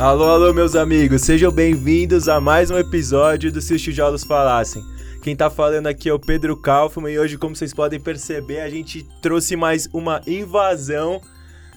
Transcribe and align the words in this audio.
Alô, 0.00 0.24
alô, 0.30 0.54
meus 0.54 0.74
amigos, 0.74 1.20
sejam 1.20 1.52
bem-vindos 1.52 2.26
a 2.26 2.40
mais 2.40 2.70
um 2.70 2.78
episódio 2.78 3.52
do 3.52 3.60
Se 3.60 3.74
os 3.74 3.82
Tijolos 3.82 4.24
Falassem. 4.24 4.82
Quem 5.22 5.36
tá 5.36 5.50
falando 5.50 5.88
aqui 5.88 6.08
é 6.08 6.12
o 6.14 6.18
Pedro 6.18 6.56
Kaufman 6.56 7.12
e 7.12 7.18
hoje, 7.18 7.36
como 7.36 7.54
vocês 7.54 7.74
podem 7.74 8.00
perceber, 8.00 8.60
a 8.60 8.70
gente 8.70 9.06
trouxe 9.20 9.56
mais 9.56 9.90
uma 9.92 10.22
invasão 10.26 11.20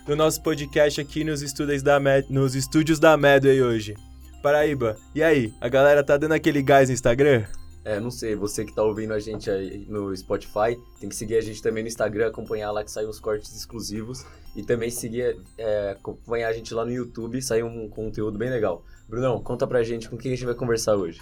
do 0.08 0.16
nosso 0.16 0.42
podcast 0.42 1.02
aqui 1.02 1.26
nos 1.26 1.42
da, 1.84 2.00
Med 2.00 2.26
nos 2.30 2.56
estúdios 2.56 2.98
da 2.98 3.18
Medway 3.18 3.62
hoje. 3.62 3.94
Paraíba, 4.42 4.96
e 5.14 5.22
aí, 5.22 5.54
a 5.60 5.68
galera 5.68 6.02
tá 6.02 6.16
dando 6.16 6.32
aquele 6.32 6.62
gás 6.62 6.88
no 6.88 6.94
Instagram? 6.94 7.44
É, 7.86 8.00
não 8.00 8.10
sei, 8.10 8.34
você 8.34 8.64
que 8.64 8.74
tá 8.74 8.82
ouvindo 8.82 9.14
a 9.14 9.20
gente 9.20 9.50
aí 9.50 9.86
no 9.90 10.16
Spotify, 10.16 10.80
tem 11.00 11.10
que 11.10 11.16
seguir 11.16 11.36
a 11.36 11.42
gente 11.42 11.62
também 11.62 11.84
no 11.84 11.90
Instagram, 11.90 12.28
acompanhar 12.28 12.72
lá 12.72 12.82
que 12.82 12.90
saem 12.90 13.10
os 13.10 13.20
cortes 13.20 13.54
exclusivos. 13.54 14.26
E 14.56 14.64
também 14.64 14.90
seguir, 14.90 15.38
é, 15.58 15.92
acompanhar 15.92 16.50
a 16.50 16.54
gente 16.54 16.74
lá 16.74 16.86
no 16.86 16.92
YouTube, 16.92 17.42
sai 17.42 17.64
um 17.64 17.90
conteúdo 17.90 18.38
bem 18.38 18.50
legal. 18.50 18.86
Brunão, 19.10 19.42
conta 19.42 19.66
pra 19.68 19.84
gente 19.84 20.10
com 20.10 20.18
quem 20.18 20.32
a 20.32 20.36
gente 20.36 20.46
vai 20.46 20.56
conversar 20.56 20.96
hoje. 20.96 21.22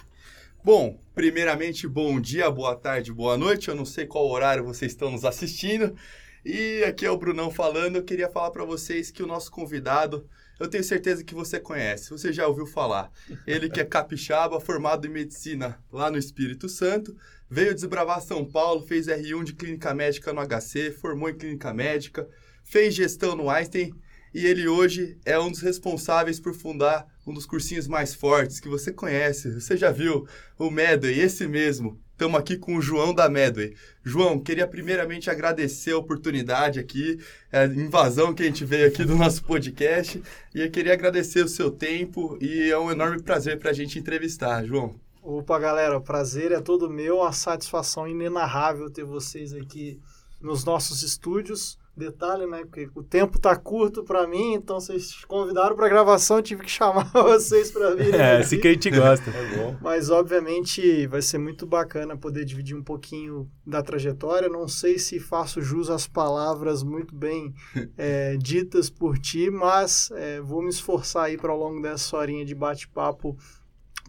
Bom, 0.62 0.96
primeiramente, 1.14 1.88
bom 1.88 2.20
dia, 2.20 2.48
boa 2.48 2.76
tarde, 2.76 3.12
boa 3.12 3.36
noite. 3.36 3.68
Eu 3.68 3.74
não 3.74 3.84
sei 3.84 4.06
qual 4.06 4.30
horário 4.30 4.62
vocês 4.62 4.92
estão 4.92 5.10
nos 5.10 5.24
assistindo. 5.24 5.96
E 6.44 6.84
aqui 6.84 7.04
é 7.04 7.10
o 7.10 7.16
Brunão 7.16 7.50
falando. 7.50 7.96
Eu 7.96 8.04
queria 8.04 8.28
falar 8.28 8.50
para 8.50 8.64
vocês 8.64 9.10
que 9.10 9.22
o 9.22 9.26
nosso 9.26 9.50
convidado, 9.50 10.28
eu 10.58 10.68
tenho 10.68 10.84
certeza 10.84 11.24
que 11.24 11.34
você 11.34 11.58
conhece, 11.58 12.10
você 12.10 12.32
já 12.32 12.46
ouviu 12.46 12.66
falar. 12.66 13.10
Ele 13.46 13.68
que 13.68 13.80
é 13.80 13.84
capixaba, 13.84 14.60
formado 14.60 15.06
em 15.06 15.10
medicina 15.10 15.78
lá 15.90 16.10
no 16.10 16.18
Espírito 16.18 16.68
Santo, 16.68 17.16
veio 17.48 17.74
desbravar 17.74 18.20
São 18.20 18.44
Paulo, 18.44 18.86
fez 18.86 19.06
R1 19.06 19.44
de 19.44 19.54
clínica 19.54 19.92
médica 19.92 20.32
no 20.32 20.40
HC, 20.40 20.92
formou 20.92 21.28
em 21.28 21.36
clínica 21.36 21.72
médica, 21.72 22.28
fez 22.64 22.94
gestão 22.94 23.34
no 23.34 23.50
Einstein 23.50 23.92
e 24.34 24.46
ele 24.46 24.66
hoje 24.66 25.18
é 25.26 25.38
um 25.38 25.50
dos 25.50 25.60
responsáveis 25.60 26.40
por 26.40 26.54
fundar 26.54 27.06
um 27.26 27.34
dos 27.34 27.44
cursinhos 27.44 27.86
mais 27.86 28.14
fortes 28.14 28.60
que 28.60 28.68
você 28.68 28.90
conhece. 28.90 29.52
Você 29.52 29.76
já 29.76 29.90
viu 29.90 30.26
o 30.58 30.70
Medway, 30.70 31.20
esse 31.20 31.46
mesmo. 31.46 32.00
Estamos 32.12 32.38
aqui 32.38 32.56
com 32.56 32.76
o 32.76 32.82
João 32.82 33.12
da 33.12 33.28
Medway. 33.28 33.74
João, 34.04 34.38
queria 34.38 34.66
primeiramente 34.66 35.28
agradecer 35.28 35.92
a 35.92 35.98
oportunidade 35.98 36.78
aqui, 36.78 37.18
a 37.50 37.64
invasão 37.64 38.32
que 38.32 38.42
a 38.42 38.46
gente 38.46 38.64
veio 38.64 38.86
aqui 38.86 39.04
do 39.04 39.16
nosso 39.16 39.42
podcast. 39.42 40.22
E 40.54 40.60
eu 40.60 40.70
queria 40.70 40.92
agradecer 40.92 41.44
o 41.44 41.48
seu 41.48 41.70
tempo 41.70 42.38
e 42.40 42.70
é 42.70 42.78
um 42.78 42.90
enorme 42.90 43.20
prazer 43.20 43.58
para 43.58 43.70
a 43.70 43.74
gente 43.74 43.98
entrevistar, 43.98 44.64
João. 44.64 44.94
Opa, 45.22 45.58
galera, 45.58 45.96
o 45.96 46.02
prazer 46.02 46.52
é 46.52 46.60
todo 46.60 46.90
meu, 46.90 47.22
a 47.22 47.32
satisfação 47.32 48.06
inenarrável 48.06 48.90
ter 48.90 49.04
vocês 49.04 49.52
aqui 49.54 50.00
nos 50.40 50.64
nossos 50.64 51.02
estúdios. 51.02 51.78
Detalhe, 51.94 52.46
né? 52.46 52.64
Porque 52.64 52.88
o 52.94 53.02
tempo 53.02 53.38
tá 53.38 53.54
curto 53.54 54.02
para 54.02 54.26
mim, 54.26 54.54
então 54.54 54.80
vocês 54.80 55.24
convidaram 55.26 55.76
para 55.76 55.90
gravação, 55.90 56.38
eu 56.38 56.42
tive 56.42 56.62
que 56.62 56.70
chamar 56.72 57.10
vocês 57.12 57.70
para 57.70 57.94
vir. 57.94 58.14
É, 58.14 58.38
assim 58.38 58.58
que 58.58 58.68
a 58.68 58.72
gente 58.72 58.90
gosta. 58.90 59.30
É 59.30 59.56
bom. 59.56 59.76
Mas 59.80 60.08
obviamente 60.08 61.06
vai 61.06 61.20
ser 61.20 61.36
muito 61.36 61.66
bacana 61.66 62.16
poder 62.16 62.46
dividir 62.46 62.74
um 62.74 62.82
pouquinho 62.82 63.50
da 63.66 63.82
trajetória. 63.82 64.48
Não 64.48 64.66
sei 64.66 64.98
se 64.98 65.20
faço 65.20 65.60
jus 65.60 65.90
às 65.90 66.06
palavras 66.06 66.82
muito 66.82 67.14
bem 67.14 67.52
é, 67.98 68.36
ditas 68.40 68.88
por 68.88 69.18
ti, 69.18 69.50
mas 69.50 70.10
é, 70.12 70.40
vou 70.40 70.62
me 70.62 70.70
esforçar 70.70 71.24
aí 71.24 71.36
para 71.36 71.52
ao 71.52 71.58
longo 71.58 71.82
dessa 71.82 72.16
horinha 72.16 72.44
de 72.44 72.54
bate-papo 72.54 73.36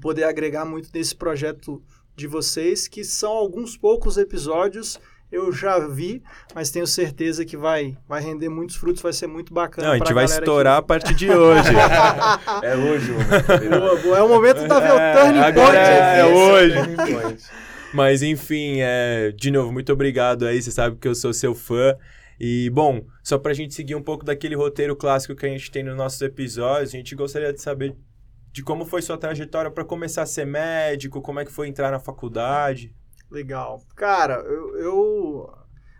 poder 0.02 0.24
agregar 0.24 0.64
muito 0.64 0.90
nesse 0.94 1.16
projeto 1.16 1.84
de 2.16 2.28
vocês, 2.28 2.88
que 2.88 3.04
são 3.04 3.32
alguns 3.32 3.76
poucos 3.76 4.18
episódios 4.18 5.00
eu 5.34 5.52
já 5.52 5.80
vi, 5.80 6.22
mas 6.54 6.70
tenho 6.70 6.86
certeza 6.86 7.44
que 7.44 7.58
vai, 7.58 7.98
vai 8.08 8.22
render 8.22 8.50
muitos 8.50 8.76
frutos, 8.76 9.02
vai 9.02 9.12
ser 9.12 9.26
muito 9.26 9.52
bacana. 9.52 9.88
Não, 9.88 9.96
a 9.96 9.98
gente 9.98 10.14
vai 10.14 10.26
estourar 10.26 10.76
aqui. 10.76 10.80
a 10.80 10.88
partir 10.88 11.16
de 11.16 11.32
hoje. 11.32 11.70
é 12.62 12.76
hoje, 12.76 13.12
boa, 13.68 13.96
boa. 14.00 14.18
É 14.20 14.22
o 14.22 14.30
momento 14.30 14.68
da 14.68 14.78
é, 14.78 15.14
turning 15.14 15.54
point. 15.56 15.76
É, 15.76 16.20
é 16.20 16.26
hoje. 16.26 17.48
mas 17.92 18.22
enfim, 18.22 18.78
é, 18.80 19.34
de 19.36 19.50
novo, 19.50 19.72
muito 19.72 19.92
obrigado 19.92 20.46
aí. 20.46 20.62
Você 20.62 20.70
sabe 20.70 20.98
que 20.98 21.08
eu 21.08 21.16
sou 21.16 21.34
seu 21.34 21.56
fã. 21.56 21.98
E, 22.40 22.70
bom, 22.70 23.04
só 23.24 23.40
pra 23.40 23.54
gente 23.54 23.74
seguir 23.74 23.96
um 23.96 24.04
pouco 24.04 24.24
daquele 24.24 24.56
roteiro 24.56 24.96
clássico 24.96 25.36
que 25.36 25.48
a 25.48 25.50
gente 25.50 25.72
tem 25.72 25.82
nos 25.82 25.98
nossos 25.98 26.22
episódios, 26.22 26.90
a 26.94 26.98
gente 26.98 27.16
gostaria 27.16 27.52
de 27.52 27.60
saber 27.60 27.96
de 28.52 28.62
como 28.62 28.86
foi 28.86 29.02
sua 29.02 29.18
trajetória 29.18 29.72
para 29.72 29.84
começar 29.84 30.22
a 30.22 30.28
ser 30.28 30.46
médico, 30.46 31.22
como 31.22 31.40
é 31.40 31.46
que 31.46 31.52
foi 31.52 31.68
entrar 31.68 31.90
na 31.90 32.00
faculdade. 32.00 32.94
Legal. 33.34 33.82
Cara, 33.96 34.36
eu, 34.46 34.78
eu, 34.78 35.54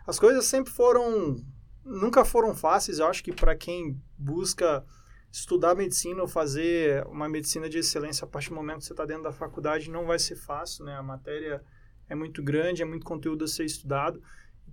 As 0.06 0.20
coisas 0.20 0.46
sempre 0.46 0.72
foram. 0.72 1.44
Nunca 1.84 2.24
foram 2.24 2.54
fáceis. 2.54 3.00
Eu 3.00 3.08
acho 3.08 3.24
que 3.24 3.34
para 3.34 3.56
quem 3.56 4.00
busca 4.16 4.86
estudar 5.32 5.74
medicina 5.74 6.22
ou 6.22 6.28
fazer 6.28 7.04
uma 7.08 7.28
medicina 7.28 7.68
de 7.68 7.80
excelência 7.80 8.24
a 8.24 8.28
partir 8.28 8.50
do 8.50 8.56
momento 8.56 8.78
que 8.78 8.86
você 8.86 8.94
está 8.94 9.04
dentro 9.04 9.24
da 9.24 9.32
faculdade 9.32 9.90
não 9.90 10.06
vai 10.06 10.20
ser 10.20 10.36
fácil, 10.36 10.86
né? 10.86 10.96
A 10.96 11.02
matéria 11.02 11.64
é 12.08 12.14
muito 12.14 12.44
grande, 12.44 12.84
é 12.84 12.86
muito 12.86 13.04
conteúdo 13.04 13.46
a 13.46 13.48
ser 13.48 13.66
estudado. 13.66 14.22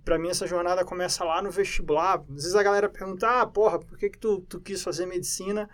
Para 0.05 0.19
mim, 0.19 0.29
essa 0.29 0.45
jornada 0.45 0.85
começa 0.85 1.23
lá 1.23 1.41
no 1.41 1.49
vestibular. 1.49 2.19
Às 2.19 2.43
vezes 2.43 2.55
a 2.55 2.61
galera 2.61 2.87
pergunta: 2.87 3.41
ah, 3.41 3.47
porra, 3.47 3.79
por 3.79 3.97
que, 3.97 4.11
que 4.11 4.19
tu, 4.19 4.41
tu 4.41 4.61
quis 4.61 4.83
fazer 4.83 5.07
medicina? 5.07 5.67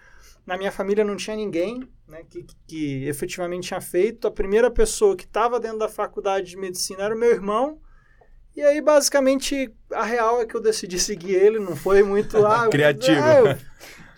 Na 0.47 0.58
minha 0.58 0.72
família 0.72 1.03
não 1.03 1.18
tinha 1.18 1.35
ninguém 1.35 1.88
né, 2.08 2.24
que, 2.24 2.47
que 2.66 3.06
efetivamente 3.06 3.68
tinha 3.68 3.81
feito. 3.81 4.28
A 4.28 4.31
primeira 4.31 4.72
pessoa 4.72 5.13
que 5.13 5.25
estava 5.25 5.59
dentro 5.59 5.80
da 5.80 5.90
faculdade 5.90 6.50
de 6.50 6.58
medicina 6.58 7.03
era 7.03 7.13
o 7.13 7.19
meu 7.19 7.30
irmão. 7.30 7.81
E 8.56 8.62
aí, 8.62 8.81
basicamente, 8.81 9.72
a 9.91 10.03
real 10.03 10.41
é 10.41 10.46
que 10.46 10.56
eu 10.56 10.62
decidi 10.62 10.97
seguir 11.00 11.35
ele, 11.35 11.59
não 11.59 11.75
foi 11.75 12.02
muito 12.02 12.40
lá. 12.40 12.68
Criativo. 12.72 13.19
eu 13.19 13.58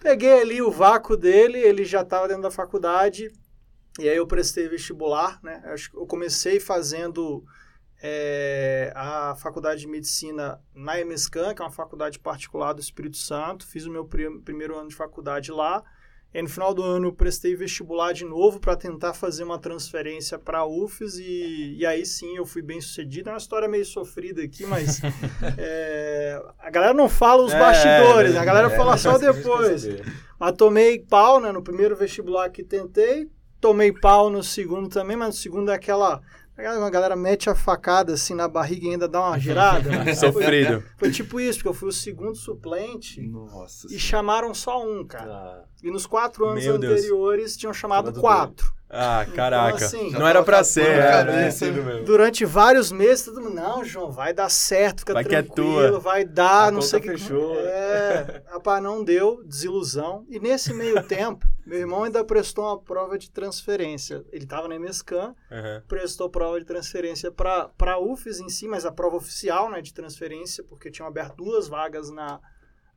peguei 0.03 0.41
ali 0.41 0.61
o 0.61 0.69
vácuo 0.69 1.17
dele, 1.17 1.57
ele 1.57 1.83
já 1.83 2.01
estava 2.01 2.27
dentro 2.27 2.43
da 2.43 2.51
faculdade. 2.51 3.31
E 3.99 4.07
aí 4.07 4.15
eu 4.15 4.27
prestei 4.27 4.69
vestibular, 4.69 5.39
né? 5.43 5.61
Eu 5.93 6.05
comecei 6.05 6.59
fazendo 6.59 7.43
é, 8.01 8.93
a 8.95 9.35
faculdade 9.35 9.81
de 9.81 9.87
medicina 9.87 10.61
na 10.75 10.99
EMESCAN, 10.99 11.55
que 11.55 11.61
é 11.61 11.65
uma 11.65 11.71
faculdade 11.71 12.19
particular 12.19 12.73
do 12.73 12.79
Espírito 12.79 13.17
Santo. 13.17 13.65
Fiz 13.65 13.85
o 13.85 13.91
meu 13.91 14.05
primeiro 14.05 14.77
ano 14.77 14.89
de 14.89 14.95
faculdade 14.95 15.51
lá. 15.51 15.83
E 16.31 16.41
no 16.43 16.47
final 16.47 16.75
do 16.75 16.83
ano 16.83 17.07
eu 17.07 17.13
prestei 17.13 17.55
vestibular 17.55 18.13
de 18.13 18.23
novo 18.23 18.59
para 18.59 18.75
tentar 18.75 19.13
fazer 19.13 19.43
uma 19.43 19.57
transferência 19.57 20.37
para 20.37 20.59
a 20.59 20.65
UFES 20.65 21.17
e, 21.17 21.77
e 21.79 21.85
aí 21.85 22.05
sim 22.05 22.37
eu 22.37 22.45
fui 22.45 22.61
bem 22.61 22.79
sucedido. 22.79 23.29
É 23.29 23.33
uma 23.33 23.39
história 23.39 23.67
meio 23.67 23.85
sofrida 23.85 24.43
aqui, 24.43 24.63
mas 24.63 25.01
é, 25.57 26.39
a 26.59 26.69
galera 26.69 26.93
não 26.93 27.09
fala 27.09 27.43
os 27.43 27.51
é, 27.51 27.57
bastidores, 27.57 28.35
é, 28.35 28.37
a 28.37 28.45
galera 28.45 28.67
é, 28.71 28.77
fala 28.77 28.95
só 28.95 29.17
depois. 29.17 29.87
Mas 30.39 30.55
tomei 30.55 30.99
pau 30.99 31.39
né, 31.39 31.51
no 31.51 31.63
primeiro 31.63 31.95
vestibular 31.95 32.49
que 32.51 32.63
tentei, 32.63 33.27
tomei 33.59 33.91
pau 33.91 34.29
no 34.29 34.43
segundo 34.43 34.87
também, 34.87 35.17
mas 35.17 35.29
no 35.29 35.33
segundo 35.33 35.71
é 35.71 35.73
aquela 35.73 36.21
a 36.65 36.89
galera 36.89 37.15
mete 37.15 37.49
a 37.49 37.55
facada 37.55 38.13
assim 38.13 38.33
na 38.33 38.47
barriga 38.47 38.87
e 38.87 38.91
ainda 38.91 39.07
dá 39.07 39.21
uma 39.21 39.39
girada. 39.39 39.89
Né? 39.99 40.13
Sofrido. 40.13 40.81
Foi, 40.81 41.09
foi, 41.09 41.11
tipo 41.11 41.39
isso, 41.39 41.59
porque 41.59 41.69
eu 41.69 41.73
fui 41.73 41.89
o 41.89 41.93
segundo 41.93 42.35
suplente 42.35 43.21
Nossa 43.21 43.87
e 43.89 43.99
chamaram 43.99 44.53
só 44.53 44.85
um, 44.85 45.05
cara. 45.05 45.31
Ah. 45.31 45.63
E 45.83 45.89
nos 45.91 46.05
quatro 46.05 46.45
anos 46.45 46.63
Meu 46.63 46.75
anteriores 46.75 47.43
Deus. 47.43 47.57
tinham 47.57 47.73
chamado 47.73 48.13
quatro. 48.13 48.73
Ah, 48.89 49.21
então, 49.21 49.35
caraca. 49.35 49.75
Então, 49.75 49.87
assim, 49.87 50.11
não 50.11 50.27
era 50.27 50.41
pra 50.43 50.63
ser. 50.63 50.87
Era, 50.87 51.31
né? 51.31 51.49
Durante 52.03 52.43
vários 52.43 52.91
meses, 52.91 53.25
todo 53.25 53.39
mundo, 53.39 53.53
não, 53.53 53.85
João, 53.85 54.11
vai 54.11 54.33
dar 54.33 54.49
certo, 54.49 55.01
fica 55.01 55.13
vai 55.13 55.23
tranquilo, 55.23 55.83
é 55.83 55.89
tua. 55.89 55.99
vai 55.99 56.25
dar, 56.25 56.69
a 56.69 56.71
não 56.71 56.81
sei 56.81 56.97
o 56.97 57.01
que. 57.03 57.09
fechou. 57.09 57.55
É, 57.59 58.41
rapaz, 58.47 58.81
não 58.81 59.03
deu, 59.03 59.43
desilusão. 59.43 60.25
E 60.27 60.39
nesse 60.39 60.73
meio 60.73 61.03
tempo, 61.05 61.45
meu 61.67 61.77
irmão 61.77 62.03
ainda 62.03 62.23
prestou 62.25 62.65
uma 62.65 62.81
prova 62.81 63.15
de 63.15 63.29
transferência. 63.29 64.25
Ele 64.31 64.45
estava 64.45 64.67
na 64.67 64.79
MSCAN, 64.79 65.35
uhum. 65.51 65.81
prestou 65.87 66.27
prova 66.27 66.59
de 66.59 66.65
transferência 66.65 67.31
para 67.31 67.69
a 67.79 67.99
UFES 67.99 68.39
em 68.39 68.49
si, 68.49 68.67
mas 68.67 68.87
a 68.87 68.91
prova 68.91 69.17
oficial 69.17 69.69
né, 69.69 69.81
de 69.81 69.93
transferência, 69.93 70.63
porque 70.63 70.89
tinham 70.89 71.07
aberto 71.07 71.35
duas 71.35 71.67
vagas 71.67 72.09
na, 72.09 72.39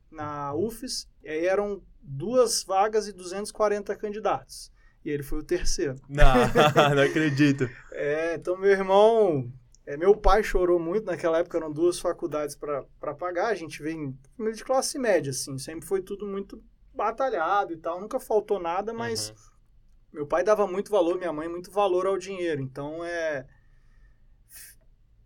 na 0.09 0.55
UFES, 0.55 1.07
e 1.23 1.29
aí 1.29 1.45
eram 1.45 1.83
duas 2.01 2.63
vagas 2.63 3.07
e 3.07 3.13
240 3.13 3.95
candidatos. 3.95 4.72
E 5.03 5.09
ele 5.09 5.23
foi 5.23 5.39
o 5.39 5.43
terceiro. 5.43 5.95
Não, 6.07 6.23
não 6.95 7.03
acredito. 7.03 7.69
é, 7.91 8.35
então 8.35 8.57
meu 8.57 8.71
irmão. 8.71 9.51
É, 9.85 9.97
meu 9.97 10.15
pai 10.15 10.41
chorou 10.41 10.79
muito 10.79 11.05
naquela 11.05 11.39
época, 11.39 11.57
eram 11.57 11.69
duas 11.69 11.99
faculdades 11.99 12.55
para 12.55 13.13
pagar. 13.15 13.47
A 13.47 13.55
gente 13.55 13.83
vem 13.83 14.17
família 14.37 14.55
de 14.55 14.63
classe 14.63 14.97
média, 14.97 15.31
assim, 15.31 15.57
sempre 15.57 15.85
foi 15.85 16.01
tudo 16.01 16.25
muito 16.25 16.63
batalhado 16.93 17.73
e 17.73 17.77
tal, 17.77 17.99
nunca 17.99 18.17
faltou 18.17 18.61
nada, 18.61 18.93
mas 18.93 19.29
uhum. 19.29 19.35
meu 20.13 20.27
pai 20.27 20.41
dava 20.41 20.65
muito 20.65 20.89
valor, 20.89 21.17
minha 21.17 21.33
mãe 21.33 21.49
muito 21.49 21.69
valor 21.69 22.05
ao 22.05 22.17
dinheiro. 22.17 22.61
Então 22.61 23.03
é 23.03 23.45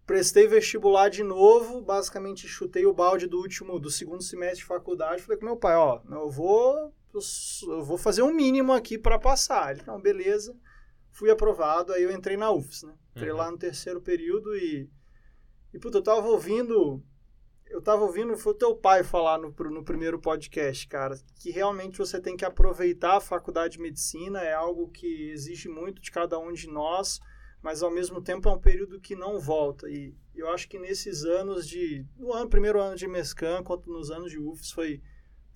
prestei 0.07 0.47
vestibular 0.47 1.09
de 1.09 1.21
novo, 1.21 1.81
basicamente 1.81 2.47
chutei 2.47 2.85
o 2.85 2.93
balde 2.93 3.27
do 3.27 3.37
último, 3.37 3.77
do 3.77 3.91
segundo 3.91 4.23
semestre 4.23 4.59
de 4.59 4.65
faculdade, 4.65 5.21
falei 5.21 5.37
com 5.37 5.45
meu 5.45 5.57
pai, 5.57 5.75
ó, 5.75 6.01
eu 6.09 6.29
vou 6.31 6.93
eu 7.67 7.83
vou 7.83 7.97
fazer 7.97 8.21
um 8.21 8.33
mínimo 8.33 8.73
aqui 8.73 8.97
para 8.97 9.19
passar. 9.19 9.71
Ele, 9.71 9.83
não, 9.85 9.99
beleza. 9.99 10.55
Fui 11.11 11.29
aprovado, 11.31 11.93
aí 11.93 12.03
eu 12.03 12.11
entrei 12.11 12.37
na 12.37 12.51
UFS, 12.51 12.83
né? 12.83 12.93
Entrei 13.11 13.31
uhum. 13.31 13.37
lá 13.37 13.51
no 13.51 13.57
terceiro 13.57 14.01
período 14.01 14.55
e 14.55 14.89
e 15.73 15.79
puta, 15.79 15.97
eu 15.97 16.03
tava 16.03 16.27
ouvindo 16.27 17.03
eu 17.69 17.81
tava 17.81 18.03
ouvindo, 18.03 18.37
foi 18.37 18.53
o 18.53 18.57
teu 18.57 18.75
pai 18.75 19.03
falar 19.03 19.37
no, 19.37 19.53
no 19.69 19.83
primeiro 19.83 20.19
podcast, 20.19 20.87
cara, 20.87 21.17
que 21.35 21.51
realmente 21.51 21.97
você 21.97 22.19
tem 22.19 22.37
que 22.37 22.45
aproveitar 22.45 23.17
a 23.17 23.21
faculdade 23.21 23.73
de 23.73 23.81
medicina, 23.81 24.41
é 24.41 24.53
algo 24.53 24.89
que 24.89 25.29
exige 25.31 25.67
muito 25.67 26.01
de 26.01 26.11
cada 26.11 26.39
um 26.39 26.53
de 26.53 26.67
nós, 26.67 27.19
mas 27.61 27.83
ao 27.83 27.91
mesmo 27.91 28.21
tempo 28.21 28.47
é 28.47 28.51
um 28.51 28.59
período 28.59 28.99
que 28.99 29.15
não 29.15 29.39
volta. 29.39 29.89
E 29.89 30.15
eu 30.33 30.49
acho 30.49 30.69
que 30.69 30.79
nesses 30.79 31.23
anos 31.23 31.67
de. 31.67 32.05
No 32.15 32.33
ano, 32.33 32.49
primeiro 32.49 32.79
ano 32.79 32.95
de 32.95 33.07
Mescan, 33.07 33.63
quanto 33.63 33.89
nos 33.89 34.11
anos 34.11 34.31
de 34.31 34.39
UFS, 34.39 34.71
foi 34.71 35.01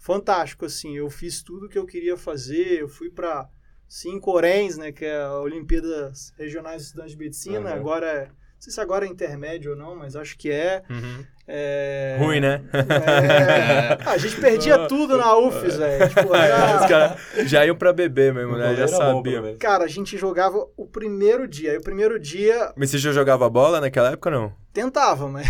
fantástico, 0.01 0.65
assim. 0.65 0.97
Eu 0.97 1.09
fiz 1.09 1.41
tudo 1.41 1.69
que 1.69 1.77
eu 1.77 1.85
queria 1.85 2.17
fazer, 2.17 2.81
eu 2.81 2.89
fui 2.89 3.09
para 3.09 3.47
cinco 3.87 4.31
Orens, 4.31 4.77
né, 4.77 4.91
que 4.91 5.05
é 5.05 5.21
a 5.21 5.39
Olimpíadas 5.39 6.33
Regionais 6.37 6.81
de 6.81 6.87
Estudantes 6.87 7.11
de 7.11 7.17
Medicina, 7.17 7.69
uhum. 7.69 7.75
agora 7.75 8.07
é, 8.07 8.25
não 8.61 8.63
sei 8.63 8.73
se 8.73 8.79
agora 8.79 9.05
é 9.05 9.09
intermédio 9.09 9.71
ou 9.71 9.77
não, 9.77 9.95
mas 9.95 10.15
acho 10.15 10.37
que 10.37 10.49
é. 10.49 10.83
Uhum. 10.89 11.25
é... 11.47 12.17
Ruim, 12.19 12.39
né? 12.39 12.61
É... 12.71 13.97
a 14.07 14.17
gente 14.17 14.39
perdia 14.39 14.85
tudo 14.87 15.17
na 15.17 15.35
UFES, 15.37 15.77
velho. 15.77 16.09
Tipo, 16.09 16.35
era... 16.35 16.79
Os 16.79 16.85
caras 16.87 17.49
já 17.49 17.65
iam 17.65 17.75
pra 17.75 17.91
beber 17.91 18.33
mesmo, 18.33 18.55
né? 18.55 18.75
Já 18.75 18.87
sabia. 18.87 19.57
Cara, 19.59 19.85
a 19.85 19.87
gente 19.87 20.15
jogava 20.17 20.63
o 20.77 20.85
primeiro 20.85 21.47
dia. 21.47 21.73
E 21.73 21.77
o 21.77 21.81
primeiro 21.81 22.19
dia. 22.19 22.71
Mas 22.75 22.91
você 22.91 22.99
já 22.99 23.11
jogava 23.11 23.49
bola 23.49 23.81
naquela 23.81 24.11
época 24.11 24.29
não? 24.29 24.53
Tentava, 24.71 25.27
mas. 25.27 25.47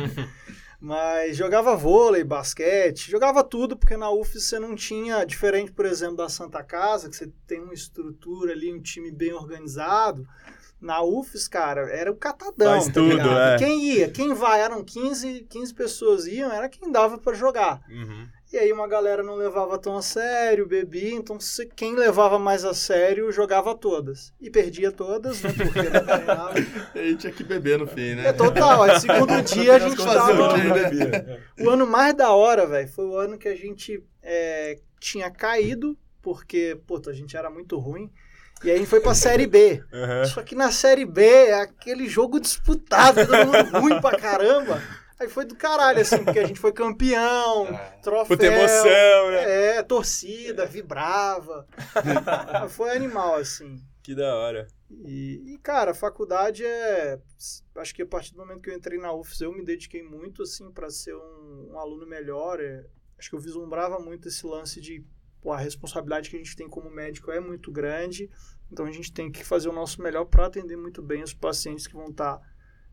Mas 0.80 1.36
jogava 1.36 1.76
vôlei, 1.76 2.24
basquete, 2.24 3.10
jogava 3.10 3.44
tudo, 3.44 3.76
porque 3.76 3.98
na 3.98 4.10
UF 4.10 4.40
você 4.40 4.58
não 4.58 4.74
tinha, 4.74 5.24
diferente, 5.24 5.70
por 5.70 5.84
exemplo, 5.84 6.16
da 6.16 6.28
Santa 6.28 6.64
Casa, 6.64 7.10
que 7.10 7.16
você 7.16 7.30
tem 7.46 7.60
uma 7.60 7.74
estrutura 7.74 8.52
ali, 8.52 8.72
um 8.72 8.80
time 8.80 9.10
bem 9.10 9.32
organizado. 9.34 10.26
Na 10.80 11.02
UFES, 11.02 11.46
cara, 11.46 11.82
era 11.90 12.10
o 12.10 12.16
catadão. 12.16 12.72
Faz 12.72 12.86
tá 12.86 12.92
tudo, 12.94 13.20
é. 13.20 13.58
Quem 13.58 13.84
ia, 13.84 14.10
quem 14.10 14.32
vai, 14.32 14.62
eram 14.62 14.82
15, 14.82 15.46
15 15.50 15.74
pessoas 15.74 16.26
iam, 16.26 16.50
era 16.50 16.70
quem 16.70 16.90
dava 16.90 17.18
para 17.18 17.34
jogar. 17.34 17.82
Uhum. 17.86 18.26
E 18.52 18.58
aí 18.58 18.72
uma 18.72 18.88
galera 18.88 19.22
não 19.22 19.36
levava 19.36 19.78
tão 19.78 19.96
a 19.96 20.02
sério, 20.02 20.66
bebia, 20.66 21.14
então 21.14 21.38
se, 21.38 21.66
quem 21.66 21.94
levava 21.94 22.36
mais 22.36 22.64
a 22.64 22.74
sério 22.74 23.30
jogava 23.30 23.76
todas. 23.76 24.32
E 24.40 24.50
perdia 24.50 24.90
todas, 24.90 25.40
né? 25.40 25.52
Porque 25.52 25.82
não 25.88 26.04
ganhava. 26.04 26.54
e 26.98 27.14
tinha 27.14 27.32
que 27.32 27.44
beber 27.44 27.78
no 27.78 27.86
fim, 27.86 28.16
né? 28.16 28.26
É 28.26 28.32
total. 28.32 28.82
Aí, 28.82 28.98
segundo 28.98 29.40
dia 29.54 29.76
a 29.76 29.78
gente 29.78 29.96
tava. 29.96 30.56
Né? 30.56 31.40
O 31.60 31.70
ano 31.70 31.86
mais 31.86 32.12
da 32.12 32.32
hora, 32.32 32.66
velho, 32.66 32.88
foi 32.88 33.06
o 33.06 33.16
ano 33.16 33.38
que 33.38 33.46
a 33.46 33.54
gente 33.54 34.02
é, 34.20 34.80
tinha 34.98 35.30
caído, 35.30 35.96
porque, 36.20 36.76
puta, 36.88 37.10
a 37.10 37.14
gente 37.14 37.36
era 37.36 37.50
muito 37.50 37.78
ruim. 37.78 38.10
E 38.64 38.68
aí 38.68 38.74
a 38.74 38.78
gente 38.78 38.90
foi 38.90 39.00
pra 39.00 39.14
Série 39.14 39.46
B. 39.46 39.82
Uhum. 39.92 40.24
Só 40.24 40.42
que 40.42 40.54
na 40.54 40.72
Série 40.72 41.04
B 41.04 41.22
é 41.22 41.60
aquele 41.60 42.08
jogo 42.08 42.40
disputado, 42.40 43.26
todo 43.26 43.46
mundo 43.46 43.80
ruim 43.80 44.00
pra 44.00 44.18
caramba. 44.18 44.82
Aí 45.20 45.28
foi 45.28 45.44
do 45.44 45.54
caralho, 45.54 46.00
assim, 46.00 46.24
porque 46.24 46.38
a 46.38 46.46
gente 46.46 46.58
foi 46.58 46.72
campeão, 46.72 47.66
é. 47.76 47.98
troféu. 48.00 48.38
Puta 48.38 48.46
emoção, 48.46 49.30
né? 49.30 49.76
É, 49.76 49.82
torcida, 49.82 50.64
vibrava. 50.64 51.68
foi 52.70 52.96
animal, 52.96 53.34
assim. 53.34 53.84
Que 54.02 54.14
da 54.14 54.34
hora. 54.34 54.66
E, 54.90 55.42
e, 55.52 55.58
cara, 55.58 55.90
a 55.90 55.94
faculdade 55.94 56.64
é. 56.64 57.20
Acho 57.76 57.94
que 57.94 58.00
a 58.00 58.06
partir 58.06 58.32
do 58.32 58.38
momento 58.38 58.62
que 58.62 58.70
eu 58.70 58.74
entrei 58.74 58.98
na 58.98 59.12
UFS, 59.12 59.42
eu 59.42 59.52
me 59.52 59.62
dediquei 59.62 60.02
muito, 60.02 60.42
assim, 60.42 60.72
para 60.72 60.88
ser 60.88 61.14
um, 61.14 61.72
um, 61.72 61.78
aluno 61.78 62.06
melhor. 62.06 62.58
É, 62.58 62.86
acho 63.18 63.28
que 63.28 63.36
eu 63.36 63.40
vislumbrava 63.40 63.98
muito 63.98 64.26
esse 64.26 64.46
lance 64.46 64.80
de. 64.80 65.04
Pô, 65.42 65.52
a 65.52 65.58
responsabilidade 65.58 66.30
que 66.30 66.36
a 66.36 66.38
gente 66.38 66.56
tem 66.56 66.66
como 66.66 66.88
médico 66.88 67.30
é 67.30 67.40
muito 67.40 67.70
grande. 67.70 68.30
Então 68.72 68.86
a 68.86 68.90
gente 68.90 69.12
tem 69.12 69.30
que 69.30 69.44
fazer 69.44 69.68
o 69.68 69.72
nosso 69.72 70.00
melhor 70.00 70.24
para 70.24 70.46
atender 70.46 70.76
muito 70.76 71.02
bem 71.02 71.22
os 71.22 71.34
pacientes 71.34 71.86
que 71.86 71.94
vão 71.94 72.08
estar 72.08 72.38
tá 72.38 72.46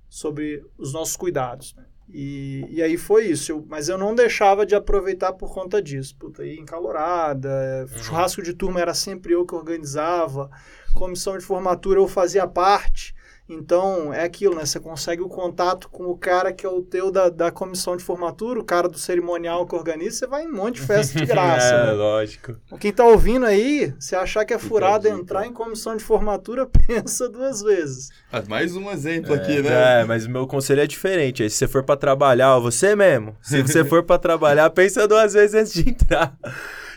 sobre 0.09 0.65
os 0.77 0.91
nossos 0.91 1.15
cuidados. 1.15 1.73
Né? 1.73 1.85
E, 2.09 2.65
e 2.69 2.81
aí 2.81 2.97
foi 2.97 3.25
isso. 3.25 3.51
Eu, 3.51 3.65
mas 3.67 3.89
eu 3.89 3.97
não 3.97 4.15
deixava 4.15 4.65
de 4.65 4.75
aproveitar 4.75 5.33
por 5.33 5.53
conta 5.53 5.81
disso. 5.81 6.15
Puta, 6.15 6.45
ia 6.45 6.59
encalorada, 6.59 7.87
uhum. 7.91 8.03
churrasco 8.03 8.41
de 8.41 8.53
turma 8.53 8.79
era 8.79 8.93
sempre 8.93 9.33
eu 9.33 9.45
que 9.45 9.55
organizava, 9.55 10.49
comissão 10.93 11.37
de 11.37 11.43
formatura 11.43 11.99
eu 11.99 12.07
fazia 12.07 12.47
parte. 12.47 13.15
Então, 13.49 14.13
é 14.13 14.23
aquilo, 14.23 14.55
né? 14.55 14.65
Você 14.65 14.79
consegue 14.79 15.21
o 15.21 15.29
contato 15.29 15.87
com 15.89 16.03
o 16.05 16.17
cara 16.17 16.51
que 16.51 16.65
é 16.65 16.69
o 16.69 16.81
teu 16.81 17.09
da, 17.09 17.29
da 17.29 17.49
comissão 17.49 17.95
de 17.95 18.03
formatura, 18.03 18.59
o 18.59 18.63
cara 18.63 18.89
do 18.89 18.97
cerimonial 18.97 19.65
que 19.65 19.73
organiza, 19.73 20.17
você 20.17 20.27
vai 20.27 20.43
em 20.43 20.47
um 20.47 20.55
monte 20.55 20.75
de 20.75 20.81
festa 20.81 21.17
de 21.17 21.25
graça. 21.25 21.73
é, 21.73 21.85
né? 21.85 21.91
lógico. 21.93 22.57
Quem 22.79 22.91
tá 22.91 23.05
ouvindo 23.05 23.45
aí, 23.45 23.93
se 23.99 24.15
achar 24.15 24.43
que 24.43 24.53
é 24.53 24.59
furado 24.59 25.07
entrar 25.07 25.47
em 25.47 25.53
comissão 25.53 25.95
de 25.95 26.03
formatura, 26.03 26.67
pensa 26.87 27.29
duas 27.29 27.61
vezes. 27.61 28.09
Ah, 28.31 28.43
mais 28.47 28.75
um 28.75 28.91
exemplo 28.91 29.33
é, 29.33 29.37
aqui, 29.37 29.61
né? 29.61 30.01
É, 30.01 30.03
mas 30.03 30.25
o 30.25 30.29
meu 30.29 30.45
conselho 30.45 30.81
é 30.81 30.87
diferente. 30.87 31.41
Aí, 31.41 31.49
se 31.49 31.55
você 31.55 31.67
for 31.67 31.83
para 31.83 31.95
trabalhar, 31.95 32.57
ó, 32.57 32.59
você 32.59 32.95
mesmo, 32.95 33.35
se 33.41 33.61
você 33.61 33.83
for 33.85 34.03
para 34.03 34.19
trabalhar, 34.19 34.69
pensa 34.71 35.07
duas 35.07 35.33
vezes 35.33 35.55
antes 35.55 35.73
de 35.73 35.89
entrar. 35.89 36.37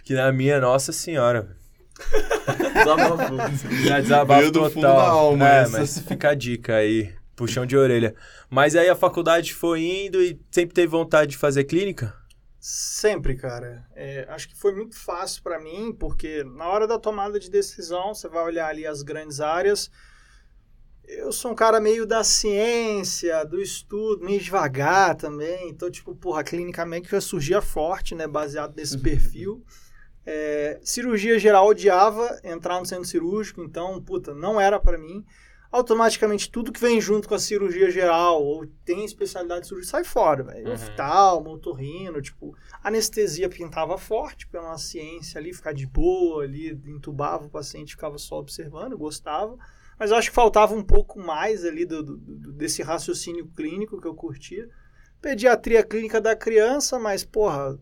Que 0.03 0.15
na 0.15 0.33
minha, 0.33 0.61
nossa 0.61 0.91
senhora, 0.91 1.60
Desabafo. 2.75 3.85
Já 3.85 4.01
desabafo 4.01 4.51
do 4.51 4.53
total. 4.53 4.71
fundo 4.71 4.83
da 4.83 5.03
alma. 5.03 5.49
É, 5.49 5.63
essa. 5.63 5.79
mas 5.79 5.99
fica 5.99 6.31
a 6.31 6.35
dica 6.35 6.77
aí. 6.77 7.13
Puxão 7.37 7.65
de 7.65 7.77
orelha. 7.77 8.15
Mas 8.51 8.77
aí 8.77 8.89
a 8.89 8.97
faculdade 8.97 9.55
foi 9.55 9.81
indo 9.81 10.23
e 10.23 10.39
sempre 10.51 10.75
teve 10.75 10.89
vontade 10.89 11.31
de 11.31 11.39
fazer 11.39 11.65
clínica? 11.65 12.15
Sempre, 12.61 13.35
cara. 13.35 13.87
É, 13.95 14.27
acho 14.29 14.47
que 14.47 14.55
foi 14.55 14.75
muito 14.75 14.95
fácil 14.95 15.43
para 15.43 15.59
mim, 15.59 15.97
porque 15.99 16.45
na 16.45 16.69
hora 16.69 16.87
da 16.87 16.99
tomada 16.99 17.41
de 17.41 17.51
decisão, 17.51 18.13
você 18.13 18.29
vai 18.29 18.45
olhar 18.45 18.69
ali 18.69 18.87
as 18.87 19.03
grandes 19.03 19.41
áreas. 19.41 19.91
Eu 21.09 21.33
sou 21.33 21.53
um 21.53 21.55
cara 21.55 21.81
meio 21.81 22.07
da 22.07 22.23
ciência, 22.23 23.43
do 23.45 23.61
estudo, 23.61 24.23
meio 24.23 24.39
devagar 24.39 25.17
também. 25.17 25.71
Então, 25.71 25.91
tipo, 25.91 26.15
porra, 26.15 26.45
clinicamente 26.45 27.11
já 27.11 27.21
surgia 27.21 27.63
forte, 27.63 28.15
né? 28.15 28.27
Baseado 28.27 28.77
nesse 28.77 28.99
perfil. 29.01 29.65
É, 30.33 30.79
cirurgia 30.85 31.41
geral 31.41 31.67
odiava 31.67 32.39
entrar 32.45 32.79
no 32.79 32.87
centro 32.87 33.05
cirúrgico, 33.05 33.65
então, 33.65 34.01
puta, 34.01 34.33
não 34.33 34.61
era 34.61 34.79
para 34.79 34.97
mim. 34.97 35.25
Automaticamente, 35.73 36.49
tudo 36.49 36.71
que 36.71 36.81
vem 36.81 37.01
junto 37.01 37.29
com 37.29 37.35
a 37.35 37.39
cirurgia 37.39 37.91
geral 37.91 38.41
ou 38.41 38.65
tem 38.85 39.05
especialidade 39.05 39.67
cirúrgica 39.67 39.91
sai 39.91 40.05
fora, 40.05 40.45
velho. 40.45 40.69
Uhum. 40.69 40.75
Oftalmo, 40.75 41.51
otorrino, 41.51 42.23
tipo, 42.23 42.57
anestesia 42.81 43.49
pintava 43.49 43.99
forte 43.99 44.47
pela 44.47 44.79
ciência 44.79 45.41
ali, 45.41 45.53
ficar 45.53 45.73
de 45.73 45.85
boa 45.85 46.45
ali, 46.45 46.81
entubava 46.87 47.47
o 47.47 47.51
paciente, 47.51 47.97
ficava 47.97 48.17
só 48.17 48.39
observando, 48.39 48.97
gostava. 48.97 49.59
Mas 49.99 50.13
eu 50.13 50.17
acho 50.17 50.29
que 50.29 50.35
faltava 50.35 50.75
um 50.75 50.85
pouco 50.85 51.19
mais 51.19 51.65
ali 51.65 51.85
do, 51.85 52.05
do, 52.05 52.17
do 52.17 52.53
desse 52.53 52.83
raciocínio 52.83 53.49
clínico 53.49 54.01
que 54.01 54.07
eu 54.07 54.15
curtia. 54.15 54.69
Pediatria 55.21 55.83
clínica 55.83 56.21
da 56.21 56.37
criança, 56.37 57.01
mas, 57.01 57.25
porra, 57.25 57.77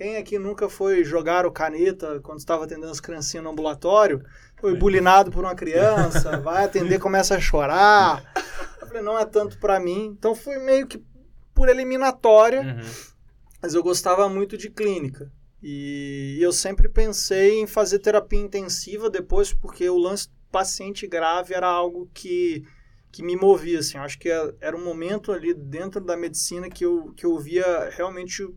quem 0.00 0.16
aqui 0.16 0.38
nunca 0.38 0.66
foi 0.66 1.04
jogar 1.04 1.44
o 1.44 1.52
caneta 1.52 2.20
quando 2.20 2.38
estava 2.38 2.64
atendendo 2.64 2.90
as 2.90 3.00
criancinhas 3.00 3.44
no 3.44 3.50
ambulatório? 3.50 4.24
Foi 4.58 4.74
bulinado 4.74 5.30
por 5.30 5.44
uma 5.44 5.54
criança, 5.54 6.38
vai 6.40 6.64
atender, 6.64 6.98
começa 6.98 7.34
a 7.34 7.40
chorar. 7.40 8.24
Eu 8.80 8.86
falei, 8.86 9.02
não 9.02 9.18
é 9.18 9.26
tanto 9.26 9.58
para 9.58 9.78
mim. 9.78 10.06
Então 10.18 10.34
foi 10.34 10.56
meio 10.56 10.86
que 10.86 11.04
por 11.52 11.68
eliminatória, 11.68 12.62
uhum. 12.62 12.90
mas 13.60 13.74
eu 13.74 13.82
gostava 13.82 14.26
muito 14.26 14.56
de 14.56 14.70
clínica. 14.70 15.30
E 15.62 16.38
eu 16.40 16.50
sempre 16.50 16.88
pensei 16.88 17.60
em 17.60 17.66
fazer 17.66 17.98
terapia 17.98 18.40
intensiva 18.40 19.10
depois, 19.10 19.52
porque 19.52 19.86
o 19.90 19.98
lance 19.98 20.30
paciente 20.50 21.06
grave 21.06 21.52
era 21.52 21.68
algo 21.68 22.10
que, 22.14 22.64
que 23.12 23.22
me 23.22 23.36
movia. 23.36 23.80
Assim. 23.80 23.98
Eu 23.98 24.04
acho 24.04 24.18
que 24.18 24.30
era 24.62 24.74
um 24.74 24.82
momento 24.82 25.30
ali 25.30 25.52
dentro 25.52 26.00
da 26.00 26.16
medicina 26.16 26.70
que 26.70 26.86
eu, 26.86 27.12
que 27.14 27.26
eu 27.26 27.38
via 27.38 27.90
realmente 27.90 28.48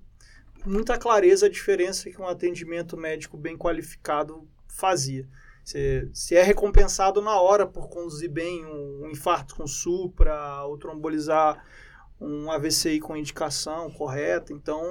muita 0.65 0.97
clareza 0.97 1.45
a 1.45 1.49
diferença 1.49 2.09
que 2.09 2.21
um 2.21 2.27
atendimento 2.27 2.97
médico 2.97 3.37
bem 3.37 3.57
qualificado 3.57 4.47
fazia. 4.67 5.27
Você, 5.63 6.09
se 6.13 6.35
é 6.35 6.43
recompensado 6.43 7.21
na 7.21 7.39
hora 7.39 7.65
por 7.65 7.87
conduzir 7.87 8.29
bem 8.29 8.65
um, 8.65 9.03
um 9.03 9.09
infarto 9.09 9.55
com 9.55 9.65
supra, 9.65 10.63
ou 10.63 10.77
trombolizar 10.77 11.63
um 12.19 12.51
AVCI 12.51 12.99
com 12.99 13.15
indicação 13.15 13.89
correta. 13.91 14.51
Então, 14.51 14.83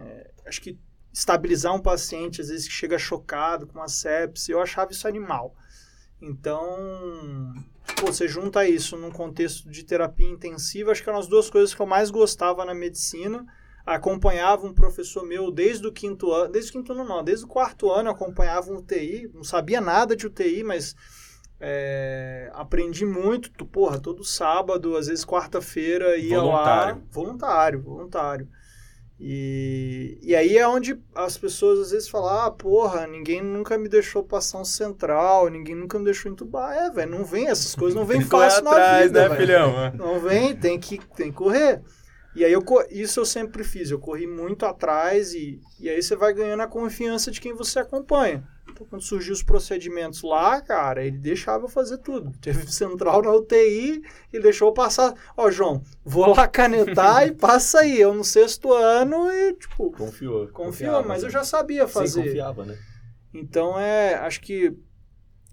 é, 0.00 0.30
acho 0.46 0.60
que 0.60 0.78
estabilizar 1.12 1.74
um 1.74 1.82
paciente, 1.82 2.40
às 2.40 2.48
vezes, 2.48 2.68
que 2.68 2.72
chega 2.72 2.98
chocado 2.98 3.66
com 3.66 3.78
uma 3.78 3.88
sepse, 3.88 4.52
eu 4.52 4.60
achava 4.60 4.92
isso 4.92 5.08
animal. 5.08 5.54
Então, 6.22 6.68
pô, 7.98 8.06
você 8.06 8.28
junta 8.28 8.68
isso 8.68 8.96
num 8.96 9.10
contexto 9.10 9.68
de 9.68 9.84
terapia 9.84 10.28
intensiva, 10.28 10.92
acho 10.92 11.02
que 11.02 11.08
eram 11.08 11.18
as 11.18 11.26
duas 11.26 11.50
coisas 11.50 11.74
que 11.74 11.80
eu 11.80 11.86
mais 11.86 12.10
gostava 12.10 12.64
na 12.64 12.74
medicina 12.74 13.44
acompanhava 13.84 14.66
um 14.66 14.74
professor 14.74 15.24
meu 15.24 15.50
desde 15.50 15.86
o 15.86 15.92
quinto 15.92 16.32
ano, 16.32 16.52
desde 16.52 16.70
o 16.70 16.72
quinto 16.74 16.92
ano 16.92 17.04
não, 17.04 17.24
desde 17.24 17.44
o 17.44 17.48
quarto 17.48 17.90
ano 17.90 18.10
acompanhava 18.10 18.70
um 18.70 18.76
UTI, 18.76 19.30
não 19.32 19.44
sabia 19.44 19.80
nada 19.80 20.14
de 20.14 20.26
UTI, 20.26 20.62
mas 20.62 20.94
é, 21.60 22.50
aprendi 22.54 23.04
muito, 23.04 23.66
porra, 23.66 23.98
todo 23.98 24.24
sábado, 24.24 24.96
às 24.96 25.08
vezes 25.08 25.24
quarta-feira 25.24 26.16
ia 26.16 26.40
voluntário. 26.40 26.94
lá, 26.94 27.02
voluntário, 27.10 27.82
voluntário. 27.82 28.48
E, 29.22 30.18
e 30.22 30.34
aí 30.34 30.56
é 30.56 30.66
onde 30.66 30.98
as 31.14 31.36
pessoas 31.36 31.78
às 31.78 31.90
vezes 31.90 32.08
falam, 32.08 32.46
ah, 32.46 32.50
porra, 32.50 33.06
ninguém 33.06 33.42
nunca 33.42 33.76
me 33.76 33.86
deixou 33.86 34.24
passar 34.24 34.58
um 34.58 34.64
central, 34.64 35.50
ninguém 35.50 35.74
nunca 35.74 35.98
me 35.98 36.06
deixou 36.06 36.32
entubar. 36.32 36.72
É, 36.74 36.90
velho, 36.90 37.10
não 37.10 37.22
vem, 37.22 37.46
essas 37.46 37.74
coisas 37.74 37.94
não 37.94 38.06
vem 38.06 38.22
fácil 38.22 38.64
na 38.64 38.70
atrás, 38.70 39.06
vida, 39.08 39.28
né, 39.28 39.36
filhão? 39.36 39.92
Não 39.94 40.18
vem, 40.18 40.56
tem 40.56 40.80
que, 40.80 40.98
tem 41.14 41.30
que 41.30 41.36
correr. 41.36 41.82
E 42.34 42.44
aí, 42.44 42.52
eu, 42.52 42.64
isso 42.90 43.20
eu 43.20 43.24
sempre 43.24 43.64
fiz. 43.64 43.90
Eu 43.90 43.98
corri 43.98 44.26
muito 44.26 44.64
atrás 44.64 45.34
e, 45.34 45.60
e 45.80 45.88
aí 45.88 46.00
você 46.00 46.14
vai 46.14 46.32
ganhando 46.32 46.62
a 46.62 46.68
confiança 46.68 47.30
de 47.30 47.40
quem 47.40 47.54
você 47.54 47.80
acompanha. 47.80 48.46
Então, 48.70 48.86
quando 48.86 49.02
surgiu 49.02 49.32
os 49.32 49.42
procedimentos 49.42 50.22
lá, 50.22 50.60
cara, 50.60 51.04
ele 51.04 51.18
deixava 51.18 51.64
eu 51.64 51.68
fazer 51.68 51.98
tudo. 51.98 52.32
Teve 52.40 52.70
central 52.70 53.22
na 53.22 53.32
UTI 53.32 54.02
e 54.32 54.40
deixou 54.40 54.72
passar. 54.72 55.14
Ó, 55.36 55.50
João, 55.50 55.82
vou 56.04 56.26
lá 56.34 56.46
canetar 56.46 57.26
e 57.26 57.32
passa 57.32 57.80
aí. 57.80 58.00
Eu 58.00 58.14
no 58.14 58.24
sexto 58.24 58.72
ano 58.72 59.30
e, 59.30 59.54
tipo... 59.54 59.90
Confiou. 59.90 60.48
Confiou, 60.48 61.04
mas 61.04 61.22
né? 61.22 61.28
eu 61.28 61.32
já 61.32 61.42
sabia 61.42 61.88
fazer. 61.88 62.22
Sim, 62.22 62.28
confiava, 62.28 62.64
né? 62.64 62.78
Então, 63.34 63.78
é... 63.78 64.14
Acho 64.14 64.40
que 64.40 64.76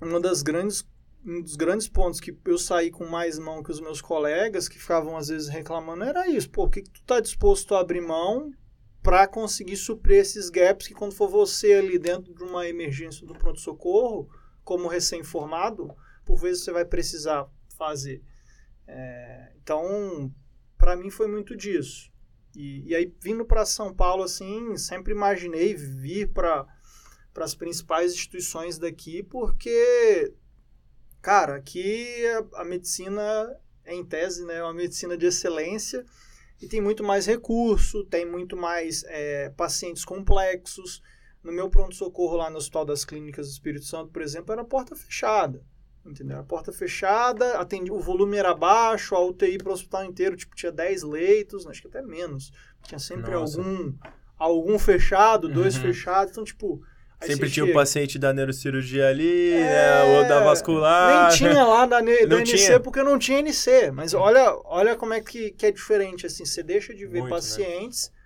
uma 0.01 0.19
das 0.19 0.43
grandes 0.43 0.85
um 1.27 1.41
dos 1.41 1.55
grandes 1.57 1.89
pontos 1.89 2.21
que 2.21 2.35
eu 2.45 2.57
saí 2.57 2.89
com 2.89 3.05
mais 3.05 3.37
mão 3.37 3.61
que 3.61 3.71
os 3.71 3.81
meus 3.81 4.01
colegas, 4.01 4.69
que 4.69 4.79
ficavam 4.79 5.17
às 5.17 5.27
vezes 5.27 5.49
reclamando, 5.49 6.03
era 6.03 6.27
isso. 6.29 6.49
Pô, 6.49 6.63
o 6.63 6.69
que, 6.69 6.81
que 6.81 6.89
tu 6.89 7.03
tá 7.03 7.19
disposto 7.19 7.75
a 7.75 7.81
abrir 7.81 8.01
mão 8.01 8.51
para 9.03 9.27
conseguir 9.27 9.75
suprir 9.75 10.19
esses 10.19 10.49
gaps 10.49 10.87
que 10.87 10.93
quando 10.93 11.13
for 11.13 11.27
você 11.27 11.73
ali 11.73 11.99
dentro 11.99 12.33
de 12.33 12.43
uma 12.43 12.67
emergência 12.67 13.25
do 13.27 13.33
pronto-socorro, 13.33 14.29
como 14.63 14.87
recém-formado, 14.87 15.93
por 16.25 16.37
vezes 16.37 16.63
você 16.63 16.71
vai 16.71 16.85
precisar 16.85 17.47
fazer. 17.77 18.21
É, 18.87 19.51
então, 19.61 20.33
para 20.77 20.95
mim 20.95 21.09
foi 21.09 21.27
muito 21.27 21.55
disso. 21.55 22.09
E, 22.55 22.89
e 22.89 22.95
aí, 22.95 23.13
vindo 23.21 23.45
para 23.45 23.65
São 23.65 23.93
Paulo, 23.93 24.23
assim, 24.23 24.75
sempre 24.77 25.13
imaginei 25.13 25.75
vir 25.75 26.29
para 26.29 26.65
as 27.35 27.53
principais 27.53 28.13
instituições 28.13 28.79
daqui, 28.79 29.23
porque 29.23 30.33
Cara, 31.27 31.57
aqui 31.57 32.25
a, 32.25 32.61
a 32.61 32.63
medicina 32.63 33.53
é 33.83 33.93
em 33.93 34.05
tese, 34.05 34.45
né, 34.45 34.59
é 34.59 34.63
uma 34.63 34.73
medicina 34.73 35.17
de 35.17 35.25
excelência 35.25 36.05
e 36.61 36.69
tem 36.69 36.79
muito 36.79 37.03
mais 37.03 37.25
recurso, 37.25 38.05
tem 38.05 38.25
muito 38.25 38.55
mais 38.55 39.03
é, 39.09 39.49
pacientes 39.49 40.05
complexos. 40.05 41.03
No 41.43 41.51
meu 41.51 41.69
pronto-socorro 41.69 42.37
lá 42.37 42.49
no 42.49 42.55
Hospital 42.55 42.85
das 42.85 43.03
Clínicas 43.03 43.47
do 43.47 43.51
Espírito 43.51 43.83
Santo, 43.83 44.09
por 44.09 44.21
exemplo, 44.21 44.53
era 44.53 44.63
porta 44.63 44.95
fechada. 44.95 45.61
Entendeu? 46.05 46.39
A 46.39 46.43
porta 46.43 46.71
fechada, 46.71 47.59
atendi, 47.59 47.91
o 47.91 47.99
volume 47.99 48.37
era 48.37 48.53
baixo, 48.53 49.13
a 49.13 49.19
UTI 49.19 49.57
para 49.57 49.71
o 49.71 49.73
hospital 49.73 50.05
inteiro 50.05 50.37
tipo, 50.37 50.55
tinha 50.55 50.71
10 50.71 51.03
leitos, 51.03 51.67
acho 51.67 51.81
que 51.81 51.89
até 51.89 52.01
menos. 52.01 52.53
Tinha 52.83 52.99
sempre 52.99 53.33
algum 53.33 53.93
algum 54.37 54.79
fechado, 54.79 55.49
dois 55.49 55.75
uhum. 55.75 55.81
fechados. 55.81 56.31
Então, 56.31 56.45
tipo, 56.45 56.81
Aí 57.19 57.29
Sempre 57.29 57.49
tinha 57.49 57.65
o 57.65 57.73
paciente 57.73 58.19
da 58.19 58.31
neurocirurgia 58.31 59.07
ali, 59.07 59.53
é... 59.53 59.59
né? 59.59 60.03
O 60.03 60.27
da 60.27 60.39
vascular. 60.41 61.29
Nem 61.29 61.37
tinha 61.37 61.63
lá 61.63 61.85
da, 61.85 61.99
ne... 61.99 62.27
da 62.27 62.39
NC 62.39 62.57
tinha. 62.57 62.79
porque 62.79 63.01
não 63.01 63.17
tinha 63.17 63.39
NC. 63.39 63.91
Mas 63.91 64.13
olha, 64.13 64.55
olha 64.65 64.95
como 64.95 65.13
é 65.13 65.21
que, 65.21 65.51
que 65.51 65.65
é 65.65 65.71
diferente. 65.71 66.27
Assim, 66.27 66.45
você 66.45 66.61
deixa 66.61 66.93
de 66.93 67.07
ver 67.07 67.21
Muito, 67.21 67.33
né? 67.33 67.35
pacientes 67.35 68.11
né? 68.11 68.17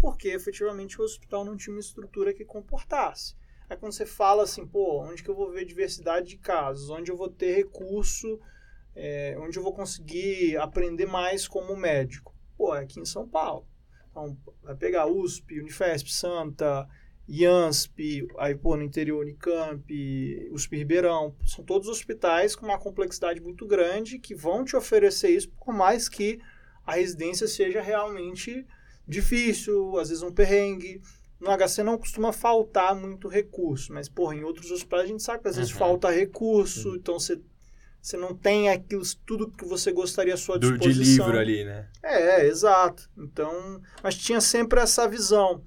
porque 0.00 0.28
efetivamente 0.28 1.00
o 1.00 1.04
hospital 1.04 1.44
não 1.44 1.56
tinha 1.56 1.74
uma 1.74 1.80
estrutura 1.80 2.34
que 2.34 2.44
comportasse. 2.44 3.36
Aí 3.68 3.76
quando 3.76 3.92
você 3.92 4.04
fala 4.04 4.42
assim, 4.42 4.66
pô, 4.66 5.00
onde 5.02 5.22
que 5.22 5.28
eu 5.28 5.36
vou 5.36 5.52
ver 5.52 5.64
diversidade 5.64 6.28
de 6.28 6.38
casos? 6.38 6.90
Onde 6.90 7.12
eu 7.12 7.16
vou 7.16 7.28
ter 7.28 7.54
recurso? 7.54 8.40
É, 8.96 9.36
onde 9.38 9.56
eu 9.56 9.62
vou 9.62 9.72
conseguir 9.72 10.56
aprender 10.56 11.06
mais 11.06 11.46
como 11.46 11.76
médico? 11.76 12.34
Pô, 12.56 12.74
é 12.74 12.80
aqui 12.80 12.98
em 12.98 13.04
São 13.04 13.28
Paulo. 13.28 13.64
Então, 14.10 14.36
vai 14.60 14.74
pegar 14.74 15.06
USP, 15.06 15.60
Unifesp, 15.60 16.12
Santa, 16.12 16.88
IANSP, 17.30 18.26
aí 18.38 18.56
pô, 18.56 18.76
no 18.76 18.82
interior 18.82 19.22
Unicamp, 19.22 19.84
USP 20.50 20.76
Ribeirão, 20.76 21.34
são 21.46 21.64
todos 21.64 21.88
hospitais 21.88 22.56
com 22.56 22.66
uma 22.66 22.78
complexidade 22.78 23.40
muito 23.40 23.64
grande 23.66 24.18
que 24.18 24.34
vão 24.34 24.64
te 24.64 24.74
oferecer 24.74 25.30
isso, 25.30 25.48
por 25.64 25.72
mais 25.72 26.08
que 26.08 26.40
a 26.84 26.94
residência 26.94 27.46
seja 27.46 27.80
realmente 27.80 28.66
difícil, 29.06 29.96
às 29.98 30.08
vezes 30.08 30.24
um 30.24 30.32
perrengue. 30.32 31.00
No 31.38 31.56
HC 31.56 31.82
não 31.84 31.96
costuma 31.96 32.32
faltar 32.32 32.94
muito 32.94 33.28
recurso, 33.28 33.92
mas, 33.92 34.08
porra, 34.08 34.34
em 34.34 34.42
outros 34.42 34.70
hospitais 34.70 35.04
a 35.04 35.06
gente 35.06 35.22
sabe 35.22 35.42
que 35.42 35.48
às 35.48 35.56
vezes 35.56 35.72
uhum. 35.72 35.78
falta 35.78 36.10
recurso, 36.10 36.90
uhum. 36.90 36.96
então 36.96 37.18
você, 37.18 37.40
você 38.02 38.16
não 38.16 38.34
tem 38.34 38.68
aquilo, 38.68 39.02
tudo 39.24 39.50
que 39.50 39.64
você 39.64 39.92
gostaria 39.92 40.34
à 40.34 40.36
sua 40.36 40.58
disposição. 40.58 40.92
Do, 40.92 41.04
de 41.04 41.10
livro 41.10 41.38
ali, 41.38 41.64
né? 41.64 41.88
É, 42.02 42.40
é, 42.40 42.46
exato. 42.46 43.08
Então, 43.16 43.80
mas 44.02 44.16
tinha 44.16 44.40
sempre 44.40 44.80
essa 44.80 45.08
visão. 45.08 45.62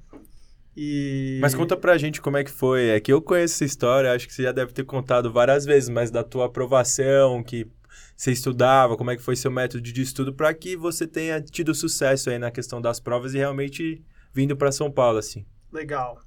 E... 0.75 1.39
Mas 1.41 1.53
conta 1.53 1.77
pra 1.77 1.97
gente 1.97 2.21
como 2.21 2.37
é 2.37 2.43
que 2.43 2.51
foi. 2.51 2.89
É 2.89 2.99
que 2.99 3.13
eu 3.13 3.21
conheço 3.21 3.55
essa 3.55 3.65
história, 3.65 4.11
acho 4.11 4.27
que 4.27 4.33
você 4.33 4.43
já 4.43 4.51
deve 4.51 4.73
ter 4.73 4.83
contado 4.83 5.31
várias 5.31 5.65
vezes, 5.65 5.89
mas 5.89 6.09
da 6.09 6.23
tua 6.23 6.45
aprovação, 6.45 7.43
que 7.43 7.67
você 8.15 8.31
estudava, 8.31 8.97
como 8.97 9.11
é 9.11 9.15
que 9.15 9.21
foi 9.21 9.35
seu 9.35 9.51
método 9.51 9.81
de 9.81 10.01
estudo 10.01 10.33
para 10.33 10.53
que 10.53 10.75
você 10.75 11.05
tenha 11.05 11.41
tido 11.41 11.75
sucesso 11.75 12.29
aí 12.29 12.39
na 12.39 12.51
questão 12.51 12.81
das 12.81 12.99
provas 12.99 13.33
e 13.33 13.37
realmente 13.37 14.03
vindo 14.33 14.57
para 14.57 14.71
São 14.71 14.91
Paulo, 14.91 15.19
assim. 15.19 15.45
Legal. 15.71 16.19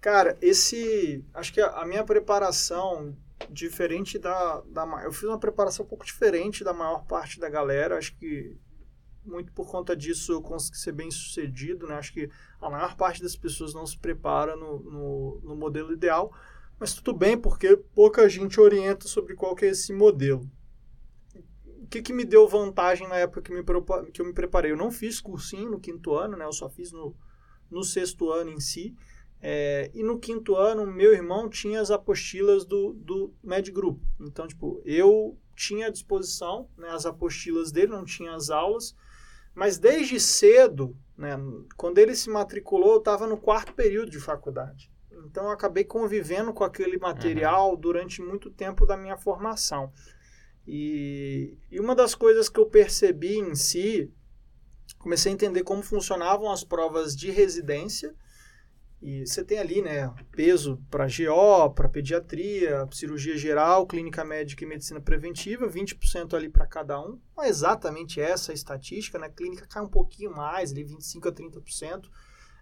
Cara, 0.00 0.36
esse. 0.40 1.24
Acho 1.32 1.52
que 1.52 1.60
a, 1.60 1.84
minha 1.86 2.02
preparação, 2.02 3.16
diferente 3.48 4.18
da, 4.18 4.60
da. 4.66 4.84
Eu 5.04 5.12
fiz 5.12 5.24
uma 5.24 5.38
preparação 5.38 5.84
um 5.84 5.88
pouco 5.88 6.04
diferente 6.04 6.64
da 6.64 6.72
maior 6.72 7.04
parte 7.06 7.38
da 7.38 7.48
galera. 7.48 7.98
Acho 7.98 8.16
que 8.16 8.56
muito 9.24 9.52
por 9.52 9.70
conta 9.70 9.96
disso 9.96 10.32
eu 10.32 10.42
consegui 10.42 10.78
ser 10.78 10.92
bem 10.92 11.10
sucedido, 11.10 11.86
né? 11.86 11.94
Acho 11.94 12.12
que 12.12 12.30
a 12.60 12.68
maior 12.68 12.96
parte 12.96 13.22
das 13.22 13.36
pessoas 13.36 13.74
não 13.74 13.86
se 13.86 13.98
prepara 13.98 14.56
no, 14.56 14.80
no, 14.80 15.40
no, 15.42 15.56
modelo 15.56 15.92
ideal, 15.92 16.32
mas 16.78 16.94
tudo 16.94 17.12
bem, 17.12 17.38
porque 17.38 17.76
pouca 17.76 18.28
gente 18.28 18.60
orienta 18.60 19.06
sobre 19.06 19.34
qual 19.34 19.54
que 19.54 19.64
é 19.64 19.68
esse 19.68 19.92
modelo. 19.92 20.50
O 21.64 21.86
que, 21.86 22.02
que 22.02 22.12
me 22.12 22.24
deu 22.24 22.48
vantagem 22.48 23.06
na 23.06 23.16
época 23.16 23.42
que, 23.42 23.52
me, 23.52 23.62
que 24.12 24.20
eu 24.20 24.26
me 24.26 24.32
preparei? 24.32 24.72
Eu 24.72 24.76
não 24.76 24.90
fiz 24.90 25.20
cursinho 25.20 25.70
no 25.70 25.80
quinto 25.80 26.14
ano, 26.14 26.36
né? 26.36 26.44
Eu 26.44 26.52
só 26.52 26.68
fiz 26.68 26.90
no, 26.90 27.14
no 27.70 27.82
sexto 27.82 28.30
ano 28.30 28.50
em 28.50 28.60
si. 28.60 28.96
É, 29.44 29.90
e 29.92 30.04
no 30.04 30.20
quinto 30.20 30.54
ano, 30.54 30.86
meu 30.86 31.12
irmão 31.12 31.48
tinha 31.48 31.80
as 31.80 31.90
apostilas 31.90 32.64
do, 32.64 32.92
do 32.92 33.34
Med 33.42 33.70
Group. 33.72 34.00
Então, 34.20 34.46
tipo, 34.46 34.80
eu 34.84 35.36
tinha 35.56 35.88
à 35.88 35.90
disposição 35.90 36.68
né, 36.76 36.88
as 36.88 37.06
apostilas 37.06 37.72
dele, 37.72 37.88
não 37.88 38.04
tinha 38.04 38.34
as 38.34 38.50
aulas. 38.50 38.94
Mas 39.54 39.78
desde 39.78 40.18
cedo, 40.18 40.96
né, 41.16 41.36
quando 41.76 41.98
ele 41.98 42.14
se 42.14 42.30
matriculou, 42.30 42.92
eu 42.92 42.98
estava 42.98 43.26
no 43.26 43.36
quarto 43.36 43.74
período 43.74 44.10
de 44.10 44.18
faculdade. 44.18 44.90
Então 45.26 45.44
eu 45.44 45.50
acabei 45.50 45.84
convivendo 45.84 46.52
com 46.52 46.64
aquele 46.64 46.98
material 46.98 47.70
uhum. 47.70 47.76
durante 47.76 48.22
muito 48.22 48.50
tempo 48.50 48.86
da 48.86 48.96
minha 48.96 49.16
formação. 49.16 49.92
E, 50.66 51.56
e 51.70 51.80
uma 51.80 51.94
das 51.94 52.14
coisas 52.14 52.48
que 52.48 52.58
eu 52.58 52.66
percebi 52.66 53.38
em 53.38 53.54
si, 53.54 54.12
comecei 54.98 55.30
a 55.30 55.34
entender 55.34 55.62
como 55.64 55.82
funcionavam 55.82 56.50
as 56.50 56.64
provas 56.64 57.16
de 57.16 57.30
residência 57.30 58.14
e 59.02 59.26
você 59.26 59.44
tem 59.44 59.58
ali, 59.58 59.82
né, 59.82 60.14
peso 60.30 60.80
para 60.88 61.08
GO, 61.08 61.74
para 61.74 61.88
pediatria, 61.88 62.88
cirurgia 62.92 63.36
geral, 63.36 63.84
clínica 63.84 64.24
médica 64.24 64.62
e 64.62 64.66
medicina 64.66 65.00
preventiva, 65.00 65.66
20% 65.66 66.34
ali 66.34 66.48
para 66.48 66.68
cada 66.68 67.00
um. 67.00 67.20
Não 67.36 67.42
é 67.42 67.48
exatamente 67.48 68.20
essa 68.20 68.52
a 68.52 68.54
estatística, 68.54 69.18
né? 69.18 69.26
A 69.26 69.30
clínica 69.30 69.66
cai 69.66 69.82
um 69.82 69.88
pouquinho 69.88 70.30
mais, 70.30 70.70
ali 70.70 70.84
25 70.84 71.28
a 71.28 71.32
30%. 71.32 72.08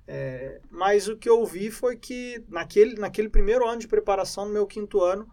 É, 0.07 0.63
mas 0.71 1.09
o 1.09 1.17
que 1.17 1.29
eu 1.29 1.45
vi 1.45 1.71
foi 1.71 1.97
que 1.97 2.43
naquele, 2.49 2.95
naquele 2.95 3.29
primeiro 3.29 3.69
ano 3.69 3.81
de 3.81 3.87
preparação, 3.87 4.47
no 4.47 4.53
meu 4.53 4.67
quinto 4.67 5.03
ano, 5.03 5.29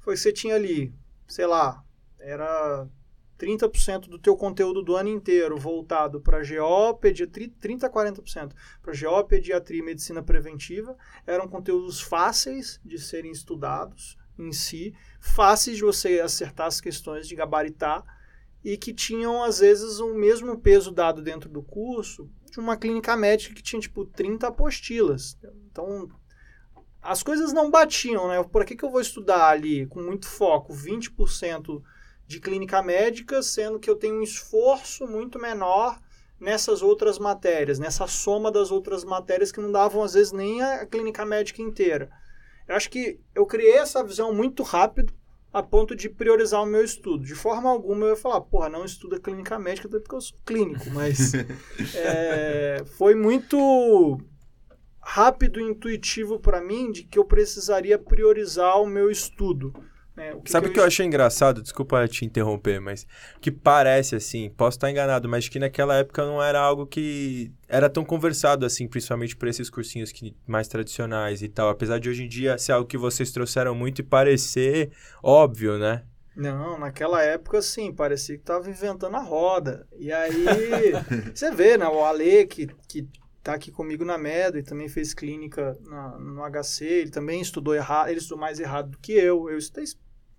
foi 0.00 0.12
que 0.12 0.20
você 0.20 0.30
tinha 0.30 0.56
ali, 0.56 0.92
sei 1.26 1.46
lá, 1.46 1.82
era 2.18 2.86
30% 3.40 4.08
do 4.08 4.18
teu 4.18 4.36
conteúdo 4.36 4.82
do 4.82 4.94
ano 4.94 5.08
inteiro 5.08 5.56
voltado 5.56 6.20
para 6.20 6.42
GO, 6.44 6.94
pediatria, 6.98 7.50
30 7.58 7.86
a 7.86 7.90
40% 7.90 8.52
para 8.82 8.92
GO, 8.92 9.24
pediatria 9.24 9.80
e 9.80 9.84
medicina 9.84 10.22
preventiva. 10.22 10.96
Eram 11.26 11.48
conteúdos 11.48 12.00
fáceis 12.00 12.78
de 12.84 12.98
serem 12.98 13.32
estudados 13.32 14.18
em 14.38 14.52
si, 14.52 14.94
fáceis 15.18 15.78
de 15.78 15.82
você 15.82 16.20
acertar 16.20 16.66
as 16.66 16.80
questões 16.80 17.26
de 17.26 17.34
gabaritar 17.34 18.04
e 18.62 18.76
que 18.76 18.92
tinham 18.92 19.42
às 19.42 19.58
vezes 19.60 20.00
o 20.00 20.14
mesmo 20.14 20.58
peso 20.58 20.90
dado 20.90 21.22
dentro 21.22 21.48
do 21.48 21.62
curso 21.62 22.30
de 22.50 22.60
uma 22.60 22.76
clínica 22.76 23.16
médica 23.16 23.54
que 23.54 23.62
tinha 23.62 23.80
tipo 23.80 24.04
30 24.04 24.48
apostilas. 24.48 25.38
Então, 25.70 26.08
as 27.00 27.22
coisas 27.22 27.52
não 27.52 27.70
batiam, 27.70 28.28
né? 28.28 28.42
Por 28.42 28.64
que, 28.64 28.76
que 28.76 28.84
eu 28.84 28.90
vou 28.90 29.00
estudar 29.00 29.48
ali 29.48 29.86
com 29.86 30.02
muito 30.02 30.26
foco 30.26 30.74
20% 30.74 31.82
de 32.30 32.38
clínica 32.38 32.80
médica, 32.80 33.42
sendo 33.42 33.80
que 33.80 33.90
eu 33.90 33.96
tenho 33.96 34.20
um 34.20 34.22
esforço 34.22 35.04
muito 35.04 35.36
menor 35.36 35.98
nessas 36.38 36.80
outras 36.80 37.18
matérias, 37.18 37.80
nessa 37.80 38.06
soma 38.06 38.52
das 38.52 38.70
outras 38.70 39.04
matérias 39.04 39.50
que 39.50 39.60
não 39.60 39.72
davam 39.72 40.00
às 40.04 40.14
vezes 40.14 40.30
nem 40.30 40.62
a 40.62 40.86
clínica 40.86 41.26
médica 41.26 41.60
inteira. 41.60 42.08
Eu 42.68 42.76
acho 42.76 42.88
que 42.88 43.18
eu 43.34 43.44
criei 43.44 43.78
essa 43.78 44.04
visão 44.04 44.32
muito 44.32 44.62
rápido 44.62 45.12
a 45.52 45.60
ponto 45.60 45.96
de 45.96 46.08
priorizar 46.08 46.62
o 46.62 46.66
meu 46.66 46.84
estudo. 46.84 47.24
De 47.24 47.34
forma 47.34 47.68
alguma 47.68 48.04
eu 48.04 48.10
ia 48.10 48.16
falar, 48.16 48.40
porra, 48.42 48.68
não 48.68 48.84
estuda 48.84 49.18
clínica 49.18 49.58
médica 49.58 49.88
porque 49.88 50.14
eu 50.14 50.20
sou 50.20 50.38
clínico, 50.46 50.88
mas 50.90 51.32
é, 51.96 52.84
foi 52.96 53.16
muito 53.16 54.20
rápido 55.00 55.60
e 55.60 55.64
intuitivo 55.64 56.38
para 56.38 56.60
mim 56.60 56.92
de 56.92 57.02
que 57.02 57.18
eu 57.18 57.24
precisaria 57.24 57.98
priorizar 57.98 58.80
o 58.80 58.86
meu 58.86 59.10
estudo. 59.10 59.74
Né? 60.20 60.34
O 60.34 60.42
Sabe 60.44 60.68
o 60.68 60.72
que, 60.72 60.78
eu 60.78 60.84
achei 60.84 61.06
engraçado? 61.06 61.62
Desculpa 61.62 62.06
te 62.06 62.26
interromper, 62.26 62.78
mas 62.78 63.06
que 63.40 63.50
parece 63.50 64.14
assim, 64.14 64.50
posso 64.50 64.76
estar 64.76 64.90
enganado, 64.90 65.26
mas 65.26 65.48
que 65.48 65.58
naquela 65.58 65.96
época 65.96 66.26
não 66.26 66.42
era 66.42 66.60
algo 66.60 66.86
que 66.86 67.50
era 67.66 67.88
tão 67.88 68.04
conversado 68.04 68.66
assim, 68.66 68.86
principalmente 68.86 69.34
por 69.34 69.48
esses 69.48 69.70
cursinhos 69.70 70.12
que, 70.12 70.36
mais 70.46 70.68
tradicionais 70.68 71.40
e 71.40 71.48
tal. 71.48 71.70
Apesar 71.70 71.98
de 71.98 72.10
hoje 72.10 72.24
em 72.24 72.28
dia 72.28 72.58
ser 72.58 72.72
algo 72.72 72.86
que 72.86 72.98
vocês 72.98 73.30
trouxeram 73.30 73.74
muito 73.74 74.00
e 74.00 74.04
parecer 74.04 74.92
óbvio, 75.22 75.78
né? 75.78 76.02
Não, 76.36 76.78
naquela 76.78 77.22
época, 77.22 77.60
sim, 77.62 77.92
parecia 77.92 78.36
que 78.36 78.44
tava 78.44 78.68
inventando 78.68 79.16
a 79.16 79.20
roda. 79.20 79.86
E 79.98 80.12
aí, 80.12 80.44
você 81.34 81.50
vê, 81.50 81.76
né, 81.76 81.86
o 81.86 82.04
Ale, 82.04 82.46
que, 82.46 82.66
que 82.86 83.08
tá 83.42 83.54
aqui 83.54 83.70
comigo 83.70 84.04
na 84.04 84.16
MEDO 84.16 84.58
e 84.58 84.62
também 84.62 84.88
fez 84.88 85.12
clínica 85.12 85.76
na, 85.82 86.18
no 86.18 86.42
HC, 86.42 86.84
ele 86.84 87.10
também 87.10 87.40
estudou 87.40 87.74
errado, 87.74 88.08
ele 88.08 88.18
estudou 88.18 88.38
mais 88.38 88.60
errado 88.60 88.90
do 88.90 88.98
que 88.98 89.12
eu, 89.12 89.50
eu 89.50 89.58
estudei 89.58 89.84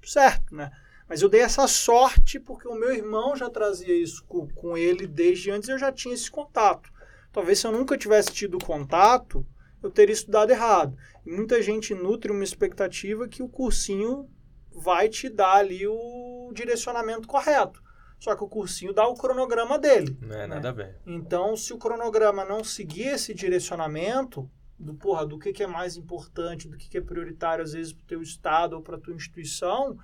certo, 0.10 0.56
né? 0.56 0.72
Mas 1.08 1.22
eu 1.22 1.30
dei 1.30 1.42
essa 1.42 1.68
sorte 1.68 2.40
porque 2.40 2.68
o 2.68 2.76
meu 2.76 2.94
irmão 2.94 3.36
já 3.36 3.50
trazia 3.50 3.94
isso 3.94 4.24
com, 4.26 4.48
com 4.48 4.78
ele 4.78 5.06
desde 5.06 5.52
antes 5.52 5.68
eu 5.68 5.78
já 5.78 5.92
tinha 5.92 6.14
esse 6.14 6.32
contato. 6.32 6.90
Talvez 7.34 7.60
se 7.60 7.68
eu 7.68 7.72
nunca 7.72 7.98
tivesse 7.98 8.32
tido 8.32 8.58
contato, 8.58 9.46
eu 9.84 9.92
teria 9.92 10.14
estudado 10.14 10.52
errado. 10.52 10.98
E 11.26 11.32
muita 11.32 11.62
gente 11.62 11.94
nutre 11.94 12.32
uma 12.32 12.44
expectativa 12.44 13.28
que 13.28 13.44
o 13.44 13.50
cursinho 13.50 14.30
vai 14.74 15.10
te 15.10 15.30
dar 15.30 15.56
ali 15.56 15.86
o 15.86 16.52
direcionamento 16.54 17.28
correto. 17.28 17.82
Só 18.20 18.36
que 18.36 18.44
o 18.44 18.48
cursinho 18.48 18.94
dá 18.94 19.08
o 19.08 19.16
cronograma 19.16 19.80
dele. 19.80 20.18
Não 20.22 20.36
é 20.36 20.48
né? 20.48 20.56
nada 20.56 20.70
a 20.70 20.72
ver. 20.72 20.96
Então, 21.06 21.58
se 21.58 21.74
o 21.74 21.78
cronograma 21.78 22.46
não 22.46 22.64
seguir 22.64 23.08
esse 23.08 23.34
direcionamento, 23.34 24.50
do 24.82 24.96
porra, 24.96 25.26
do 25.26 25.38
que, 25.38 25.54
que 25.54 25.64
é 25.64 25.68
mais 25.68 25.96
importante, 25.96 26.68
do 26.68 26.76
que, 26.76 26.90
que 26.90 26.98
é 26.98 27.02
prioritário, 27.02 27.64
às 27.64 27.74
vezes, 27.74 27.94
para 27.94 28.04
o 28.04 28.08
teu 28.08 28.22
estado 28.22 28.74
ou 28.74 28.82
para 28.82 28.98
a 28.98 29.00
tua 29.00 29.14
instituição, 29.14 29.98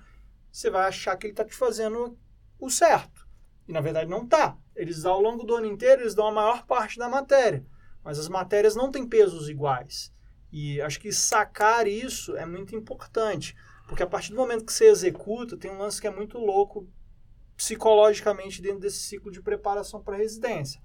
você 0.50 0.70
vai 0.70 0.86
achar 0.86 1.16
que 1.16 1.26
ele 1.26 1.32
está 1.32 1.44
te 1.44 1.54
fazendo 1.54 2.16
o 2.58 2.70
certo. 2.70 3.26
E 3.66 3.72
na 3.72 3.80
verdade 3.80 4.08
não 4.08 4.26
tá. 4.26 4.56
Eles 4.74 5.04
ao 5.04 5.20
longo 5.20 5.44
do 5.44 5.54
ano 5.54 5.66
inteiro 5.66 6.02
eles 6.02 6.14
dão 6.14 6.28
a 6.28 6.32
maior 6.32 6.64
parte 6.64 6.98
da 6.98 7.08
matéria, 7.08 7.64
mas 8.02 8.18
as 8.18 8.28
matérias 8.28 8.74
não 8.74 8.90
têm 8.90 9.06
pesos 9.06 9.48
iguais. 9.48 10.12
E 10.50 10.80
acho 10.80 10.98
que 10.98 11.12
sacar 11.12 11.86
isso 11.86 12.34
é 12.36 12.46
muito 12.46 12.74
importante, 12.74 13.54
porque 13.86 14.02
a 14.02 14.06
partir 14.06 14.30
do 14.30 14.36
momento 14.36 14.64
que 14.64 14.72
você 14.72 14.86
executa, 14.86 15.56
tem 15.56 15.70
um 15.70 15.78
lance 15.78 16.00
que 16.00 16.06
é 16.06 16.10
muito 16.10 16.38
louco 16.38 16.88
psicologicamente 17.56 18.62
dentro 18.62 18.80
desse 18.80 19.00
ciclo 19.00 19.30
de 19.30 19.42
preparação 19.42 20.00
para 20.00 20.16
residência, 20.16 20.80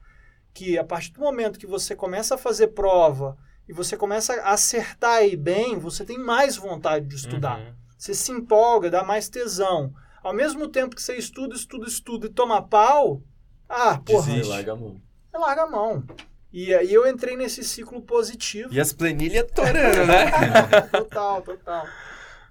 que 0.53 0.77
a 0.77 0.83
partir 0.83 1.13
do 1.13 1.21
momento 1.21 1.59
que 1.59 1.67
você 1.67 1.95
começa 1.95 2.35
a 2.35 2.37
fazer 2.37 2.69
prova 2.69 3.37
e 3.67 3.73
você 3.73 3.95
começa 3.95 4.33
a 4.41 4.51
acertar 4.51 5.17
aí 5.17 5.35
bem, 5.35 5.77
você 5.77 6.03
tem 6.05 6.17
mais 6.17 6.57
vontade 6.57 7.05
de 7.05 7.15
estudar. 7.15 7.59
Uhum. 7.59 7.73
Você 7.97 8.13
se 8.13 8.31
empolga, 8.31 8.89
dá 8.89 9.03
mais 9.03 9.29
tesão. 9.29 9.93
Ao 10.21 10.33
mesmo 10.33 10.67
tempo 10.67 10.95
que 10.95 11.01
você 11.01 11.15
estuda, 11.15 11.55
estuda, 11.55 11.87
estuda 11.87 12.27
e 12.27 12.29
toma 12.29 12.61
pau, 12.61 13.21
ah, 13.67 13.97
porra, 13.97 14.27
Desiste. 14.27 14.49
Larga 14.49 14.73
a 14.73 14.75
mão. 14.75 15.01
você 15.31 15.37
larga 15.37 15.63
a 15.63 15.69
mão. 15.69 16.03
E 16.51 16.73
aí 16.73 16.93
eu 16.93 17.07
entrei 17.07 17.35
nesse 17.35 17.63
ciclo 17.63 18.01
positivo. 18.01 18.71
E 18.71 18.79
as 18.79 18.93
planilhas 18.93 19.49
torando, 19.51 20.05
né? 20.05 20.81
total, 20.91 21.41
total. 21.41 21.87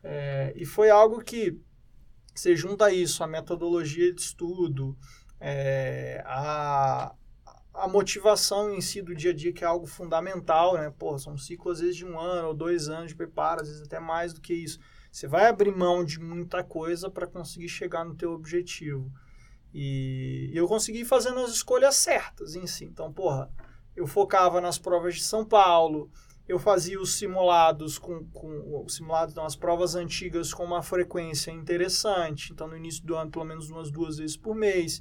É, 0.03 0.53
e 0.57 0.67
foi 0.67 0.91
algo 0.91 1.23
que 1.23 1.57
você 2.35 2.57
junta 2.57 2.93
isso, 2.93 3.23
a 3.23 3.27
metodologia 3.29 4.13
de 4.13 4.21
estudo, 4.21 4.97
é, 5.39 6.23
a, 6.27 7.15
a 7.75 7.89
motivação 7.89 8.75
em 8.75 8.81
si 8.81 9.01
do 9.01 9.15
dia 9.15 9.31
a 9.31 9.35
dia, 9.35 9.53
que 9.53 9.65
é 9.65 9.67
algo 9.67 9.87
fundamental, 9.87 10.75
né? 10.75 10.93
Pô, 10.99 11.19
são 11.19 11.37
ciclos 11.37 11.79
às 11.79 11.81
vezes 11.81 11.97
de 11.97 12.05
um 12.05 12.19
ano 12.19 12.49
ou 12.49 12.55
dois 12.55 12.89
anos 12.89 13.09
de 13.09 13.17
preparo, 13.17 13.63
às 13.63 13.69
vezes 13.69 13.83
até 13.83 13.99
mais 13.99 14.33
do 14.33 14.41
que 14.41 14.53
isso. 14.53 14.79
Você 15.11 15.27
vai 15.27 15.47
abrir 15.47 15.75
mão 15.75 16.05
de 16.05 16.21
muita 16.21 16.63
coisa 16.63 17.11
para 17.11 17.27
conseguir 17.27 17.69
chegar 17.69 18.05
no 18.05 18.15
teu 18.15 18.33
objetivo. 18.33 19.11
E 19.73 20.51
eu 20.53 20.69
consegui 20.69 21.05
fazendo 21.05 21.41
as 21.41 21.51
escolhas 21.51 21.97
certas 21.97 22.55
em 22.55 22.67
si. 22.67 22.85
Então, 22.85 23.13
porra, 23.13 23.51
eu 23.97 24.07
focava 24.07 24.61
nas 24.61 24.79
provas 24.79 25.15
de 25.15 25.23
São 25.23 25.45
Paulo, 25.45 26.11
eu 26.47 26.59
fazia 26.59 27.01
os 27.01 27.15
simulados 27.15 27.99
com, 27.99 28.25
com 28.31 28.85
os 28.85 28.97
simulados, 28.97 29.35
não, 29.35 29.47
as 29.47 29.57
provas 29.57 29.95
antigas 29.95 30.53
com 30.53 30.65
uma 30.65 30.83
frequência 30.83 31.51
interessante. 31.51 32.53
Então, 32.53 32.69
no 32.69 32.77
início 32.77 33.05
do 33.05 33.17
ano, 33.17 33.31
pelo 33.31 33.45
menos 33.45 33.71
umas 33.71 33.91
duas 33.91 34.19
vezes 34.19 34.37
por 34.37 34.55
mês. 34.55 35.01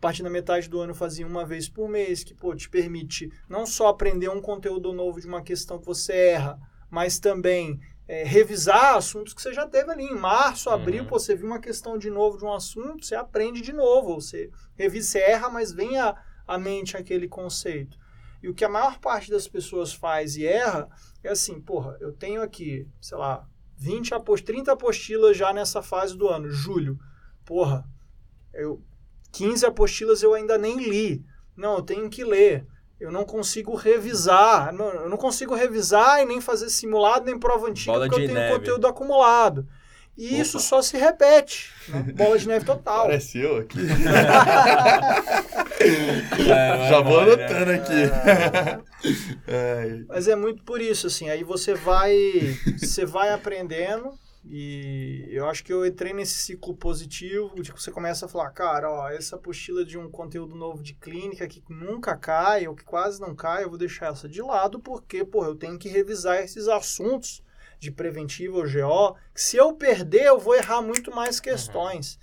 A 0.00 0.06
partir 0.08 0.22
da 0.22 0.30
metade 0.30 0.66
do 0.66 0.80
ano, 0.80 0.94
fazia 0.94 1.26
uma 1.26 1.44
vez 1.44 1.68
por 1.68 1.86
mês, 1.86 2.24
que 2.24 2.32
pô, 2.32 2.56
te 2.56 2.70
permite 2.70 3.30
não 3.46 3.66
só 3.66 3.88
aprender 3.88 4.30
um 4.30 4.40
conteúdo 4.40 4.94
novo 4.94 5.20
de 5.20 5.26
uma 5.26 5.42
questão 5.42 5.78
que 5.78 5.84
você 5.84 6.14
erra, 6.14 6.58
mas 6.88 7.18
também 7.18 7.78
é, 8.08 8.24
revisar 8.24 8.96
assuntos 8.96 9.34
que 9.34 9.42
você 9.42 9.52
já 9.52 9.66
teve 9.68 9.90
ali 9.90 10.04
em 10.04 10.14
março, 10.16 10.70
abril, 10.70 11.02
Uhum. 11.02 11.08
pô, 11.10 11.18
você 11.18 11.36
viu 11.36 11.46
uma 11.46 11.60
questão 11.60 11.98
de 11.98 12.08
novo 12.08 12.38
de 12.38 12.46
um 12.46 12.52
assunto, 12.52 13.04
você 13.04 13.14
aprende 13.14 13.60
de 13.60 13.74
novo, 13.74 14.14
você 14.14 14.50
revisa, 14.74 15.06
você 15.10 15.18
erra, 15.18 15.50
mas 15.50 15.70
vem 15.70 15.98
à, 15.98 16.16
à 16.48 16.56
mente 16.58 16.96
aquele 16.96 17.28
conceito. 17.28 17.98
E 18.42 18.48
o 18.48 18.54
que 18.54 18.64
a 18.64 18.70
maior 18.70 18.98
parte 19.00 19.30
das 19.30 19.46
pessoas 19.46 19.92
faz 19.92 20.34
e 20.34 20.46
erra 20.46 20.88
é 21.22 21.28
assim, 21.28 21.60
porra, 21.60 21.98
eu 22.00 22.10
tenho 22.10 22.40
aqui, 22.40 22.88
sei 23.02 23.18
lá, 23.18 23.46
20 23.76 24.14
apost 24.14 24.46
30 24.46 24.72
apostilas 24.72 25.36
já 25.36 25.52
nessa 25.52 25.82
fase 25.82 26.16
do 26.16 26.26
ano, 26.26 26.48
julho. 26.48 26.98
Porra, 27.44 27.84
eu 28.54 28.82
15 29.32 29.64
apostilas 29.66 30.22
eu 30.22 30.34
ainda 30.34 30.56
nem 30.58 30.76
li. 30.78 31.24
Não, 31.56 31.76
eu 31.76 31.82
tenho 31.82 32.08
que 32.10 32.24
ler. 32.24 32.66
Eu 32.98 33.10
não 33.10 33.24
consigo 33.24 33.74
revisar. 33.74 34.72
Não, 34.72 34.88
eu 34.88 35.08
não 35.08 35.16
consigo 35.16 35.54
revisar 35.54 36.20
e 36.20 36.24
nem 36.26 36.40
fazer 36.40 36.68
simulado, 36.70 37.24
nem 37.24 37.38
prova 37.38 37.68
antiga, 37.68 37.92
Bola 37.92 38.06
porque 38.08 38.22
eu 38.22 38.26
tenho 38.26 38.38
neve. 38.38 38.58
conteúdo 38.58 38.86
acumulado. 38.86 39.66
E 40.18 40.38
isso 40.38 40.60
só 40.60 40.82
se 40.82 40.98
repete. 40.98 41.72
né? 41.88 42.02
Bola 42.12 42.38
de 42.38 42.46
neve 42.46 42.64
total. 42.66 43.04
Parece 43.06 43.38
eu 43.38 43.56
aqui. 43.58 43.78
É, 45.80 46.88
Já 46.90 47.00
vou 47.00 47.24
vai, 47.24 47.36
né? 47.36 47.44
anotando 47.44 47.70
aqui. 47.72 48.02
Ai. 49.48 50.04
Mas 50.08 50.28
é 50.28 50.36
muito 50.36 50.62
por 50.62 50.80
isso, 50.80 51.06
assim. 51.06 51.30
Aí 51.30 51.42
você 51.42 51.74
vai, 51.74 52.12
você 52.78 53.04
vai 53.06 53.32
aprendendo 53.32 54.12
e 54.44 55.26
eu 55.30 55.48
acho 55.48 55.62
que 55.62 55.72
eu 55.72 55.84
entrei 55.84 56.12
nesse 56.12 56.34
ciclo 56.34 56.74
positivo, 56.74 57.62
de 57.62 57.72
que 57.72 57.80
você 57.80 57.90
começa 57.90 58.26
a 58.26 58.28
falar, 58.28 58.50
cara, 58.50 58.90
ó, 58.90 59.08
essa 59.10 59.36
apostila 59.36 59.84
de 59.84 59.98
um 59.98 60.10
conteúdo 60.10 60.54
novo 60.54 60.82
de 60.82 60.94
clínica 60.94 61.46
que 61.46 61.62
nunca 61.68 62.16
cai 62.16 62.66
ou 62.66 62.74
que 62.74 62.84
quase 62.84 63.20
não 63.20 63.34
cai, 63.34 63.64
eu 63.64 63.68
vou 63.68 63.78
deixar 63.78 64.12
essa 64.12 64.28
de 64.28 64.40
lado 64.40 64.80
porque, 64.80 65.24
pô, 65.24 65.44
eu 65.44 65.54
tenho 65.54 65.78
que 65.78 65.88
revisar 65.88 66.38
esses 66.38 66.68
assuntos 66.68 67.42
de 67.78 67.90
preventivo 67.90 68.58
ou 68.58 68.64
GO, 68.64 69.16
que 69.34 69.40
se 69.40 69.56
eu 69.56 69.74
perder, 69.74 70.24
eu 70.24 70.38
vou 70.38 70.54
errar 70.54 70.82
muito 70.82 71.10
mais 71.14 71.38
questões. 71.38 72.18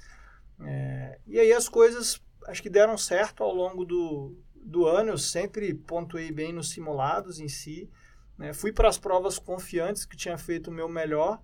É, 0.59 1.19
e 1.27 1.39
aí 1.39 1.53
as 1.53 1.69
coisas 1.69 2.21
acho 2.47 2.63
que 2.63 2.69
deram 2.69 2.97
certo 2.97 3.43
ao 3.43 3.53
longo 3.53 3.85
do, 3.85 4.35
do 4.55 4.85
ano, 4.85 5.11
eu 5.11 5.17
sempre 5.17 5.73
pontuei 5.73 6.31
bem 6.31 6.53
nos 6.53 6.69
simulados 6.69 7.39
em 7.39 7.47
si. 7.47 7.89
né? 8.37 8.53
Fui 8.53 8.71
para 8.71 8.87
as 8.87 8.97
provas 8.97 9.37
confiantes 9.37 10.05
que 10.05 10.17
tinha 10.17 10.37
feito 10.37 10.69
o 10.69 10.73
meu 10.73 10.87
melhor. 10.87 11.41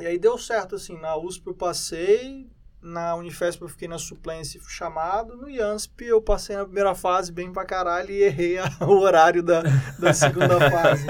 E 0.00 0.06
aí 0.06 0.18
deu 0.18 0.36
certo, 0.36 0.74
assim, 0.74 0.98
na 1.00 1.16
USP 1.16 1.46
eu 1.46 1.54
passei, 1.54 2.48
na 2.82 3.14
Unifesp 3.14 3.62
eu 3.62 3.68
fiquei 3.68 3.86
na 3.88 3.98
suplência 3.98 4.58
e 4.58 4.60
fui 4.60 4.70
chamado, 4.70 5.36
no 5.36 5.48
IANSP 5.48 6.04
eu 6.06 6.20
passei 6.20 6.56
na 6.56 6.64
primeira 6.64 6.94
fase 6.94 7.32
bem 7.32 7.52
pra 7.52 7.64
caralho 7.64 8.10
e 8.10 8.22
errei 8.22 8.58
a- 8.58 8.68
o 8.82 8.90
horário 8.98 9.42
da, 9.42 9.62
da 9.98 10.12
segunda 10.12 10.58
fase. 10.70 11.06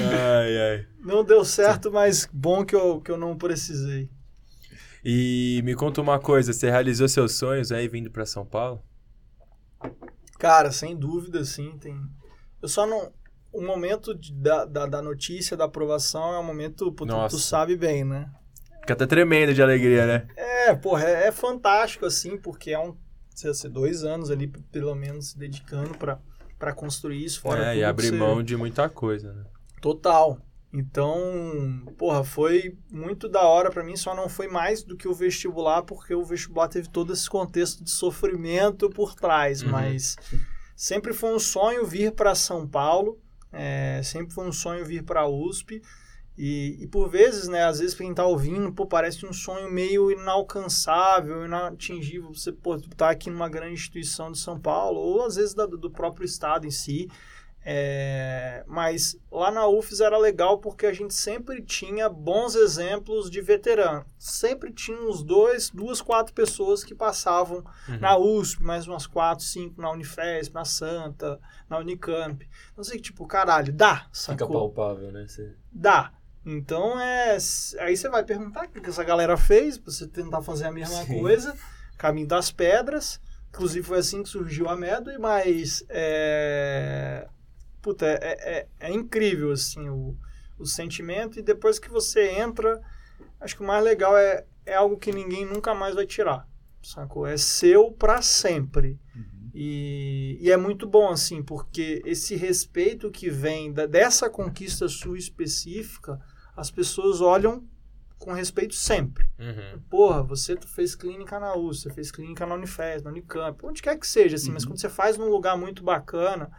Ai, 0.00 0.58
ai. 0.58 0.86
Não 1.00 1.24
deu 1.24 1.44
certo, 1.44 1.90
mas 1.90 2.28
bom 2.32 2.64
que 2.64 2.74
eu, 2.74 3.00
que 3.00 3.10
eu 3.10 3.16
não 3.18 3.36
precisei. 3.36 4.08
E 5.04 5.60
me 5.64 5.74
conta 5.74 6.00
uma 6.00 6.18
coisa, 6.18 6.52
você 6.52 6.70
realizou 6.70 7.08
seus 7.08 7.36
sonhos 7.38 7.70
aí 7.70 7.86
vindo 7.88 8.10
pra 8.10 8.26
São 8.26 8.44
Paulo? 8.44 8.82
Cara, 10.38 10.72
sem 10.72 10.96
dúvida, 10.96 11.44
sim. 11.44 11.76
Tem... 11.78 11.96
Eu 12.60 12.68
só 12.68 12.86
não. 12.86 13.12
O 13.56 13.62
momento 13.66 14.14
de- 14.14 14.32
da, 14.32 14.64
da, 14.64 14.86
da 14.86 15.02
notícia, 15.02 15.56
da 15.56 15.64
aprovação, 15.64 16.34
é 16.34 16.38
um 16.38 16.44
momento. 16.44 16.92
pô, 16.92 17.06
tu, 17.28 17.38
sabe 17.38 17.76
bem, 17.76 18.04
né? 18.04 18.30
Fica 18.80 18.92
até 18.94 19.06
tremendo 19.06 19.52
de 19.54 19.62
alegria, 19.62 20.06
né? 20.06 20.28
É, 20.36 20.74
porra, 20.74 21.04
é, 21.04 21.26
é 21.28 21.32
fantástico, 21.32 22.04
assim, 22.06 22.36
porque 22.38 22.70
é 22.70 22.78
um. 22.78 22.96
Sei, 23.34 23.50
lá, 23.50 23.56
dois 23.70 24.04
anos 24.04 24.30
ali, 24.30 24.46
pelo 24.46 24.94
menos, 24.94 25.30
se 25.30 25.38
dedicando 25.38 25.96
pra, 25.98 26.18
pra 26.58 26.72
construir 26.72 27.24
isso, 27.24 27.40
fora 27.40 27.74
é, 27.74 27.78
e 27.78 27.84
abrir 27.84 28.08
você- 28.10 28.16
mão 28.16 28.42
de 28.42 28.56
muita 28.56 28.88
coisa, 28.88 29.32
né? 29.32 29.44
Total. 29.82 30.38
Então, 30.72 31.82
porra, 31.96 32.22
foi 32.24 32.76
muito 32.90 33.28
da 33.28 33.42
hora 33.42 33.70
pra 33.70 33.82
mim, 33.84 33.96
só 33.96 34.14
não 34.14 34.28
foi 34.28 34.46
mais 34.48 34.82
do 34.82 34.96
que 34.96 35.08
o 35.08 35.14
vestibular, 35.14 35.82
porque 35.82 36.14
o 36.14 36.24
vestibular 36.24 36.68
teve 36.68 36.88
todo 36.88 37.12
esse 37.12 37.28
contexto 37.30 37.82
de 37.82 37.90
sofrimento 37.90 38.88
por 38.90 39.14
trás, 39.14 39.62
Uhum. 39.62 39.70
mas 39.70 40.16
sempre 40.74 41.12
foi 41.12 41.34
um 41.34 41.38
sonho 41.38 41.86
vir 41.86 42.12
para 42.12 42.34
São 42.34 42.66
Paulo, 42.66 43.18
é, 43.52 44.00
sempre 44.04 44.34
foi 44.34 44.46
um 44.46 44.52
sonho 44.52 44.84
vir 44.84 45.02
para 45.04 45.26
USP, 45.26 45.82
e, 46.38 46.76
e 46.80 46.86
por 46.88 47.08
vezes, 47.08 47.48
né, 47.48 47.64
às 47.64 47.78
vezes 47.78 47.94
quem 47.94 48.12
tá 48.12 48.26
ouvindo, 48.26 48.70
pô, 48.72 48.86
parece 48.86 49.24
um 49.24 49.32
sonho 49.32 49.70
meio 49.70 50.10
inalcançável, 50.10 51.44
inatingível, 51.46 52.32
você, 52.34 52.52
pô, 52.52 52.78
tá 52.96 53.10
aqui 53.10 53.30
numa 53.30 53.48
grande 53.48 53.74
instituição 53.74 54.30
de 54.30 54.38
São 54.38 54.60
Paulo, 54.60 54.98
ou 55.00 55.24
às 55.24 55.36
vezes 55.36 55.54
da- 55.54 55.64
do 55.66 55.90
próprio 55.90 56.26
estado 56.26 56.66
em 56.66 56.70
si, 56.70 57.08
É, 57.68 58.62
mas 58.68 59.18
lá 59.28 59.50
na 59.50 59.66
UFES 59.66 59.98
era 60.00 60.16
legal 60.16 60.58
porque 60.58 60.86
a 60.86 60.92
gente 60.92 61.12
sempre 61.12 61.60
tinha 61.60 62.08
bons 62.08 62.54
exemplos 62.54 63.28
de 63.28 63.40
veterano. 63.40 64.04
Sempre 64.16 64.72
tinha 64.72 64.96
uns 64.96 65.20
dois, 65.20 65.68
duas, 65.70 66.00
quatro 66.00 66.32
pessoas 66.32 66.84
que 66.84 66.94
passavam 66.94 67.64
Uhum. 67.88 67.98
na 67.98 68.16
USP, 68.16 68.62
mais 68.62 68.86
umas 68.86 69.04
quatro, 69.08 69.44
cinco 69.44 69.82
na 69.82 69.90
Unifesp, 69.90 70.54
na 70.54 70.64
Santa, 70.64 71.40
na 71.68 71.78
Unicamp. 71.78 72.48
Não 72.76 72.84
sei, 72.84 73.00
tipo, 73.00 73.26
caralho, 73.26 73.72
dá, 73.72 73.96
Fica 73.96 74.08
sacou? 74.12 74.48
palpável, 74.72 75.10
né? 75.10 75.26
Você- 75.26 75.52
Dá. 75.72 76.12
Então 76.48 77.00
é. 77.00 77.36
Aí 77.80 77.96
você 77.96 78.08
vai 78.08 78.22
perguntar 78.22 78.66
o 78.66 78.68
que 78.68 78.80
que 78.80 78.90
essa 78.90 79.02
galera 79.02 79.36
fez, 79.36 79.76
pra 79.76 79.90
você 79.92 80.06
tentar 80.06 80.40
fazer 80.40 80.66
a 80.66 80.70
mesma 80.72 81.02
Sim. 81.04 81.18
coisa. 81.20 81.56
Caminho 81.98 82.28
das 82.28 82.52
pedras. 82.52 83.20
Inclusive 83.48 83.84
foi 83.84 83.98
assim 83.98 84.22
que 84.22 84.28
surgiu 84.28 84.68
a 84.68 84.76
Medway, 84.76 85.18
mas 85.18 85.84
é. 85.88 87.26
Puta, 87.86 88.04
é, 88.04 88.18
é, 88.20 88.66
é 88.80 88.92
incrível 88.92 89.52
assim 89.52 89.88
o, 89.88 90.16
o 90.58 90.66
sentimento. 90.66 91.38
E 91.38 91.42
depois 91.42 91.78
que 91.78 91.88
você 91.88 92.32
entra, 92.32 92.82
acho 93.40 93.54
que 93.54 93.62
o 93.62 93.66
mais 93.66 93.84
legal 93.84 94.18
é, 94.18 94.44
é 94.64 94.74
algo 94.74 94.96
que 94.98 95.12
ninguém 95.12 95.44
nunca 95.46 95.72
mais 95.72 95.94
vai 95.94 96.04
tirar. 96.04 96.48
Sacou? 96.82 97.24
É 97.28 97.36
seu 97.36 97.92
pra 97.92 98.20
sempre. 98.22 98.98
E, 99.54 100.36
e 100.40 100.50
é 100.50 100.56
muito 100.56 100.84
bom, 100.84 101.08
assim, 101.10 101.44
porque 101.44 102.02
esse 102.04 102.34
respeito 102.34 103.08
que 103.08 103.30
vem 103.30 103.72
da, 103.72 103.86
dessa 103.86 104.28
conquista 104.28 104.88
sua 104.88 105.16
específica, 105.16 106.20
as 106.56 106.72
pessoas 106.72 107.20
olham 107.20 107.64
com 108.18 108.32
respeito 108.32 108.74
sempre. 108.74 109.30
Uhum. 109.38 109.80
Porra, 109.88 110.24
você 110.24 110.56
fez 110.60 110.96
clínica 110.96 111.38
na 111.38 111.54
USP, 111.56 111.84
você 111.84 111.90
fez 111.94 112.10
clínica 112.10 112.44
na 112.44 112.56
Unifesp, 112.56 113.04
na 113.04 113.10
Unicamp, 113.10 113.64
onde 113.64 113.80
quer 113.80 113.96
que 113.96 114.06
seja, 114.08 114.34
assim, 114.34 114.50
mas 114.50 114.64
Uhum. 114.64 114.70
quando 114.70 114.80
você 114.80 114.88
faz 114.88 115.16
num 115.16 115.28
lugar 115.30 115.56
muito 115.56 115.84
bacana, 115.84 116.50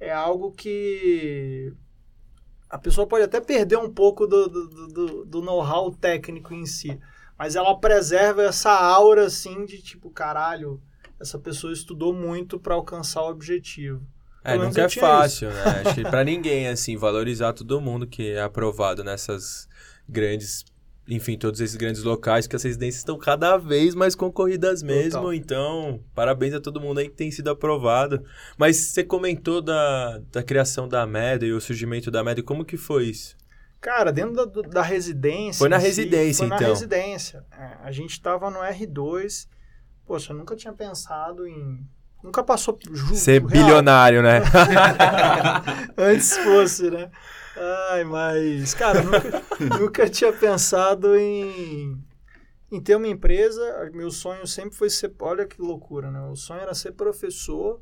é 0.00 0.12
algo 0.12 0.52
que 0.52 1.72
a 2.68 2.78
pessoa 2.78 3.06
pode 3.06 3.24
até 3.24 3.40
perder 3.40 3.78
um 3.78 3.90
pouco 3.90 4.26
do, 4.26 4.48
do, 4.48 4.88
do- 4.88 5.24
do, 5.24 5.42
know-how 5.42 5.90
técnico 5.90 6.54
em 6.54 6.66
si, 6.66 6.98
mas 7.38 7.56
ela 7.56 7.78
preserva 7.78 8.42
essa 8.42 8.70
aura, 8.70 9.26
assim, 9.26 9.64
de 9.64 9.80
tipo, 9.80 10.10
caralho, 10.10 10.80
essa 11.18 11.38
pessoa 11.38 11.72
estudou 11.72 12.12
muito 12.12 12.58
para 12.58 12.74
alcançar 12.74 13.22
o 13.22 13.30
objetivo. 13.30 14.06
É, 14.44 14.52
Pelo 14.52 14.64
nunca 14.66 14.82
é 14.82 14.88
fácil, 14.88 15.50
né? 15.50 15.82
Acho 15.84 15.94
que 15.94 16.02
pra 16.02 16.22
ninguém, 16.22 16.68
assim, 16.68 16.96
valorizar 16.96 17.52
todo 17.52 17.80
mundo 17.80 18.06
que 18.06 18.30
é 18.30 18.42
aprovado 18.42 19.02
nessas 19.02 19.68
grandes, 20.08 20.64
enfim, 21.08 21.38
todos 21.38 21.60
esses 21.60 21.74
grandes 21.74 22.02
locais, 22.02 22.46
que 22.46 22.54
as 22.54 22.62
residências 22.62 23.00
estão 23.00 23.16
cada 23.18 23.56
vez 23.56 23.94
mais 23.94 24.14
concorridas 24.14 24.82
mesmo. 24.82 25.12
Total. 25.12 25.34
Então, 25.34 26.00
parabéns 26.14 26.52
a 26.52 26.60
todo 26.60 26.80
mundo 26.80 26.98
aí 26.98 27.08
que 27.08 27.16
tem 27.16 27.30
sido 27.30 27.48
aprovado. 27.48 28.22
Mas 28.58 28.76
você 28.76 29.02
comentou 29.02 29.62
da, 29.62 30.20
da 30.30 30.42
criação 30.42 30.86
da 30.86 31.06
MED 31.06 31.46
e 31.46 31.52
o 31.52 31.60
surgimento 31.60 32.10
da 32.10 32.22
MED, 32.22 32.42
como 32.42 32.64
que 32.64 32.76
foi 32.76 33.06
isso? 33.06 33.36
Cara, 33.80 34.12
dentro 34.12 34.34
da, 34.34 34.62
da 34.68 34.82
residência. 34.82 35.58
Foi 35.58 35.68
na 35.68 35.78
residência, 35.78 36.46
foi 36.46 36.54
então. 36.54 36.68
na 36.68 36.74
residência. 36.74 37.44
É, 37.56 37.76
a 37.84 37.92
gente 37.92 38.20
tava 38.20 38.50
no 38.50 38.58
R2. 38.58 39.46
Poxa, 40.04 40.32
eu 40.32 40.36
nunca 40.36 40.56
tinha 40.56 40.72
pensado 40.72 41.46
em. 41.46 41.86
Nunca 42.22 42.42
passou 42.42 42.76
ju- 42.90 43.14
Ser 43.14 43.40
real. 43.40 43.48
bilionário, 43.48 44.20
né? 44.22 44.42
Antes 45.96 46.36
fosse, 46.38 46.90
né? 46.90 47.10
Ai, 47.90 48.04
mas. 48.04 48.74
Cara, 48.74 49.02
nunca, 49.02 49.42
nunca 49.78 50.08
tinha 50.08 50.32
pensado 50.32 51.16
em. 51.16 52.02
Em 52.70 52.80
ter 52.80 52.96
uma 52.96 53.08
empresa, 53.08 53.90
meu 53.94 54.10
sonho 54.10 54.46
sempre 54.46 54.76
foi 54.76 54.90
ser. 54.90 55.14
Olha 55.20 55.46
que 55.46 55.60
loucura, 55.60 56.10
né? 56.10 56.20
O 56.28 56.36
sonho 56.36 56.60
era 56.60 56.74
ser 56.74 56.92
professor, 56.92 57.80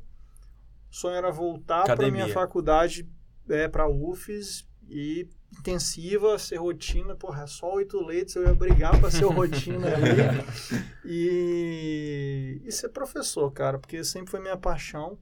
o 0.89 0.95
sonho 0.95 1.15
era 1.15 1.29
voltar 1.29 1.83
para 1.83 2.09
minha 2.09 2.29
faculdade, 2.29 3.07
é, 3.49 3.67
para 3.67 3.89
UFES 3.89 4.65
e 4.89 5.27
intensiva, 5.59 6.37
ser 6.37 6.57
rotina, 6.57 7.15
porra, 7.15 7.43
é 7.43 7.47
só 7.47 7.73
oito 7.75 8.03
leitos, 8.05 8.35
eu 8.35 8.43
ia 8.43 8.53
brigar 8.53 8.99
para 8.99 9.11
ser 9.11 9.25
rotina 9.25 9.87
ali. 9.87 10.87
E, 11.09 12.61
e 12.65 12.71
ser 12.71 12.89
professor, 12.89 13.49
cara, 13.51 13.79
porque 13.79 14.03
sempre 14.03 14.29
foi 14.29 14.41
minha 14.41 14.57
paixão. 14.57 15.17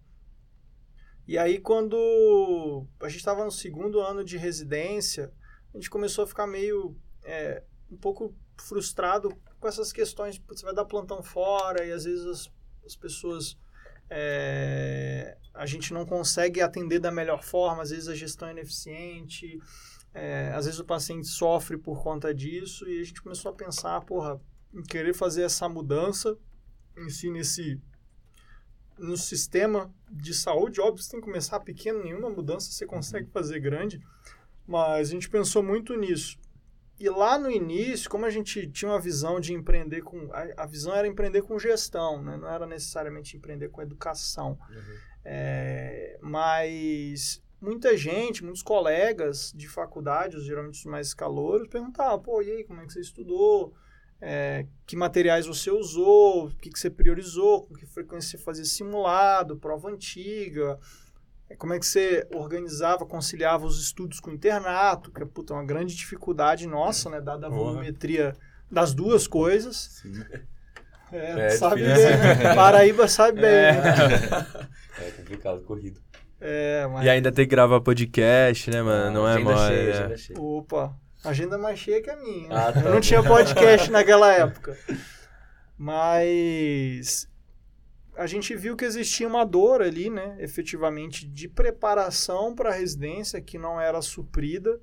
E 1.27 1.37
aí, 1.37 1.59
quando 1.59 2.85
a 3.01 3.07
gente 3.09 3.19
estava 3.19 3.43
no 3.43 3.51
segundo 3.51 3.99
ano 3.99 4.23
de 4.23 4.37
residência, 4.37 5.33
a 5.73 5.77
gente 5.77 5.89
começou 5.89 6.23
a 6.23 6.27
ficar 6.27 6.47
meio 6.47 6.95
é, 7.23 7.63
um 7.89 7.97
pouco 7.97 8.35
frustrado 8.57 9.35
com 9.59 9.67
essas 9.67 9.91
questões. 9.91 10.41
Você 10.47 10.65
vai 10.65 10.73
dar 10.73 10.85
plantão 10.85 11.23
fora 11.23 11.83
e 11.85 11.91
às 11.91 12.03
vezes 12.05 12.25
as, 12.25 12.51
as 12.85 12.95
pessoas. 12.95 13.57
é, 14.09 15.37
a 15.53 15.65
gente 15.65 15.93
não 15.93 16.05
consegue 16.05 16.61
atender 16.61 16.99
da 16.99 17.11
melhor 17.11 17.41
forma, 17.43 17.81
às 17.81 17.89
vezes 17.89 18.07
a 18.07 18.15
gestão 18.15 18.47
é 18.49 18.51
ineficiente, 18.51 19.57
é, 20.13 20.51
às 20.53 20.65
vezes 20.65 20.79
o 20.79 20.85
paciente 20.85 21.27
sofre 21.27 21.77
por 21.77 22.03
conta 22.03 22.33
disso, 22.33 22.87
e 22.87 22.99
a 22.99 23.03
gente 23.03 23.21
começou 23.21 23.51
a 23.51 23.55
pensar, 23.55 24.01
porra, 24.01 24.39
em 24.73 24.83
querer 24.83 25.13
fazer 25.13 25.43
essa 25.43 25.67
mudança 25.69 26.37
em 26.97 27.09
si 27.09 27.29
nesse 27.31 27.81
no 28.97 29.17
sistema 29.17 29.93
de 30.09 30.33
saúde, 30.33 30.81
óbvio, 30.81 31.03
você 31.03 31.11
tem 31.11 31.19
que 31.19 31.25
começar 31.25 31.59
pequeno, 31.59 32.03
nenhuma 32.03 32.29
mudança 32.29 32.71
você 32.71 32.85
consegue 32.85 33.29
fazer 33.29 33.59
grande, 33.59 33.99
mas 34.65 35.09
a 35.09 35.11
gente 35.11 35.29
pensou 35.29 35.61
muito 35.61 35.95
nisso. 35.95 36.37
E 36.97 37.09
lá 37.09 37.37
no 37.37 37.51
início, 37.51 38.09
como 38.09 38.25
a 38.25 38.29
gente 38.29 38.67
tinha 38.67 38.89
uma 38.89 38.99
visão 38.99 39.39
de 39.39 39.53
empreender 39.53 40.01
com. 40.01 40.31
A, 40.31 40.63
a 40.63 40.65
visão 40.65 40.95
era 40.95 41.07
empreender 41.07 41.41
com 41.41 41.59
gestão, 41.59 42.23
né? 42.23 42.37
não 42.37 42.49
era 42.49 42.65
necessariamente 42.65 43.35
empreender 43.35 43.67
com 43.69 43.81
educação. 43.81 44.57
É, 45.25 46.17
mas 46.21 47.43
muita 47.59 47.97
gente, 47.97 48.43
muitos 48.43 48.63
colegas 48.63 49.51
de 49.53 49.67
faculdade, 49.67 50.37
os 50.37 50.45
geralmente 50.45 50.79
os 50.79 50.85
mais 50.85 51.13
calouros, 51.13 51.67
perguntavam: 51.67 52.21
pô, 52.21 52.41
e 52.41 52.49
aí, 52.49 52.63
como 52.63 52.79
é 52.79 52.85
que 52.85 52.93
você 52.93 53.01
estudou? 53.01 53.73
É, 54.21 54.65
que 54.87 54.95
materiais 54.95 55.45
você 55.45 55.69
usou, 55.69 56.47
o 56.47 56.51
que, 56.55 56.69
que 56.69 56.79
você 56.79 56.89
priorizou, 56.89 57.63
com 57.63 57.75
que 57.75 57.85
frequência 57.85 58.37
você 58.37 58.43
fazia 58.43 58.65
simulado, 58.65 59.57
prova 59.57 59.89
antiga, 59.89 60.79
é, 61.49 61.55
como 61.55 61.73
é 61.73 61.79
que 61.79 61.85
você 61.85 62.27
organizava, 62.33 63.05
conciliava 63.05 63.65
os 63.65 63.81
estudos 63.81 64.19
com 64.19 64.31
o 64.31 64.33
internato, 64.33 65.11
que 65.11 65.21
é 65.21 65.25
puta, 65.25 65.53
uma 65.53 65.65
grande 65.65 65.95
dificuldade 65.95 66.67
nossa, 66.67 67.09
né, 67.09 67.21
dada 67.21 67.47
a 67.47 67.49
volumetria 67.49 68.35
das 68.71 68.93
duas 68.93 69.27
coisas. 69.27 70.03
É, 71.11 71.45
É 71.45 71.49
sabe 71.51 71.83
difícil. 71.83 72.09
bem. 72.09 72.55
Paraíba 72.55 73.07
sabe 73.07 73.41
bem. 73.41 73.49
É. 73.49 73.71
né? 73.73 74.47
É 74.97 75.11
complicado, 75.11 75.61
corrido. 75.63 75.99
É, 76.39 76.87
mas... 76.87 77.05
E 77.05 77.09
ainda 77.09 77.29
tem 77.29 77.45
que 77.45 77.51
gravar 77.51 77.81
podcast, 77.81 78.71
né, 78.71 78.81
mano? 78.81 79.11
Não 79.13 79.27
é 79.27 79.33
agenda 79.33 79.53
mole. 79.53 79.67
cheia, 79.67 80.07
né? 80.07 80.15
Opa, 80.37 80.95
agenda 81.29 81.57
mais 81.57 81.79
cheia 81.79 82.01
que 82.01 82.09
a 82.09 82.15
minha. 82.15 82.49
Ah, 82.51 82.71
tá. 82.71 82.81
Eu 82.81 82.91
não 82.93 83.01
tinha 83.01 83.21
podcast 83.23 83.89
naquela 83.91 84.31
época. 84.33 84.77
Mas 85.77 87.29
a 88.15 88.25
gente 88.25 88.55
viu 88.55 88.75
que 88.75 88.85
existia 88.85 89.27
uma 89.27 89.45
dor 89.45 89.81
ali, 89.81 90.09
né, 90.09 90.37
efetivamente, 90.39 91.27
de 91.27 91.47
preparação 91.49 92.55
para 92.55 92.69
a 92.69 92.73
residência 92.73 93.41
que 93.41 93.57
não 93.57 93.79
era 93.79 94.01
suprida, 94.01 94.79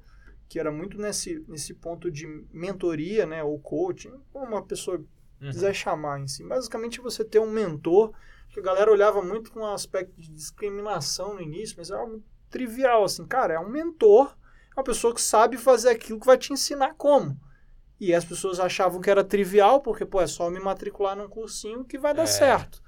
que 0.49 0.59
era 0.61 0.71
muito 0.71 0.99
nesse, 0.99 1.43
nesse 1.49 1.73
ponto 1.73 2.11
de 2.11 2.27
mentoria, 2.53 3.25
né, 3.25 3.43
ou 3.43 3.59
coaching, 3.59 4.13
como 4.33 4.47
uma 4.47 4.63
pessoa 4.63 5.03
Uhum. 5.41 5.51
quiser 5.51 5.75
chamar 5.75 6.21
em 6.21 6.29
si. 6.29 6.45
Basicamente, 6.45 7.01
você 7.01 7.25
ter 7.25 7.41
um 7.41 7.51
mentor, 7.51 8.13
que 8.49 8.61
a 8.61 8.63
galera 8.63 8.93
olhava 8.93 9.21
muito 9.21 9.51
com 9.51 9.59
um 9.61 9.75
aspecto 9.75 10.13
de 10.17 10.31
discriminação 10.31 11.35
no 11.35 11.41
início, 11.41 11.75
mas 11.77 11.91
é 11.91 11.95
algo 11.95 12.23
trivial, 12.49 13.03
assim, 13.03 13.27
cara, 13.27 13.55
é 13.55 13.59
um 13.59 13.69
mentor, 13.69 14.37
é 14.77 14.81
uma 14.81 14.85
pessoa 14.85 15.15
que 15.15 15.21
sabe 15.21 15.57
fazer 15.57 15.91
aquilo 15.91 16.19
que 16.21 16.27
vai 16.27 16.39
te 16.39 16.53
ensinar 16.53 16.95
como. 16.95 17.39
E 18.01 18.13
as 18.15 18.25
pessoas 18.25 18.59
achavam 18.59 19.01
que 19.01 19.11
era 19.11 19.23
trivial, 19.23 19.81
porque, 19.81 20.05
pô, 20.05 20.21
é 20.21 20.27
só 20.27 20.51
me 20.51 20.59
matricular 20.59 21.17
num 21.17 21.29
cursinho 21.29 21.85
que 21.85 21.99
vai 21.99 22.13
dar 22.13 22.25
É. 22.25 22.27
certo. 22.27 22.83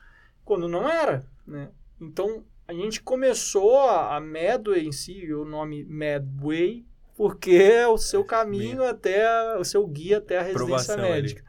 Quando 0.44 0.68
não 0.68 0.88
era, 0.88 1.24
né? 1.46 1.70
Então, 2.00 2.44
a 2.66 2.72
gente 2.72 3.00
começou 3.02 3.78
a, 3.88 4.16
a 4.16 4.20
Medway 4.20 4.86
em 4.86 4.92
si, 4.92 5.32
o 5.32 5.44
nome 5.44 5.84
Medway, 5.84 6.84
porque 7.16 7.52
é 7.52 7.86
o 7.86 7.96
seu 7.96 8.24
caminho 8.24 8.82
até, 8.82 9.24
a- 9.26 9.58
o 9.60 9.64
seu 9.64 9.86
guia 9.86 10.18
até 10.18 10.38
a 10.38 10.42
residência 10.42 10.64
Aprovação 10.94 10.94
ali. 10.98 11.12
médica. 11.12 11.44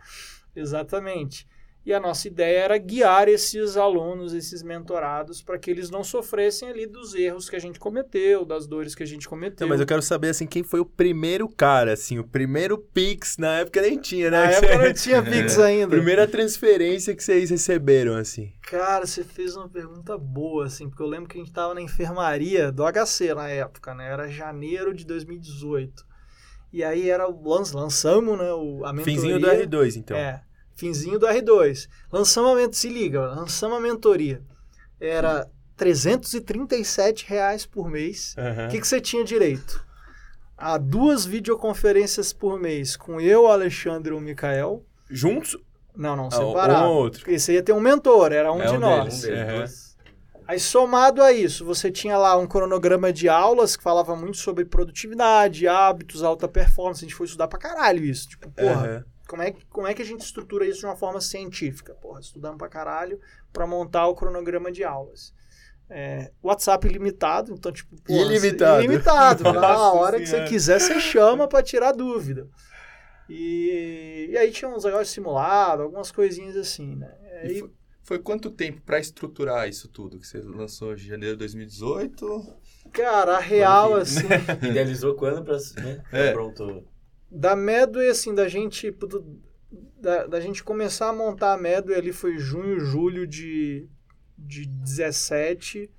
Exatamente. 0.55 1.47
E 1.85 1.93
a 1.93 1.99
nossa 1.99 2.27
ideia 2.27 2.61
era 2.61 2.77
guiar 2.79 3.27
esses 3.27 3.77
alunos, 3.77 4.33
esses 4.33 4.63
mentorados, 4.63 5.43
para 5.43 5.59
que 5.59 5.69
eles 5.69 5.91
não 5.91 6.03
sofressem 6.03 6.67
ali 6.67 6.87
dos 6.87 7.13
erros 7.13 7.47
que 7.47 7.55
a 7.55 7.59
gente 7.59 7.79
cometeu, 7.79 8.43
das 8.43 8.65
dores 8.65 8.95
que 8.95 9.03
a 9.03 9.05
gente 9.05 9.29
cometeu. 9.29 9.67
Não, 9.67 9.69
mas 9.69 9.79
eu 9.79 9.85
quero 9.85 10.01
saber, 10.01 10.29
assim, 10.29 10.47
quem 10.47 10.63
foi 10.63 10.79
o 10.79 10.85
primeiro 10.85 11.47
cara, 11.47 11.93
assim, 11.93 12.17
o 12.17 12.23
primeiro 12.23 12.75
Pix, 12.79 13.37
na 13.37 13.59
época 13.59 13.81
nem 13.83 13.99
tinha, 13.99 14.31
né? 14.31 14.37
Na 14.45 14.51
época 14.51 14.67
você- 14.67 14.87
não 14.87 14.93
tinha 14.97 15.23
Pix 15.23 15.59
ainda. 15.59 15.89
Primeira 15.89 16.27
transferência 16.27 17.15
que 17.15 17.23
vocês 17.23 17.51
receberam, 17.51 18.15
assim. 18.15 18.51
Cara, 18.63 19.05
você 19.05 19.23
fez 19.23 19.55
uma 19.55 19.69
pergunta 19.69 20.17
boa, 20.17 20.65
assim, 20.65 20.89
porque 20.89 21.03
eu 21.03 21.07
lembro 21.07 21.29
que 21.29 21.37
a 21.37 21.39
gente 21.39 21.53
tava 21.53 21.75
na 21.75 21.81
enfermaria 21.83 22.71
do 22.71 22.83
HC 22.83 23.35
na 23.35 23.47
época, 23.47 23.93
né? 23.93 24.09
Era 24.11 24.27
janeiro 24.27 24.91
de 24.91 25.05
2018. 25.05 26.03
E 26.73 26.83
aí 26.83 27.09
era 27.09 27.27
lançamos, 27.27 28.37
né, 28.37 28.51
o, 28.51 28.83
a 28.83 28.91
mentoria. 28.91 29.03
Finzinho 29.15 29.39
do 29.39 29.47
R2, 29.47 29.95
então. 29.97 30.17
É, 30.17 30.41
finzinho 30.75 31.17
do 31.19 31.25
R2. 31.27 31.87
Lançamos 32.11 32.51
a 32.51 32.55
mentoria, 32.55 32.73
se 32.73 32.89
liga, 32.89 33.21
lançamos 33.21 33.77
a 33.77 33.81
mentoria. 33.81 34.41
Era 34.99 35.47
337 35.75 37.25
reais 37.27 37.65
por 37.65 37.89
mês. 37.89 38.35
O 38.67 38.71
que, 38.71 38.79
que 38.79 38.87
você 38.87 38.99
tinha 39.01 39.23
direito? 39.23 39.83
A 40.57 40.77
duas 40.77 41.25
videoconferências 41.25 42.31
por 42.31 42.59
mês 42.59 42.95
com 42.95 43.19
eu, 43.19 43.47
Alexandre 43.47 44.13
e 44.13 44.17
o 44.17 44.21
Mikael. 44.21 44.83
Juntos? 45.09 45.57
Não, 45.95 46.15
não, 46.15 46.27
Ah, 46.27 46.31
separado. 46.31 46.85
um 46.85 46.91
outro. 46.91 47.19
Porque 47.21 47.37
você 47.39 47.53
ia 47.53 47.63
ter 47.63 47.73
um 47.73 47.79
mentor, 47.79 48.31
era 48.31 48.51
um 48.51 48.61
É 48.61 48.67
de 48.67 48.73
um 48.73 48.79
nós. 48.79 49.21
deles. 49.21 49.39
Um 49.53 49.57
dois. 49.57 49.85
Aí, 50.47 50.59
somado 50.59 51.23
a 51.23 51.31
isso, 51.33 51.65
você 51.65 51.89
tinha 51.91 52.17
lá 52.17 52.37
um 52.37 52.45
cronograma 52.45 53.11
de 53.11 53.27
aulas 53.27 53.75
que 53.75 53.81
falava 53.83 54.15
muito 54.15 54.37
sobre 54.37 54.63
produtividade, 54.63 55.67
hábitos, 55.67 56.21
alta 56.21 56.47
performance. 56.47 57.03
A 57.03 57.07
gente 57.07 57.15
foi 57.15 57.25
estudar 57.25 57.47
pra 57.47 57.57
caralho 57.57 58.03
isso. 58.05 58.29
Tipo, 58.29 58.49
porra, 58.51 58.71
Aham. 58.87 59.05
Como, 59.27 59.41
é, 59.41 59.51
que- 59.51 59.65
como 59.67 59.87
é 59.87 59.93
que 59.93 60.01
a 60.01 60.05
gente 60.05 60.21
estrutura 60.21 60.65
isso 60.65 60.79
de 60.79 60.85
uma 60.85 60.95
forma 60.95 61.19
científica? 61.21 61.93
Porra, 61.95 62.19
estudando 62.19 62.57
pra 62.57 62.67
caralho 62.69 63.19
pra 63.51 63.65
montar 63.67 64.07
o 64.07 64.15
cronograma 64.15 64.71
de 64.71 64.83
aulas. 64.83 65.33
É, 65.89 66.31
WhatsApp 66.41 66.87
ilimitado, 66.87 67.53
então, 67.53 67.71
tipo, 67.71 67.95
porra, 68.01 68.19
Ilimitado. 68.33 68.83
ilimitado. 68.83 69.43
Na 69.43 69.53
Nossa 69.53 69.97
hora 69.97 70.19
que 70.19 70.25
você 70.25 70.43
quiser, 70.45 70.79
você 70.79 70.99
chama 70.99 71.47
pra 71.47 71.61
tirar 71.61 71.91
dúvida. 71.91 72.47
E, 73.29 74.29
e 74.31 74.37
aí 74.37 74.51
tinha 74.51 74.69
uns 74.69 74.83
negócios 74.83 75.09
simulados, 75.09 75.83
algumas 75.85 76.11
coisinhas 76.11 76.55
assim, 76.55 76.95
né? 76.95 77.11
E 77.43 77.47
Aí, 77.47 77.59
foi, 77.59 77.71
foi 78.03 78.19
quanto 78.19 78.49
tempo 78.51 78.81
pra 78.81 78.99
estruturar 78.99 79.67
isso 79.67 79.87
tudo? 79.87 80.19
Que 80.19 80.27
você 80.27 80.39
lançou 80.39 80.93
em 80.93 80.97
janeiro 80.97 81.35
de 81.35 81.39
2018? 81.39 82.55
cara, 82.91 83.37
a 83.37 83.39
real, 83.39 83.89
Quando 83.89 84.01
assim. 84.01 84.27
Idealizou 84.69 85.15
quando 85.15 85.43
pra. 85.43 85.57
Né? 85.83 86.03
É. 86.11 86.31
Pronto. 86.31 86.83
Da 87.35 87.55
Medway, 87.55 88.09
assim, 88.09 88.33
da 88.33 88.47
gente. 88.47 88.95
Da, 89.99 90.25
da 90.27 90.39
gente 90.39 90.63
começar 90.63 91.09
a 91.09 91.13
montar 91.13 91.53
a 91.53 91.57
Medway 91.57 91.97
ali 91.97 92.13
foi 92.13 92.37
junho, 92.37 92.79
julho 92.79 93.27
de, 93.27 93.87
de 94.37 94.65
17. 94.65 95.89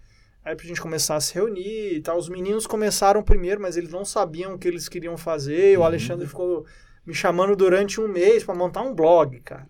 Aí 0.45 0.55
pra 0.55 0.65
gente 0.65 0.81
começar 0.81 1.17
a 1.17 1.21
se 1.21 1.35
reunir 1.35 1.97
e 1.97 2.01
tal. 2.01 2.17
Os 2.17 2.29
meninos 2.29 2.67
começaram 2.67 3.23
primeiro, 3.23 3.61
mas 3.61 3.77
eles 3.77 3.91
não 3.91 4.05
sabiam 4.05 4.55
o 4.55 4.59
que 4.59 4.69
eles 4.69 4.89
queriam 4.89 5.17
fazer. 5.17 5.73
E 5.73 5.77
o 5.77 5.83
Alexandre 5.83 6.27
ficou 6.27 6.65
me 7.07 7.15
chamando 7.15 7.55
durante 7.55 8.01
um 8.01 8.09
mês 8.09 8.43
pra 8.43 8.55
montar 8.55 8.83
um 8.83 8.93
blog, 8.93 9.39
cara. 9.41 9.67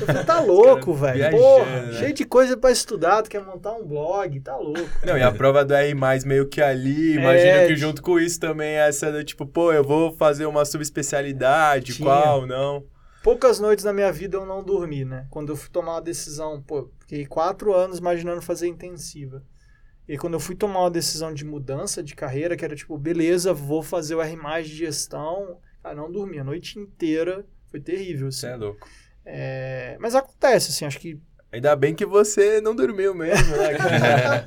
Eu 0.00 0.06
falei, 0.06 0.24
tá 0.24 0.40
louco, 0.42 0.94
velho. 0.94 1.30
Porra, 1.30 1.82
né? 1.82 1.92
cheio 1.92 2.14
de 2.14 2.24
coisa 2.24 2.56
pra 2.56 2.70
estudar, 2.70 3.22
tu 3.22 3.28
quer 3.28 3.44
montar 3.44 3.74
um 3.74 3.86
blog, 3.86 4.40
tá 4.40 4.56
louco. 4.56 4.88
Não, 5.04 5.18
e 5.18 5.22
a 5.22 5.30
prova 5.30 5.62
do 5.64 5.74
R 5.74 5.94
meio 6.24 6.48
que 6.48 6.62
ali, 6.62 7.16
imagino 7.16 7.50
É, 7.50 7.66
que 7.66 7.76
junto 7.76 8.00
com 8.00 8.18
isso 8.18 8.40
também 8.40 8.70
é 8.70 8.88
essa 8.88 9.12
do 9.12 9.22
tipo, 9.22 9.46
pô, 9.46 9.72
eu 9.72 9.84
vou 9.84 10.16
fazer 10.16 10.46
uma 10.46 10.64
subespecialidade, 10.64 11.92
Tinha. 11.94 12.06
qual, 12.06 12.46
não. 12.46 12.84
Poucas 13.22 13.60
noites 13.60 13.84
da 13.84 13.92
minha 13.92 14.10
vida 14.10 14.38
eu 14.38 14.46
não 14.46 14.64
dormi, 14.64 15.04
né? 15.04 15.26
Quando 15.28 15.50
eu 15.52 15.56
fui 15.56 15.68
tomar 15.68 15.92
uma 15.96 16.00
decisão, 16.02 16.62
pô, 16.62 16.90
fiquei 17.00 17.26
quatro 17.26 17.74
anos 17.74 17.98
imaginando 17.98 18.40
fazer 18.40 18.66
intensiva. 18.66 19.42
E 20.08 20.16
quando 20.16 20.32
eu 20.34 20.40
fui 20.40 20.56
tomar 20.56 20.80
uma 20.80 20.90
decisão 20.90 21.32
de 21.32 21.44
mudança 21.44 22.02
de 22.02 22.16
carreira, 22.16 22.56
que 22.56 22.64
era 22.64 22.74
tipo, 22.74 22.96
beleza, 22.96 23.52
vou 23.52 23.82
fazer 23.82 24.14
o 24.14 24.22
R 24.22 24.36
de 24.62 24.74
gestão, 24.74 25.58
cara, 25.82 25.94
não 25.94 26.10
dormi 26.10 26.38
a 26.38 26.44
noite 26.44 26.78
inteira, 26.78 27.44
foi 27.70 27.80
terrível, 27.80 28.28
assim. 28.28 28.38
Você 28.40 28.46
é 28.48 28.56
louco. 28.56 28.88
É, 29.24 29.96
Mas 30.00 30.14
acontece, 30.14 30.70
assim, 30.70 30.84
acho 30.84 30.98
que. 30.98 31.18
Ainda 31.52 31.74
bem 31.76 31.94
que 31.94 32.06
você 32.06 32.60
não 32.60 32.74
dormiu 32.74 33.14
mesmo, 33.14 33.56
né? 33.56 33.70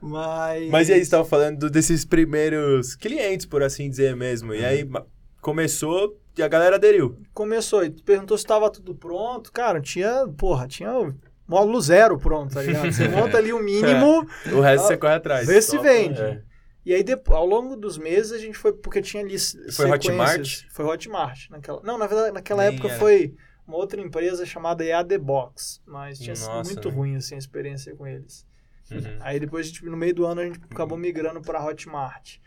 Mas. 0.00 0.68
Mas 0.70 0.88
e 0.88 0.92
aí, 0.94 1.04
você 1.04 1.10
tava 1.10 1.24
falando 1.24 1.58
do- 1.60 1.70
desses 1.70 2.04
primeiros 2.04 2.94
clientes, 2.96 3.46
por 3.46 3.62
assim 3.62 3.88
dizer 3.88 4.16
mesmo. 4.16 4.52
E 4.54 4.64
aí 4.64 4.84
ma- 4.84 5.04
começou 5.40 6.18
e 6.36 6.42
a 6.42 6.48
galera 6.48 6.76
aderiu. 6.76 7.16
Começou, 7.32 7.84
e 7.84 7.90
tu 7.90 8.02
perguntou 8.02 8.36
se 8.36 8.44
estava 8.44 8.68
tudo 8.70 8.94
pronto. 8.94 9.52
Cara, 9.52 9.80
tinha, 9.80 10.26
porra, 10.36 10.66
tinha 10.66 10.92
o 10.92 11.14
módulo 11.46 11.80
zero 11.80 12.18
pronto, 12.18 12.54
tá 12.54 12.62
ligado? 12.62 12.90
Você 12.92 13.08
monta 13.08 13.38
ali 13.38 13.52
o 13.52 13.62
mínimo, 13.62 14.26
O 14.52 14.60
resto 14.60 14.88
você 14.88 14.96
corre 14.96 15.14
atrás. 15.14 15.46
vê 15.46 15.62
se 15.62 15.78
vende. 15.78 16.20
é. 16.20 16.40
E 16.84 16.92
aí, 16.92 17.02
depois, 17.02 17.36
ao 17.36 17.46
longo 17.46 17.76
dos 17.76 17.96
meses, 17.96 18.32
a 18.32 18.38
gente 18.38 18.58
foi, 18.58 18.72
porque 18.72 19.00
tinha 19.00 19.22
ali 19.22 19.36
Foi. 19.72 19.90
Hotmart? 19.90 20.64
Foi 20.70 20.84
Hotmart. 20.84 21.48
Naquela, 21.50 21.80
não, 21.82 21.96
na 21.96 22.06
verdade, 22.06 22.32
naquela 22.32 22.64
Nem 22.64 22.72
época 22.72 22.88
era. 22.88 22.98
foi 22.98 23.34
uma 23.66 23.76
outra 23.76 24.00
empresa 24.00 24.44
chamada 24.44 24.84
EAD 24.84 25.16
Box, 25.18 25.80
mas 25.86 26.18
tinha 26.18 26.34
sido 26.34 26.48
Nossa, 26.48 26.72
muito 26.72 26.88
né? 26.88 26.94
ruim, 26.94 27.16
assim, 27.16 27.36
a 27.36 27.38
experiência 27.38 27.94
com 27.94 28.06
eles. 28.06 28.44
Uhum. 28.90 29.18
Aí 29.20 29.38
depois, 29.38 29.70
tipo, 29.70 29.88
no 29.88 29.96
meio 29.96 30.14
do 30.14 30.26
ano, 30.26 30.40
a 30.40 30.44
gente 30.44 30.60
acabou 30.70 30.98
migrando 30.98 31.40
para 31.40 31.64
Hotmart. 31.64 32.38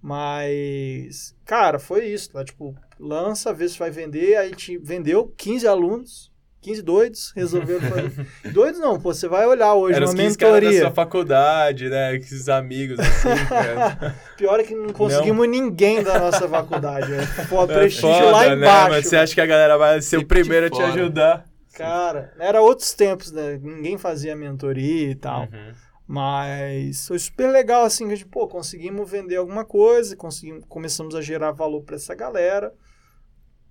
Mas, 0.00 1.36
cara, 1.44 1.78
foi 1.78 2.06
isso. 2.06 2.30
Lá, 2.32 2.44
tipo, 2.44 2.74
lança, 2.98 3.52
vê 3.52 3.68
se 3.68 3.78
vai 3.78 3.90
vender. 3.90 4.36
Aí 4.36 4.54
te 4.54 4.78
vendeu 4.78 5.28
15 5.36 5.66
alunos, 5.66 6.29
15 6.60 6.82
doidos, 6.82 7.32
resolveram 7.34 7.80
fazer. 7.80 8.26
doidos 8.52 8.80
não, 8.80 9.00
pô, 9.00 9.14
você 9.14 9.26
vai 9.26 9.46
olhar 9.46 9.74
hoje 9.74 9.96
Era 9.96 10.04
uma 10.04 10.12
os 10.12 10.20
15 10.20 10.36
caras 10.36 10.54
da 10.54 10.60
mentoria. 10.60 10.80
sua 10.82 10.90
faculdade, 10.90 11.88
né? 11.88 12.16
Esses 12.16 12.48
amigos 12.48 12.98
assim, 13.00 13.28
cara. 13.48 14.14
Pior 14.36 14.60
é 14.60 14.64
que 14.64 14.74
não 14.74 14.92
conseguimos 14.92 15.48
ninguém 15.48 16.02
da 16.02 16.18
nossa 16.18 16.46
faculdade. 16.48 17.12
É 17.14 17.22
foda, 17.48 17.72
É 17.72 17.76
prestígio 17.76 18.12
foda, 18.12 18.30
lá 18.30 18.46
né? 18.48 18.54
embaixo. 18.56 18.90
Mas 18.90 19.06
você 19.06 19.16
acha 19.16 19.34
que 19.34 19.40
a 19.40 19.46
galera 19.46 19.78
vai 19.78 20.02
ser 20.02 20.18
o 20.18 20.26
primeiro 20.26 20.66
a 20.66 20.70
te 20.70 20.82
ajudar? 20.82 21.44
Cara, 21.72 22.32
era 22.38 22.60
outros 22.60 22.92
tempos, 22.92 23.32
né? 23.32 23.58
Ninguém 23.62 23.96
fazia 23.96 24.36
mentoria 24.36 25.10
e 25.10 25.14
tal. 25.14 25.42
Uhum. 25.42 25.72
Mas 26.06 27.06
foi 27.06 27.18
super 27.20 27.48
legal, 27.50 27.84
assim, 27.84 28.06
que 28.08 28.12
a 28.12 28.16
gente, 28.16 28.26
pô, 28.28 28.48
conseguimos 28.48 29.08
vender 29.08 29.36
alguma 29.36 29.64
coisa, 29.64 30.16
conseguimos, 30.16 30.64
começamos 30.68 31.14
a 31.14 31.22
gerar 31.22 31.52
valor 31.52 31.82
pra 31.84 31.94
essa 31.94 32.14
galera. 32.14 32.72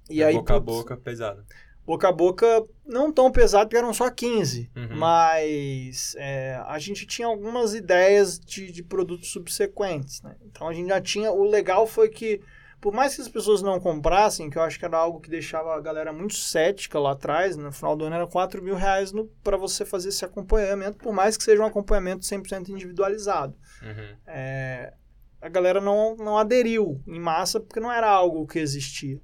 E 0.10 0.24
aí, 0.24 0.34
É 0.34 0.38
boca 0.38 0.56
a 0.56 0.62
putz, 0.62 0.76
boca, 0.78 0.98
pesado. 0.98 1.44
Boca 1.90 2.08
a 2.08 2.12
boca, 2.12 2.64
não 2.86 3.12
tão 3.12 3.32
pesado, 3.32 3.66
porque 3.66 3.78
eram 3.78 3.92
só 3.96 4.12
15. 4.12 4.70
Uhum. 4.76 4.96
Mas 4.96 6.16
é, 6.20 6.62
a 6.68 6.78
gente 6.78 7.08
tinha 7.08 7.28
algumas 7.28 7.74
ideias 7.74 8.40
de, 8.40 8.72
de 8.72 8.84
produtos 8.84 9.32
subsequentes, 9.32 10.22
né? 10.22 10.36
Então 10.46 10.68
a 10.68 10.74
gente 10.74 10.88
já 10.88 11.02
tinha. 11.02 11.32
O 11.32 11.44
legal 11.44 11.88
foi 11.88 12.08
que, 12.08 12.42
por 12.80 12.94
mais 12.94 13.16
que 13.16 13.22
as 13.22 13.28
pessoas 13.28 13.64
não 13.64 13.80
comprassem, 13.80 14.52
que 14.52 14.58
eu 14.60 14.62
acho 14.62 14.78
que 14.78 14.86
era 14.86 14.98
algo 14.98 15.20
que 15.20 15.32
deixava 15.32 15.76
a 15.76 15.82
galera 15.82 16.14
muito 16.14 16.36
cética 16.36 17.00
lá 17.00 17.14
atrás, 17.14 17.58
no 17.58 17.72
final 17.72 17.96
do 17.96 18.06
ano 18.06 18.18
era 18.18 18.28
4 18.28 18.62
mil 18.62 18.76
reais 18.76 19.12
para 19.44 19.58
você 19.58 19.84
fazer 19.84 20.10
esse 20.10 20.24
acompanhamento, 20.24 21.00
por 21.00 21.12
mais 21.12 21.38
que 21.38 21.44
seja 21.44 21.64
um 21.64 21.66
acompanhamento 21.66 22.24
100% 22.24 22.70
individualizado. 22.70 23.56
Uhum. 23.82 24.16
É, 24.28 24.94
a 25.42 25.50
galera 25.50 25.82
não, 25.82 26.16
não 26.18 26.38
aderiu 26.38 27.02
em 27.08 27.20
massa 27.20 27.60
porque 27.60 27.80
não 27.80 27.92
era 27.92 28.08
algo 28.08 28.46
que 28.46 28.60
existia. 28.60 29.20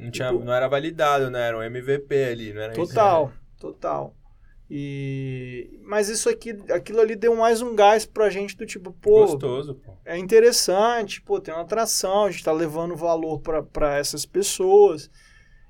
Não, 0.00 0.10
tinha, 0.10 0.30
Tipo- 0.30 0.44
não 0.44 0.52
era 0.52 0.66
validado, 0.68 1.30
né? 1.30 1.48
Era 1.48 1.58
um 1.58 1.62
MVP 1.62 2.24
ali, 2.24 2.52
não 2.52 2.62
era 2.62 2.72
isso? 2.72 2.86
Total, 2.86 3.32
total. 3.58 4.16
E 4.72 5.80
mas 5.82 6.08
isso 6.08 6.28
aqui, 6.28 6.50
aquilo 6.72 7.00
ali 7.00 7.16
deu 7.16 7.34
mais 7.34 7.60
um 7.60 7.74
gás 7.74 8.06
pra 8.06 8.30
gente 8.30 8.56
do 8.56 8.64
tipo, 8.64 8.92
pô, 8.92 9.26
Gostoso, 9.26 9.74
pô. 9.74 9.92
é 10.04 10.16
interessante, 10.16 11.20
pô, 11.20 11.40
tem 11.40 11.52
uma 11.52 11.62
atração, 11.62 12.26
a 12.26 12.30
gente 12.30 12.44
tá 12.44 12.52
levando 12.52 12.94
valor 12.94 13.40
pra 13.40 13.98
essas 13.98 14.24
pessoas. 14.24 15.10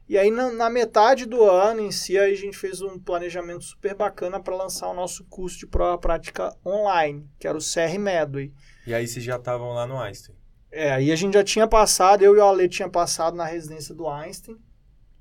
E 0.07 0.19
aí 0.19 0.31
na, 0.31 0.51
na 0.53 0.69
metade 0.69 1.25
do 1.25 1.43
ano 1.45 1.81
em 1.81 1.91
si, 1.91 2.19
aí 2.19 2.33
a 2.33 2.37
gente 2.37 2.59
fez 2.59 2.83
um 2.83 2.99
planejamento 2.99 3.65
super 3.65 3.95
bacana 3.95 4.39
para 4.39 4.55
lançar 4.57 4.89
o 4.89 4.95
nosso 4.95 5.25
curso 5.25 5.59
de 5.59 5.67
prova 5.67 5.97
prática 5.97 6.55
online, 6.67 7.27
que 7.39 7.47
era 7.49 7.57
o 7.57 7.61
CR 7.61 7.99
Medway. 7.99 8.53
E 8.87 8.93
aí 8.93 9.07
vocês 9.07 9.25
já 9.25 9.37
estavam 9.37 9.73
lá 9.73 9.87
no 9.87 9.99
Einstein. 9.99 10.35
É, 10.73 10.93
aí 10.93 11.11
a 11.11 11.17
gente 11.17 11.35
já 11.35 11.43
tinha 11.43 11.67
passado, 11.67 12.23
eu 12.23 12.37
e 12.37 12.39
o 12.39 12.45
Ale 12.45 12.69
tinha 12.69 12.89
passado 12.89 13.37
na 13.37 13.45
residência 13.45 13.95
do 13.95 14.09
Einstein. 14.09 14.57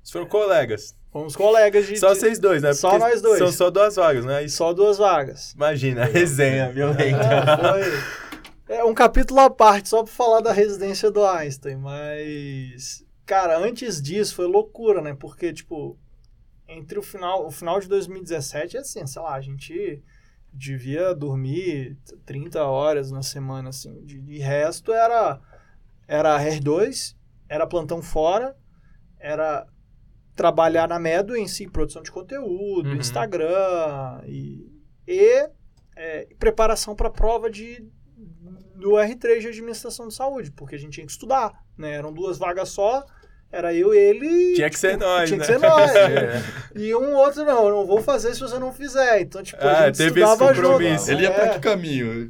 Vocês 0.02 0.12
foram 0.12 0.26
colegas. 0.26 0.96
Fomos 1.12 1.34
colegas 1.34 1.86
de. 1.86 1.96
Só 1.98 2.14
vocês 2.14 2.38
dois, 2.38 2.62
né? 2.62 2.72
Só 2.72 2.90
Porque 2.90 3.04
nós 3.04 3.20
dois. 3.20 3.38
São 3.38 3.50
só 3.50 3.70
duas 3.70 3.96
vagas, 3.96 4.24
né? 4.24 4.44
Isso, 4.44 4.56
Só 4.56 4.72
duas 4.72 4.98
vagas. 4.98 5.52
imagina, 5.54 6.02
a 6.02 6.06
resenha 6.06 6.70
violenta. 6.70 7.24
É, 7.24 7.80
foi 8.66 8.76
é 8.76 8.84
um 8.84 8.94
capítulo 8.94 9.40
à 9.40 9.50
parte 9.50 9.88
só 9.88 10.04
para 10.04 10.12
falar 10.12 10.40
da 10.40 10.52
residência 10.52 11.10
do 11.10 11.24
Einstein, 11.26 11.76
mas 11.76 13.04
cara, 13.26 13.58
antes 13.58 14.00
disso 14.00 14.36
foi 14.36 14.46
loucura, 14.46 15.02
né? 15.02 15.16
Porque 15.18 15.52
tipo, 15.52 15.98
entre 16.68 16.96
o 16.96 17.02
final, 17.02 17.44
o 17.46 17.50
final 17.50 17.80
de 17.80 17.88
2017 17.88 18.76
é 18.76 18.80
assim, 18.80 19.04
sei 19.06 19.20
lá, 19.20 19.34
a 19.34 19.40
gente 19.40 20.00
devia 20.52 21.14
dormir 21.14 21.96
30 22.26 22.62
horas 22.64 23.10
na 23.10 23.22
semana 23.22 23.70
assim, 23.70 24.04
de, 24.04 24.20
de 24.20 24.38
resto 24.38 24.92
era 24.92 25.40
era 26.06 26.36
R2, 26.42 27.14
era 27.48 27.66
plantão 27.66 28.02
fora, 28.02 28.56
era 29.18 29.64
trabalhar 30.34 30.88
na 30.88 30.98
Medo 30.98 31.36
em 31.36 31.46
si, 31.46 31.68
produção 31.68 32.02
de 32.02 32.10
conteúdo, 32.10 32.88
Uhum. 32.88 32.96
Instagram 32.96 34.22
e, 34.26 34.68
e 35.06 35.48
é, 35.94 36.26
preparação 36.38 36.96
para 36.96 37.08
a 37.08 37.12
prova 37.12 37.48
de, 37.48 37.86
do 38.74 38.92
R3 38.92 39.40
de 39.40 39.48
administração 39.48 40.08
de 40.08 40.14
saúde, 40.14 40.50
porque 40.50 40.74
a 40.74 40.78
gente 40.78 40.94
tinha 40.94 41.06
que 41.06 41.12
estudar, 41.12 41.64
né? 41.76 41.92
Eram 41.92 42.12
duas 42.12 42.38
vagas 42.38 42.70
só, 42.70 43.04
era 43.52 43.74
eu 43.74 43.92
e 43.94 43.98
ele. 43.98 44.26
e, 44.26 44.54
Tinha 44.54 44.70
que 44.70 44.78
ser 44.78 44.96
nós, 44.96 45.28
Tinha 45.28 45.38
né? 45.38 45.44
que 45.46 45.52
ser 45.52 45.58
nós. 45.58 45.90
É. 45.94 46.42
E 46.74 46.94
um 46.94 47.14
outro, 47.16 47.44
não, 47.44 47.64
eu 47.68 47.74
não 47.76 47.86
vou 47.86 48.00
fazer 48.00 48.32
se 48.34 48.40
você 48.40 48.58
não 48.58 48.72
fizer. 48.72 49.20
Então, 49.20 49.42
tipo, 49.42 49.62
Ah, 49.62 49.80
a 49.80 49.86
gente 49.86 49.96
teve 49.98 50.20
esse 50.20 50.30
estudava 50.32 50.54
compromisso. 50.54 51.06
junto. 51.06 51.10
Ele 51.12 51.22
ia 51.22 51.30
pra 51.32 51.44
É. 51.46 51.48
que 51.54 51.60
caminho? 51.60 52.28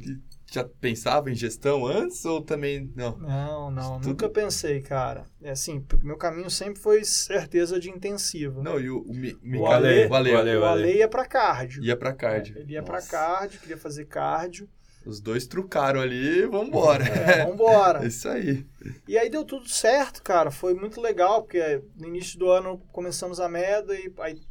Já 0.53 0.65
pensava 0.65 1.31
em 1.31 1.33
gestão 1.35 1.85
antes 1.87 2.25
ou 2.25 2.41
também 2.41 2.91
não? 2.93 3.17
Não, 3.19 3.71
não, 3.71 3.93
Tudo- 3.99 4.09
nunca 4.09 4.27
pensei, 4.29 4.81
cara. 4.81 5.23
É 5.41 5.51
assim, 5.51 5.81
meu 6.03 6.17
caminho 6.17 6.49
sempre 6.49 6.77
foi 6.81 7.05
certeza 7.05 7.79
de 7.79 7.89
intensiva. 7.89 8.61
Não, 8.61 8.77
e 8.77 8.89
o, 8.89 8.99
o, 8.99 9.13
Mi- 9.13 9.37
O 9.57 9.65
Ale, 9.67 9.87
Ale- 9.87 10.07
o 10.09 10.13
Ale, 10.13 10.31
o 10.33 10.37
Ale- 10.37 10.57
o 10.57 10.65
Ale 10.65 10.93
ia 10.97 11.07
pra 11.07 11.25
cardio. 11.25 11.81
ia 11.85 11.95
pra 11.95 12.11
cardio. 12.11 12.57
É, 12.57 12.61
ele 12.63 12.73
ia 12.73 12.83
pra 12.83 12.95
Nossa. 12.95 13.11
cardio, 13.11 13.61
queria 13.61 13.77
fazer 13.77 14.03
cardio. 14.07 14.67
Os 15.05 15.19
dois 15.19 15.47
trucaram 15.47 15.99
ali, 15.99 16.45
vambora. 16.45 17.05
É, 17.05 17.45
vambora. 17.45 18.03
É 18.05 18.07
isso 18.07 18.29
aí. 18.29 18.65
E 19.07 19.17
aí 19.17 19.29
deu 19.29 19.43
tudo 19.43 19.67
certo, 19.67 20.21
cara. 20.21 20.51
Foi 20.51 20.73
muito 20.73 21.01
legal, 21.01 21.41
porque 21.41 21.81
no 21.95 22.07
início 22.07 22.37
do 22.37 22.49
ano 22.49 22.77
começamos 22.91 23.39
a 23.39 23.49
MEDA 23.49 23.95
e 23.95 24.13
aí 24.19 24.41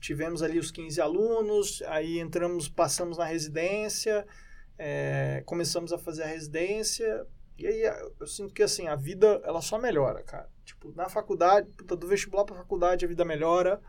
tivemos 0.00 0.42
ali 0.42 0.58
os 0.58 0.70
15 0.70 1.00
alunos, 1.00 1.82
aí 1.86 2.18
entramos, 2.18 2.68
passamos 2.68 3.16
na 3.16 3.24
residência, 3.24 4.26
é, 4.78 5.42
começamos 5.46 5.94
a 5.94 5.98
fazer 5.98 6.24
a 6.24 6.26
residência, 6.26 7.26
e 7.58 7.66
aí 7.66 7.82
eu 8.20 8.26
sinto 8.26 8.52
que 8.52 8.62
assim, 8.62 8.86
a 8.86 8.96
vida 8.96 9.40
ela 9.44 9.62
só 9.62 9.78
melhora, 9.78 10.22
cara. 10.22 10.48
Tipo, 10.62 10.92
na 10.94 11.08
faculdade, 11.08 11.70
puta, 11.70 11.96
do 11.96 12.06
vestibular 12.06 12.44
pra 12.44 12.54
faculdade 12.54 13.04
a 13.04 13.08
vida 13.08 13.24
melhora, 13.24 13.80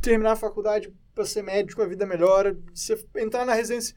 terminar 0.00 0.32
a 0.32 0.36
faculdade 0.36 0.90
pra 1.14 1.26
ser 1.26 1.42
médico 1.42 1.82
a 1.82 1.86
vida 1.86 2.06
melhora, 2.06 2.56
você 2.72 2.98
entrar 3.16 3.44
na 3.44 3.52
residência 3.52 3.94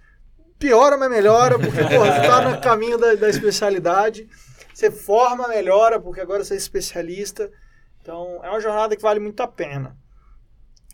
piora, 0.59 0.97
mas 0.97 1.09
melhora, 1.09 1.57
porque 1.57 1.83
porra, 1.83 2.11
você 2.11 2.27
tá 2.27 2.49
no 2.49 2.61
caminho 2.61 2.97
da, 2.97 3.15
da 3.15 3.29
especialidade. 3.29 4.27
Você 4.73 4.91
forma, 4.91 5.47
melhora, 5.47 5.99
porque 5.99 6.21
agora 6.21 6.43
você 6.43 6.53
é 6.53 6.57
especialista. 6.57 7.51
Então, 8.01 8.39
é 8.43 8.49
uma 8.49 8.59
jornada 8.59 8.95
que 8.95 9.01
vale 9.01 9.19
muito 9.19 9.41
a 9.41 9.47
pena. 9.47 9.97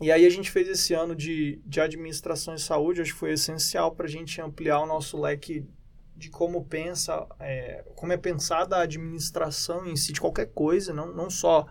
E 0.00 0.10
aí 0.10 0.26
a 0.26 0.30
gente 0.30 0.50
fez 0.50 0.68
esse 0.68 0.92
ano 0.92 1.14
de, 1.14 1.60
de 1.64 1.80
administração 1.80 2.54
e 2.54 2.58
saúde, 2.58 3.00
acho 3.00 3.12
que 3.12 3.18
foi 3.18 3.32
essencial 3.32 3.92
para 3.92 4.06
a 4.06 4.08
gente 4.08 4.40
ampliar 4.40 4.80
o 4.80 4.86
nosso 4.86 5.20
leque 5.20 5.64
de 6.16 6.30
como 6.30 6.64
pensa, 6.64 7.26
é, 7.38 7.84
como 7.94 8.12
é 8.12 8.16
pensada 8.16 8.76
a 8.76 8.82
administração 8.82 9.86
em 9.86 9.96
si 9.96 10.12
de 10.12 10.20
qualquer 10.20 10.46
coisa, 10.46 10.92
não, 10.92 11.12
não 11.14 11.28
só 11.30 11.66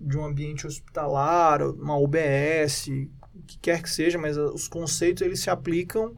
de 0.00 0.18
um 0.18 0.24
ambiente 0.24 0.66
hospitalar, 0.66 1.62
uma 1.62 1.96
UBS, 1.96 2.88
o 3.34 3.42
que 3.46 3.58
quer 3.58 3.82
que 3.82 3.88
seja, 3.88 4.18
mas 4.18 4.36
os 4.36 4.68
conceitos 4.68 5.22
eles 5.22 5.40
se 5.40 5.48
aplicam 5.48 6.14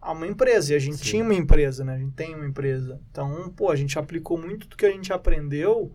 a 0.00 0.12
uma 0.12 0.26
empresa. 0.26 0.72
E 0.72 0.76
a 0.76 0.78
gente 0.78 0.98
Sim. 0.98 1.04
tinha 1.04 1.24
uma 1.24 1.34
empresa, 1.34 1.84
né? 1.84 1.94
A 1.94 1.98
gente 1.98 2.14
tem 2.14 2.34
uma 2.34 2.46
empresa. 2.46 3.00
Então, 3.10 3.52
pô, 3.56 3.70
a 3.70 3.76
gente 3.76 3.98
aplicou 3.98 4.38
muito 4.38 4.66
do 4.68 4.76
que 4.76 4.86
a 4.86 4.90
gente 4.90 5.12
aprendeu 5.12 5.92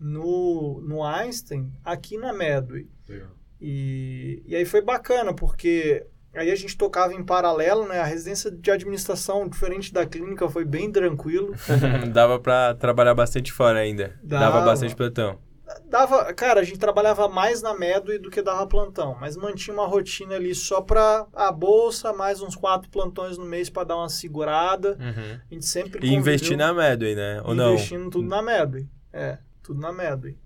no, 0.00 0.80
no 0.80 1.02
Einstein 1.02 1.72
aqui 1.84 2.16
na 2.16 2.32
Medway. 2.32 2.88
E, 3.60 4.42
e 4.46 4.56
aí 4.56 4.64
foi 4.64 4.82
bacana, 4.82 5.32
porque 5.32 6.06
aí 6.34 6.50
a 6.50 6.56
gente 6.56 6.76
tocava 6.76 7.14
em 7.14 7.22
paralelo, 7.22 7.86
né? 7.86 8.00
A 8.00 8.04
residência 8.04 8.50
de 8.50 8.70
administração, 8.70 9.48
diferente 9.48 9.92
da 9.92 10.04
clínica, 10.04 10.48
foi 10.48 10.64
bem 10.64 10.90
tranquilo. 10.90 11.54
Dava 12.12 12.38
pra 12.38 12.74
trabalhar 12.74 13.14
bastante 13.14 13.52
fora 13.52 13.78
ainda. 13.78 14.18
Dava, 14.22 14.56
Dava. 14.56 14.64
bastante 14.66 14.94
plantão. 14.96 15.38
Dava, 15.86 16.32
cara, 16.34 16.60
a 16.60 16.64
gente 16.64 16.78
trabalhava 16.78 17.28
mais 17.28 17.60
na 17.62 17.74
Medway 17.76 18.18
do 18.18 18.30
que 18.30 18.40
dava 18.42 18.66
plantão, 18.66 19.16
mas 19.20 19.36
mantinha 19.36 19.74
uma 19.74 19.86
rotina 19.86 20.34
ali 20.34 20.54
só 20.54 20.80
pra 20.80 21.26
a 21.32 21.50
bolsa, 21.52 22.12
mais 22.12 22.40
uns 22.40 22.54
quatro 22.56 22.88
plantões 22.90 23.36
no 23.38 23.44
mês 23.44 23.68
pra 23.70 23.84
dar 23.84 23.96
uma 23.96 24.08
segurada. 24.08 24.96
A 25.50 25.54
gente 25.54 25.66
sempre 25.66 26.06
E 26.06 26.12
investir 26.14 26.50
conviveu- 26.50 26.66
na 26.66 26.72
Medway, 26.74 27.14
né? 27.14 27.42
Ou 27.44 27.54
não? 27.54 27.74
Investindo 27.74 28.10
tudo 28.10 28.28
na 28.28 28.40
Medway. 28.42 28.88
É, 29.12 29.38
tudo 29.62 29.80
na 29.80 29.92
Medway. 29.92 30.38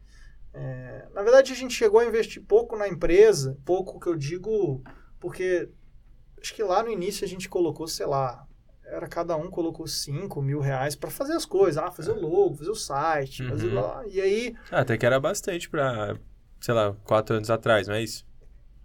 É, 0.54 1.06
na 1.14 1.22
verdade, 1.22 1.52
a 1.52 1.56
gente 1.56 1.74
chegou 1.74 2.00
a 2.00 2.04
investir 2.06 2.42
pouco 2.42 2.76
na 2.76 2.88
empresa, 2.88 3.56
pouco 3.64 4.00
que 4.00 4.08
eu 4.08 4.16
digo, 4.16 4.82
porque 5.20 5.68
acho 6.40 6.54
que 6.54 6.62
lá 6.62 6.82
no 6.82 6.90
início 6.90 7.24
a 7.24 7.28
gente 7.28 7.48
colocou, 7.48 7.86
sei 7.86 8.06
lá, 8.06 8.44
era 8.90 9.08
cada 9.08 9.36
um 9.36 9.50
colocou 9.50 9.86
5 9.86 10.40
mil 10.42 10.60
reais 10.60 10.94
para 10.96 11.10
fazer 11.10 11.34
as 11.34 11.44
coisas, 11.44 11.82
ah, 11.82 11.90
fazer 11.90 12.12
o 12.12 12.20
logo, 12.20 12.56
fazer 12.56 12.70
o 12.70 12.74
site, 12.74 13.46
fazer 13.48 13.68
Uhum. 13.68 13.74
lá. 13.74 14.02
E 14.06 14.20
aí 14.20 14.54
Ah, 14.70 14.80
até 14.80 14.96
que 14.98 15.06
era 15.06 15.20
bastante 15.20 15.68
pra, 15.68 16.16
sei 16.60 16.74
lá, 16.74 16.94
quatro 17.04 17.36
anos 17.36 17.50
atrás, 17.50 17.86
não 17.88 17.94
é 17.94 18.02
isso? 18.02 18.26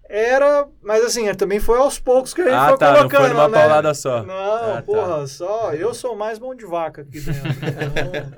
era, 0.09 0.67
mas 0.81 1.03
assim, 1.03 1.33
também 1.33 1.59
foi 1.59 1.77
aos 1.79 1.97
poucos 1.97 2.33
que 2.33 2.41
a 2.41 2.45
gente 2.45 2.53
Ah, 2.55 2.69
foi 2.69 2.77
tá, 2.77 2.87
não 2.91 2.97
colocando, 3.09 3.19
foi 3.21 3.29
numa 3.29 3.47
né? 3.49 3.57
paulada 3.59 3.93
só. 3.93 4.21
Não, 4.23 4.75
Ah, 4.77 4.81
tá. 4.81 4.81
porra, 4.83 5.27
só 5.27 5.73
eu 5.73 5.93
sou 5.93 6.15
mais 6.15 6.37
mão 6.39 6.53
de 6.53 6.65
vaca 6.65 7.01
aqui 7.01 7.19
dentro. 7.19 7.41
Então, 7.63 8.33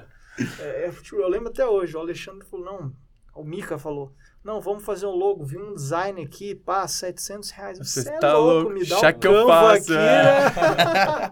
é, 0.59 0.85
é, 0.87 0.91
tipo, 0.91 1.15
eu 1.17 1.27
lembro 1.29 1.49
até 1.49 1.65
hoje, 1.65 1.95
o 1.95 1.99
Alexandre 1.99 2.45
falou, 2.47 2.65
não, 2.65 2.93
o 3.33 3.43
Mika 3.43 3.77
falou, 3.77 4.13
não, 4.45 4.61
vamos 4.61 4.85
fazer 4.85 5.05
um 5.07 5.11
logo, 5.11 5.43
vi 5.43 5.57
um 5.57 5.73
design 5.73 6.21
aqui, 6.23 6.53
pá, 6.55 6.87
700 6.87 7.49
reais. 7.49 7.77
Você 7.79 8.03
Você 8.03 8.09
é 8.09 8.19
tá 8.19 8.37
louco, 8.37 8.69
louco, 8.69 8.73
me 8.79 8.85
dá 8.87 8.97
chá 8.99 9.09
um 9.09 9.13
que 9.19 9.27
eu 9.27 9.47
faço, 9.47 9.93
aqui, 9.93 9.93
é. 9.93 10.23
né? 10.23 11.31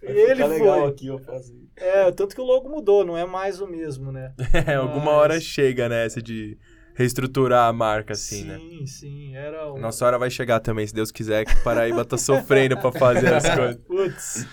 ele 0.02 0.40
Tá 0.42 0.46
legal 0.46 0.80
foi. 0.80 0.88
aqui 0.90 1.06
eu 1.08 1.18
faço. 1.18 1.52
É, 1.76 2.10
tanto 2.12 2.34
que 2.34 2.40
o 2.40 2.44
logo 2.44 2.68
mudou, 2.70 3.04
não 3.04 3.16
é 3.18 3.26
mais 3.26 3.60
o 3.60 3.66
mesmo, 3.66 4.10
né? 4.12 4.32
É, 4.66 4.76
alguma 4.76 5.04
Mas- 5.06 5.14
hora 5.14 5.40
chega 5.40 5.88
nessa 5.88 6.22
de 6.22 6.56
reestruturar 6.94 7.68
a 7.68 7.72
marca, 7.74 8.14
assim, 8.14 8.44
né? 8.44 8.56
sim, 8.56 8.86
sim, 8.86 9.36
era 9.36 9.70
um... 9.70 9.78
Nossa 9.78 10.06
hora 10.06 10.18
vai 10.18 10.30
chegar 10.30 10.60
também, 10.60 10.86
se 10.86 10.94
Deus 10.94 11.10
quiser, 11.10 11.44
que 11.44 11.54
Paraíba 11.62 12.04
tá 12.06 12.16
sofrendo 12.16 12.78
pra 12.78 12.90
fazer 12.90 13.34
as 13.34 13.44
coisas. 13.54 13.76
Putz, 13.86 14.46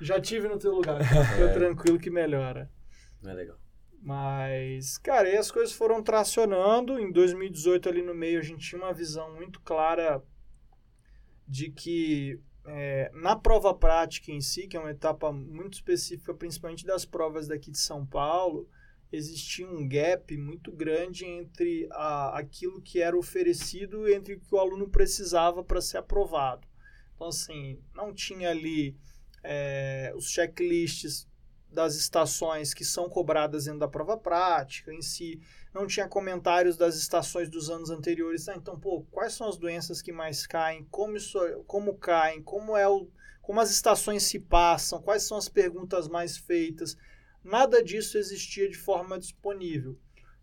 já 0.00 0.20
tive 0.20 0.48
no 0.48 0.58
teu 0.58 0.72
lugar, 0.72 0.98
cara. 1.08 1.24
fica 1.24 1.44
É. 1.44 1.52
tranquilo 1.52 1.98
que 2.00 2.10
melhora. 2.10 2.68
Não 3.22 3.30
é 3.30 3.34
legal. 3.34 3.56
Mas, 4.04 4.98
cara, 4.98 5.28
aí 5.28 5.36
as 5.38 5.50
coisas 5.50 5.74
foram 5.74 6.02
tracionando. 6.02 7.00
Em 7.00 7.10
2018, 7.10 7.88
ali 7.88 8.02
no 8.02 8.14
meio, 8.14 8.38
a 8.38 8.42
gente 8.42 8.68
tinha 8.68 8.82
uma 8.82 8.92
visão 8.92 9.34
muito 9.34 9.62
clara 9.62 10.22
de 11.48 11.70
que 11.70 12.38
é, 12.66 13.10
na 13.14 13.34
prova 13.34 13.72
prática 13.72 14.30
em 14.30 14.42
si, 14.42 14.68
que 14.68 14.76
é 14.76 14.80
uma 14.80 14.90
etapa 14.90 15.32
muito 15.32 15.74
específica, 15.74 16.34
principalmente 16.34 16.84
das 16.84 17.06
provas 17.06 17.48
daqui 17.48 17.70
de 17.70 17.78
São 17.78 18.04
Paulo, 18.04 18.68
existia 19.10 19.66
um 19.66 19.88
gap 19.88 20.36
muito 20.36 20.70
grande 20.70 21.24
entre 21.24 21.88
a, 21.90 22.38
aquilo 22.38 22.82
que 22.82 23.00
era 23.00 23.16
oferecido 23.16 24.06
e 24.06 24.14
entre 24.14 24.34
o 24.34 24.40
que 24.40 24.54
o 24.54 24.58
aluno 24.58 24.86
precisava 24.86 25.64
para 25.64 25.80
ser 25.80 25.96
aprovado. 25.96 26.68
Então, 27.14 27.28
assim, 27.28 27.80
não 27.94 28.12
tinha 28.12 28.50
ali 28.50 28.98
é, 29.42 30.12
os 30.14 30.28
checklists 30.28 31.26
das 31.74 31.96
estações 31.96 32.72
que 32.72 32.84
são 32.84 33.08
cobradas 33.08 33.64
dentro 33.64 33.80
da 33.80 33.88
prova 33.88 34.16
prática 34.16 34.92
em 34.92 35.02
si. 35.02 35.40
Não 35.74 35.86
tinha 35.86 36.08
comentários 36.08 36.76
das 36.76 36.96
estações 36.96 37.50
dos 37.50 37.68
anos 37.68 37.90
anteriores. 37.90 38.48
Ah, 38.48 38.54
então, 38.56 38.78
pô, 38.78 39.04
quais 39.10 39.34
são 39.34 39.48
as 39.48 39.58
doenças 39.58 40.00
que 40.00 40.12
mais 40.12 40.46
caem? 40.46 40.86
Como, 40.90 41.16
isso, 41.16 41.38
como 41.66 41.98
caem? 41.98 42.42
Como, 42.42 42.76
é 42.76 42.88
o, 42.88 43.08
como 43.42 43.60
as 43.60 43.70
estações 43.70 44.22
se 44.22 44.38
passam? 44.38 45.02
Quais 45.02 45.24
são 45.24 45.36
as 45.36 45.48
perguntas 45.48 46.08
mais 46.08 46.36
feitas? 46.36 46.96
Nada 47.42 47.82
disso 47.82 48.16
existia 48.16 48.68
de 48.68 48.76
forma 48.76 49.18
disponível. 49.18 49.98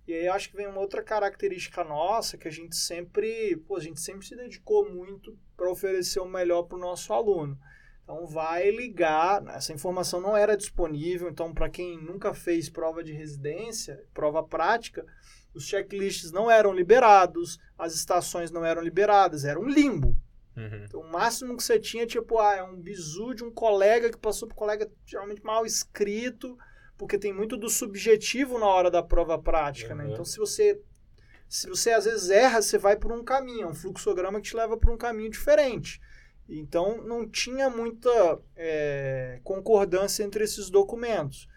E 0.08 0.13
aí 0.13 0.28
acho 0.28 0.50
que 0.50 0.58
vem 0.58 0.67
uma 0.67 0.82
outra 0.82 1.02
característica 1.02 1.84
nossa 1.84 2.38
que 2.38 2.48
a 2.48 2.52
gente 2.52 2.76
sempre, 2.76 3.56
pô, 3.67 3.78
a 3.78 3.80
gente 3.80 4.00
sempre 4.02 4.26
se 4.26 4.36
dedicou 4.36 4.91
muito 4.91 5.38
para 5.56 5.72
oferecer 5.72 6.20
o 6.20 6.28
melhor 6.28 6.63
para 6.63 6.78
o 6.78 6.82
nosso 6.82 7.13
aluno. 7.13 7.58
Então 8.04 8.28
vai 8.28 8.70
ligar, 8.72 9.44
essa 9.50 9.74
informação 9.74 10.20
não 10.20 10.36
era 10.36 10.58
disponível, 10.58 11.30
então 11.30 11.54
para 11.54 11.70
quem 11.70 11.98
nunca 11.98 12.34
fez 12.34 12.70
prova 12.70 13.04
de 13.04 13.14
residência, 13.14 14.04
prova 14.14 14.44
prática, 14.44 15.06
os 15.54 15.66
checklists 15.66 16.32
não 16.32 16.50
eram 16.50 16.74
liberados, 16.74 17.60
as 17.78 17.94
estações 17.94 18.52
não 18.52 18.66
eram 18.66 18.82
liberadas, 18.82 19.46
era 19.46 19.60
um 19.60 19.68
limbo. 19.68 20.18
Uhum. 20.56 20.84
Então, 20.84 21.00
o 21.00 21.10
máximo 21.10 21.56
que 21.56 21.64
você 21.64 21.80
tinha, 21.80 22.06
tipo, 22.06 22.38
ah, 22.40 22.56
é 22.56 22.64
um 22.64 22.76
bizu 22.76 23.34
de 23.34 23.44
um 23.44 23.52
colega 23.52 24.10
que 24.10 24.18
passou 24.18 24.48
por 24.48 24.56
colega 24.56 24.90
geralmente 25.06 25.44
mal 25.44 25.66
escrito, 25.66 26.58
porque 26.98 27.18
tem 27.18 27.34
muito 27.34 27.56
do 27.58 27.70
subjetivo 27.70 28.60
na 28.60 28.68
hora 28.68 28.92
da 28.92 29.02
prova 29.02 29.40
prática, 29.40 29.96
né? 29.96 30.06
Uhum. 30.06 30.12
Então, 30.12 30.26
se 30.26 30.38
você 30.38 30.80
se 31.52 31.68
você 31.68 31.92
às 31.92 32.06
vezes 32.06 32.30
erra, 32.30 32.62
você 32.62 32.78
vai 32.78 32.96
por 32.96 33.12
um 33.12 33.26
caminho, 33.26 33.64
é 33.64 33.68
um 33.68 33.76
fluxograma 33.76 34.40
que 34.40 34.48
te 34.48 34.56
leva 34.56 34.78
por 34.78 34.90
um 34.90 34.98
caminho 34.98 35.30
diferente. 35.30 36.00
Então, 36.60 37.02
não 37.04 37.28
tinha 37.28 37.70
muita 37.70 38.10
é, 38.56 39.40
concordância 39.44 40.24
entre 40.24 40.44
esses 40.44 40.70
documentos. 40.70 41.48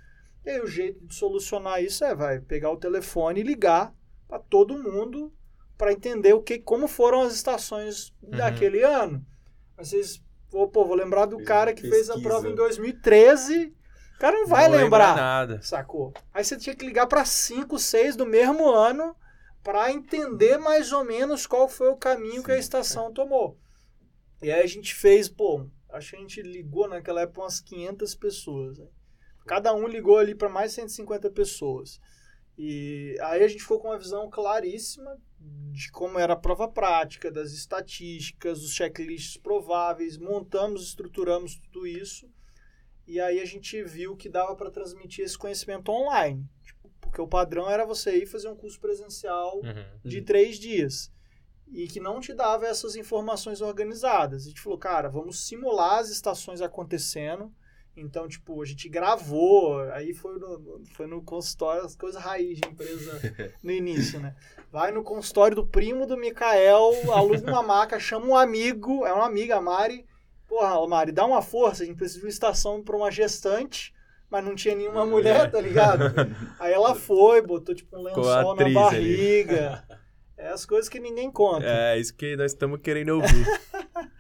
E 0.45 0.51
aí, 0.51 0.61
o 0.61 0.67
jeito 0.67 1.05
de 1.05 1.15
solucionar 1.15 1.83
isso 1.83 2.05
é, 2.05 2.15
vai 2.15 2.39
pegar 2.39 2.71
o 2.71 2.77
telefone 2.77 3.41
e 3.41 3.45
ligar 3.45 3.93
para 4.29 4.39
todo 4.39 4.79
mundo 4.81 5.33
para 5.77 5.93
entender 5.93 6.33
o 6.33 6.41
que, 6.43 6.59
como 6.59 6.87
foram 6.87 7.23
as 7.23 7.35
estações 7.35 8.15
daquele 8.23 8.83
ano. 8.83 9.25
Vocês, 9.77 10.23
pô, 10.51 10.69
pô, 10.69 10.85
vou 10.85 10.95
lembrar 10.95 11.27
do 11.27 11.43
cara 11.43 11.75
que 11.75 11.83
fez 11.83 12.09
a 12.09 12.15
pesquisa. 12.15 12.29
prova 12.29 12.49
em 12.49 12.55
2013. 12.55 13.75
O 14.15 14.19
cara 14.19 14.39
não 14.39 14.47
vai 14.47 14.69
Não 14.69 14.77
lembra 14.77 14.85
lembrar, 14.85 15.17
nada. 15.17 15.61
sacou? 15.61 16.13
Aí 16.33 16.45
você 16.45 16.57
tinha 16.57 16.77
que 16.77 16.87
ligar 16.87 17.09
para 17.09 17.25
5, 17.25 17.77
6 17.79 18.15
do 18.15 18.25
mesmo 18.25 18.71
ano 18.71 19.17
para 19.63 19.91
entender 19.91 20.57
mais 20.59 20.93
ou 20.93 21.05
menos 21.05 21.47
qual 21.47 21.69
foi 21.69 21.89
o 21.89 21.97
caminho 21.97 22.45
que 22.45 22.53
a 22.53 22.55
Sim. 22.55 22.61
estação 22.61 23.13
tomou. 23.13 23.59
E 24.45 24.53
aí 24.53 24.63
a 24.63 24.67
gente 24.67 24.95
fez, 24.95 25.29
pô, 25.29 25.67
acho 25.91 26.11
que 26.11 26.17
a 26.17 26.21
gente 26.21 26.43
ligou 26.43 26.89
naquela 26.89 27.23
época 27.23 27.41
umas 27.43 27.61
500 27.61 28.15
pessoas. 28.15 28.79
né? 28.79 28.87
Cada 29.47 29.75
um 29.75 29.87
ligou 29.87 30.19
ali 30.19 30.35
para 30.35 30.49
mais 30.49 30.71
de 30.71 30.77
150 30.77 31.31
pessoas. 31.31 32.01
E 32.57 33.17
aí 33.21 33.43
a 33.43 33.49
gente 33.49 33.63
ficou 33.63 33.81
com 33.81 33.89
uma 33.89 33.99
visão 33.99 34.31
claríssima 34.31 35.17
de 35.73 35.91
como 35.91 36.19
era 36.19 36.35
a 36.35 36.37
prova 36.37 36.69
prática, 36.69 37.31
das 37.31 37.53
estatísticas, 37.53 38.63
os 38.63 38.73
checklists 38.75 39.37
prováveis, 39.37 40.17
montamos, 40.17 40.85
estruturamos 40.89 41.57
tudo 41.59 41.87
isso. 41.87 42.29
E 43.07 43.21
aí 43.21 43.41
a 43.41 43.45
gente 43.45 43.83
viu 43.83 44.17
que 44.17 44.29
dava 44.29 44.55
para 44.57 44.71
transmitir 44.71 45.25
esse 45.25 45.37
conhecimento 45.37 45.91
online. 45.91 46.47
Tipo, 46.63 46.91
porque 47.01 47.21
o 47.21 47.29
padrão 47.29 47.69
era 47.69 47.85
você 47.85 48.17
ir 48.17 48.27
fazer 48.27 48.49
um 48.49 48.57
curso 48.57 48.81
presencial 48.81 49.57
Uhum. 49.59 49.85
de 50.05 50.23
três 50.23 50.59
dias. 50.59 51.13
E 51.73 51.89
que 51.89 51.99
não 51.99 52.21
te 52.21 52.33
dava 52.33 52.67
essas 52.67 52.95
informações 52.95 53.61
organizadas. 53.61 54.45
A 54.45 54.49
gente 54.49 54.61
falou, 54.61 54.79
cara, 54.79 55.09
vamos 55.09 55.47
simular 55.47 55.99
as 55.99 56.11
estações 56.11 56.61
acontecendo. 56.61 57.53
Então, 57.97 58.27
tipo, 58.27 58.61
a 58.61 58.65
gente 58.65 58.89
gravou, 58.89 59.79
aí 59.93 60.13
foi 60.13 60.39
no, 60.39 60.83
foi 60.97 61.07
no 61.07 61.23
consultório, 61.23 61.85
as 61.85 61.95
coisas 61.95 62.21
raiz 62.21 62.59
de 62.59 62.69
empresa 62.69 63.21
no 63.63 63.71
início, 63.71 64.19
né? 64.19 64.35
Vai 64.71 64.91
no 64.91 65.05
consultório 65.05 65.55
do 65.55 65.65
primo 65.65 66.05
do 66.05 66.17
Mikael, 66.17 66.91
aluga 67.13 67.49
uma 67.49 67.63
maca, 67.63 68.01
chama 68.01 68.27
um 68.27 68.37
amigo, 68.37 69.07
é 69.07 69.13
uma 69.13 69.27
amiga, 69.27 69.57
a 69.57 69.61
Mari. 69.61 70.05
Porra, 70.49 70.85
Mari, 70.89 71.13
dá 71.13 71.25
uma 71.25 71.41
força, 71.41 71.85
a 71.85 71.87
gente 71.87 71.97
precisa 71.97 72.19
de 72.19 72.27
uma 72.27 72.31
estação 72.31 72.83
para 72.83 72.97
uma 72.97 73.13
gestante, 73.13 73.95
mas 74.29 74.45
não 74.45 74.57
tinha 74.57 74.75
nenhuma 74.75 75.07
mulher, 75.07 75.49
tá 75.49 75.61
ligado? 75.61 76.13
Aí 76.59 76.73
ela 76.73 76.97
foi, 76.97 77.41
botou 77.43 77.77
tipo 77.77 77.97
um 77.97 78.03
lençol 78.03 78.25
na 78.25 78.53
atriz 78.53 78.77
ali. 78.77 79.47
É 80.37 80.49
as 80.49 80.67
coisas 80.67 80.89
que 80.89 80.99
ninguém 81.01 81.31
conta. 81.31 81.65
É, 81.67 81.99
isso 81.99 82.15
que 82.15 82.37
nós 82.37 82.53
estamos 82.53 82.81
querendo 82.81 83.11
ouvir. 83.11 83.47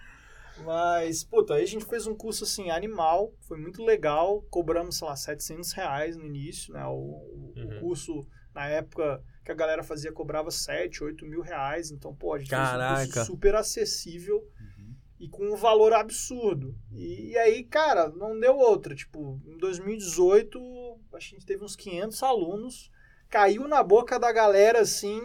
Mas, 0.64 1.24
puta, 1.24 1.54
aí 1.54 1.62
a 1.64 1.66
gente 1.66 1.84
fez 1.84 2.06
um 2.06 2.14
curso 2.14 2.44
assim, 2.44 2.70
animal, 2.70 3.32
foi 3.40 3.58
muito 3.58 3.82
legal. 3.84 4.42
Cobramos, 4.50 4.96
sei 4.98 5.08
lá, 5.08 5.16
700 5.16 5.72
reais 5.72 6.16
no 6.16 6.24
início, 6.24 6.72
né? 6.72 6.84
O, 6.86 6.90
o- 6.92 7.52
o 7.56 7.60
Uhum. 7.60 7.80
curso, 7.80 8.26
na 8.54 8.66
época 8.68 9.22
que 9.44 9.50
a 9.50 9.54
galera 9.54 9.82
fazia, 9.82 10.12
cobrava 10.12 10.50
7, 10.50 11.02
8 11.02 11.26
mil 11.26 11.40
reais. 11.42 11.90
Então, 11.90 12.14
pô, 12.14 12.34
a 12.34 12.38
gente 12.38 12.48
fez 12.48 12.60
um 12.60 12.64
Caraca. 12.64 13.04
curso 13.12 13.24
super 13.26 13.54
acessível 13.56 14.42
e 15.18 15.28
com 15.28 15.44
um 15.52 15.56
valor 15.56 15.92
absurdo. 15.92 16.74
E, 16.92 17.32
e 17.32 17.38
aí, 17.38 17.64
cara, 17.64 18.08
não 18.10 18.38
deu 18.38 18.56
outra. 18.56 18.94
Tipo, 18.94 19.40
em 19.44 19.58
2018, 19.58 20.58
a 21.12 21.18
gente 21.18 21.44
teve 21.44 21.64
uns 21.64 21.74
500 21.76 22.22
alunos. 22.22 22.90
Caiu 23.34 23.66
na 23.66 23.82
boca 23.82 24.16
da 24.16 24.30
galera, 24.30 24.82
assim, 24.82 25.20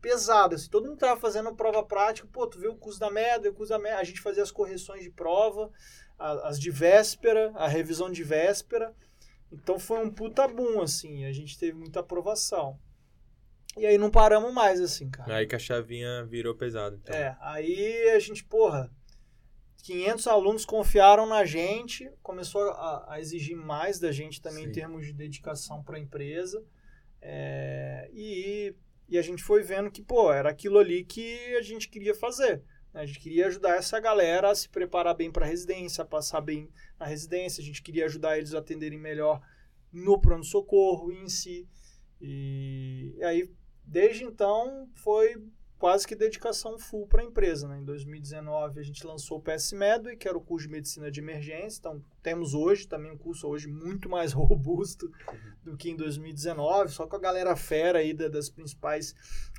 pesado. 0.00 0.54
Assim, 0.54 0.70
todo 0.70 0.86
mundo 0.88 0.96
tava 0.96 1.20
fazendo 1.20 1.52
prova 1.56 1.82
prática. 1.82 2.28
Pô, 2.32 2.46
tu 2.46 2.56
vê 2.56 2.68
o 2.68 2.76
curso 2.76 3.00
da 3.00 3.10
merda, 3.10 3.50
o 3.50 3.52
curso 3.52 3.70
da 3.70 3.80
merda. 3.80 4.00
A 4.00 4.04
gente 4.04 4.20
fazia 4.20 4.44
as 4.44 4.52
correções 4.52 5.02
de 5.02 5.10
prova, 5.10 5.68
a- 6.16 6.48
as 6.50 6.60
de 6.60 6.70
véspera, 6.70 7.50
a 7.56 7.66
revisão 7.66 8.12
de 8.12 8.22
véspera. 8.22 8.94
Então 9.50 9.76
foi 9.76 9.98
um 9.98 10.08
puta 10.08 10.46
boom, 10.46 10.80
assim. 10.80 11.24
A 11.24 11.32
gente 11.32 11.58
teve 11.58 11.76
muita 11.76 11.98
aprovação. 11.98 12.78
E 13.76 13.84
aí 13.84 13.98
não 13.98 14.08
paramos 14.08 14.54
mais, 14.54 14.80
assim, 14.80 15.10
cara. 15.10 15.34
Aí 15.34 15.44
que 15.44 15.56
a 15.56 15.58
chavinha 15.58 16.24
virou 16.26 16.54
pesado. 16.54 16.94
Então. 17.02 17.12
É, 17.12 17.36
aí 17.40 18.10
a 18.10 18.20
gente, 18.20 18.44
porra, 18.44 18.88
500 19.82 20.28
alunos 20.28 20.64
confiaram 20.64 21.26
na 21.26 21.44
gente, 21.44 22.08
começou 22.22 22.70
a, 22.70 23.14
a 23.14 23.20
exigir 23.20 23.56
mais 23.56 23.98
da 23.98 24.12
gente 24.12 24.40
também 24.40 24.62
Sim. 24.62 24.70
em 24.70 24.72
termos 24.72 25.06
de 25.06 25.12
dedicação 25.12 25.82
para 25.82 25.96
a 25.96 26.00
empresa. 26.00 26.64
É, 27.20 28.10
e, 28.12 28.74
e 29.08 29.18
a 29.18 29.22
gente 29.22 29.42
foi 29.42 29.62
vendo 29.62 29.90
que, 29.90 30.02
pô, 30.02 30.32
era 30.32 30.50
aquilo 30.50 30.78
ali 30.78 31.04
que 31.04 31.56
a 31.56 31.62
gente 31.62 31.88
queria 31.88 32.14
fazer. 32.14 32.62
né? 32.92 33.02
A 33.02 33.06
gente 33.06 33.20
queria 33.20 33.46
ajudar 33.46 33.76
essa 33.76 33.98
galera 34.00 34.50
a 34.50 34.54
se 34.54 34.68
preparar 34.68 35.14
bem 35.14 35.30
para 35.30 35.44
a 35.44 35.48
residência, 35.48 36.04
passar 36.04 36.40
bem 36.40 36.70
na 36.98 37.06
residência. 37.06 37.62
A 37.62 37.64
gente 37.64 37.82
queria 37.82 38.06
ajudar 38.06 38.38
eles 38.38 38.54
a 38.54 38.58
atenderem 38.58 38.98
melhor 38.98 39.40
no 39.92 40.20
pronto-socorro 40.20 41.10
em 41.12 41.28
si. 41.28 41.68
E, 42.20 43.14
e 43.16 43.24
aí, 43.24 43.50
desde 43.84 44.24
então, 44.24 44.88
foi 44.94 45.36
quase 45.78 46.06
que 46.06 46.16
dedicação 46.16 46.78
full 46.78 47.06
para 47.06 47.22
a 47.22 47.24
empresa. 47.24 47.68
Né? 47.68 47.78
Em 47.78 47.84
2019, 47.84 48.80
a 48.80 48.82
gente 48.82 49.06
lançou 49.06 49.38
o 49.38 49.42
PS 49.42 49.72
Medway, 49.72 50.16
que 50.16 50.26
era 50.28 50.36
o 50.36 50.40
curso 50.40 50.66
de 50.66 50.72
medicina 50.72 51.10
de 51.10 51.20
emergência. 51.20 51.78
Então, 51.78 52.02
temos 52.22 52.52
hoje 52.54 52.86
também 52.88 53.12
um 53.12 53.16
curso 53.18 53.46
hoje 53.46 53.68
muito 53.68 54.08
mais 54.08 54.32
robusto 54.34 55.10
do 55.62 55.76
que 55.76 55.90
em 55.90 55.96
2019, 55.96 56.90
só 56.92 57.06
com 57.06 57.16
a 57.16 57.20
galera 57.20 57.54
fera 57.54 58.00
aí 58.00 58.12
da- 58.12 58.28
das 58.28 58.50
principais 58.50 59.14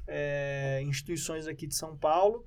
é, 0.07 0.81
instituições 0.83 1.47
aqui 1.47 1.65
de 1.67 1.75
São 1.75 1.95
Paulo. 1.97 2.45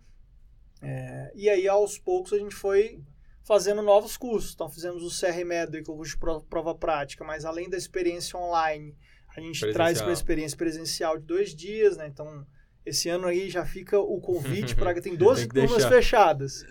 É, 0.81 1.33
e 1.35 1.49
aí, 1.49 1.66
aos 1.68 1.97
poucos, 1.99 2.33
a 2.33 2.39
gente 2.39 2.55
foi 2.55 3.01
fazendo 3.45 3.83
novos 3.83 4.16
cursos. 4.16 4.53
Então, 4.55 4.68
fizemos 4.68 5.03
o 5.03 5.09
CR 5.20 5.45
Medway, 5.45 5.83
que 5.83 5.91
é 5.91 5.93
o 5.93 5.97
curso 5.97 6.12
de 6.12 6.18
pro- 6.18 6.43
prova 6.43 6.75
prática, 6.75 7.25
mas 7.25 7.45
além 7.45 7.70
da 7.70 7.77
experiência 7.77 8.39
online, 8.39 8.97
a 9.35 9.41
gente 9.41 9.61
Presencial. 9.61 9.73
traz 9.73 10.01
para 10.03 10.11
a 10.11 10.12
experiência 10.12 10.59
presencial 10.59 11.18
de 11.18 11.25
dois 11.25 11.55
dias, 11.55 11.97
né? 11.97 12.07
Então, 12.09 12.47
esse 12.85 13.09
ano 13.09 13.26
aí 13.26 13.49
já 13.49 13.64
fica 13.64 13.99
o 13.99 14.20
convite 14.20 14.74
para 14.76 14.95
tem 15.01 15.16
12 15.16 15.43
Tem 15.43 15.49
turmas 15.49 15.72
deixar. 15.83 15.89
fechadas. 15.89 16.64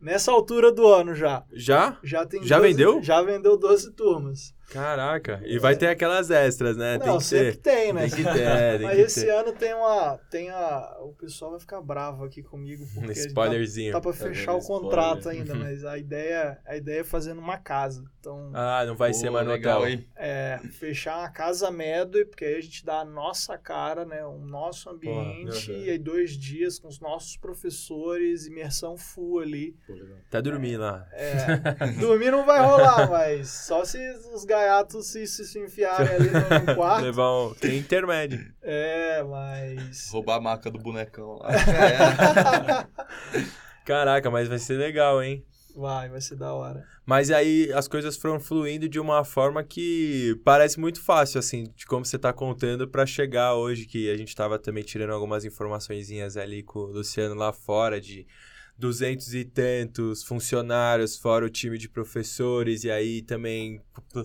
Nessa 0.00 0.30
altura 0.30 0.70
do 0.70 0.86
ano 0.86 1.14
já. 1.14 1.44
Já? 1.52 1.98
Já 2.02 2.24
tem 2.24 2.44
Já 2.44 2.58
12 2.58 2.68
vendeu? 2.72 3.02
Já 3.02 3.22
vendeu 3.22 3.56
12 3.56 3.92
turmas. 3.92 4.54
Caraca. 4.70 5.40
E 5.44 5.58
vai 5.58 5.76
ter 5.76 5.86
aquelas 5.88 6.30
extras, 6.30 6.76
né? 6.76 6.98
tem 6.98 7.06
Não, 7.08 7.18
que 7.18 7.24
sempre 7.24 7.52
ser. 7.52 7.58
tem, 7.58 7.92
né? 7.92 8.00
Tem 8.02 8.10
que 8.10 8.22
ter, 8.24 8.78
tem 8.78 8.80
Mas 8.86 8.94
que 8.96 9.00
esse 9.02 9.24
ter. 9.24 9.30
ano 9.30 9.52
tem 9.52 9.74
uma. 9.74 10.18
Tem 10.30 10.50
a. 10.50 10.96
O 11.00 11.12
pessoal 11.14 11.52
vai 11.52 11.60
ficar 11.60 11.80
bravo 11.80 12.24
aqui 12.24 12.42
comigo. 12.42 12.84
Porque 12.92 13.00
Um 13.04 13.06
tá- 13.06 13.12
spoilerzinho. 13.12 13.92
Tá, 13.92 14.00
pra 14.00 14.12
Tá 14.12 14.18
fechar 14.18 14.52
vendo 14.52 14.62
o 14.62 14.66
contrato 14.66 15.18
spoiler? 15.20 15.40
ainda, 15.42 15.54
mas 15.54 15.84
a 15.84 15.96
ideia, 15.98 16.58
a 16.66 16.76
ideia 16.76 17.00
é 17.00 17.04
fazer 17.04 17.34
numa 17.34 17.56
casa. 17.58 18.04
Então, 18.20 18.50
Ah, 18.54 18.84
não 18.86 18.94
vai 18.96 19.10
Pô, 19.12 19.16
ser 19.18 19.30
mais 19.30 19.46
no 19.46 19.52
legal, 19.52 19.80
hotel. 19.80 19.90
hein? 19.90 20.06
é, 20.16 20.58
fechar 20.72 21.18
uma 21.18 21.30
casa 21.30 21.70
Medway, 21.70 22.24
porque 22.26 22.44
aí 22.44 22.56
a 22.56 22.60
gente 22.60 22.84
dá 22.84 23.00
a 23.00 23.04
nossa 23.04 23.56
cara, 23.56 24.04
né? 24.04 24.24
O 24.24 24.38
nosso 24.38 24.90
ambiente, 24.90 25.70
uhum. 25.70 25.78
e 25.78 25.90
aí 25.90 25.98
dois 25.98 26.32
dias 26.32 26.78
com 26.78 26.88
os 26.88 27.00
nossos 27.00 27.36
professores, 27.38 28.46
imersão 28.46 28.96
full 28.96 29.38
ali. 29.40 29.74
Pô, 29.86 29.94
legal. 29.94 30.18
Tá 30.30 30.40
dormindo 30.40 30.80
lá. 30.80 31.06
É, 31.12 31.86
dormir 31.98 32.30
não 32.30 32.44
vai 32.44 32.60
rolar, 32.60 33.08
mas 33.10 33.48
só 33.48 33.84
se 33.84 33.98
os 34.34 34.44
gaiatos 34.58 35.06
se, 35.06 35.26
se, 35.26 35.44
se 35.44 35.58
enfiarem 35.58 36.08
ali 36.14 36.30
no, 36.30 36.40
no 36.40 36.74
quarto. 36.74 37.04
Levar 37.04 37.46
um... 37.46 37.54
Tem 37.54 37.78
intermédio. 37.78 38.52
É, 38.62 39.22
mas. 39.22 40.08
Roubar 40.10 40.36
a 40.36 40.40
maca 40.40 40.70
do 40.70 40.78
bonecão 40.78 41.38
lá. 41.38 41.48
É. 41.52 43.44
Caraca, 43.84 44.30
mas 44.30 44.48
vai 44.48 44.58
ser 44.58 44.74
legal, 44.74 45.22
hein? 45.22 45.44
Vai, 45.74 46.08
vai 46.08 46.20
ser 46.20 46.34
da 46.36 46.52
hora. 46.52 46.84
Mas 47.06 47.30
aí 47.30 47.72
as 47.72 47.86
coisas 47.86 48.16
foram 48.16 48.40
fluindo 48.40 48.88
de 48.88 48.98
uma 48.98 49.24
forma 49.24 49.62
que 49.62 50.38
parece 50.44 50.80
muito 50.80 51.00
fácil, 51.00 51.38
assim, 51.38 51.72
de 51.74 51.86
como 51.86 52.04
você 52.04 52.18
tá 52.18 52.32
contando 52.32 52.88
pra 52.88 53.06
chegar 53.06 53.54
hoje, 53.54 53.86
que 53.86 54.10
a 54.10 54.16
gente 54.16 54.34
tava 54.34 54.58
também 54.58 54.82
tirando 54.82 55.10
algumas 55.10 55.44
informaçõezinhas 55.44 56.36
ali 56.36 56.64
com 56.64 56.80
o 56.80 56.86
Luciano 56.86 57.34
lá 57.34 57.52
fora, 57.52 58.00
de 58.00 58.26
duzentos 58.78 59.34
e 59.34 59.44
tantos 59.44 60.22
funcionários, 60.22 61.18
fora 61.18 61.44
o 61.44 61.50
time 61.50 61.76
de 61.76 61.88
professores, 61.88 62.84
e 62.84 62.90
aí 62.90 63.22
também 63.22 63.82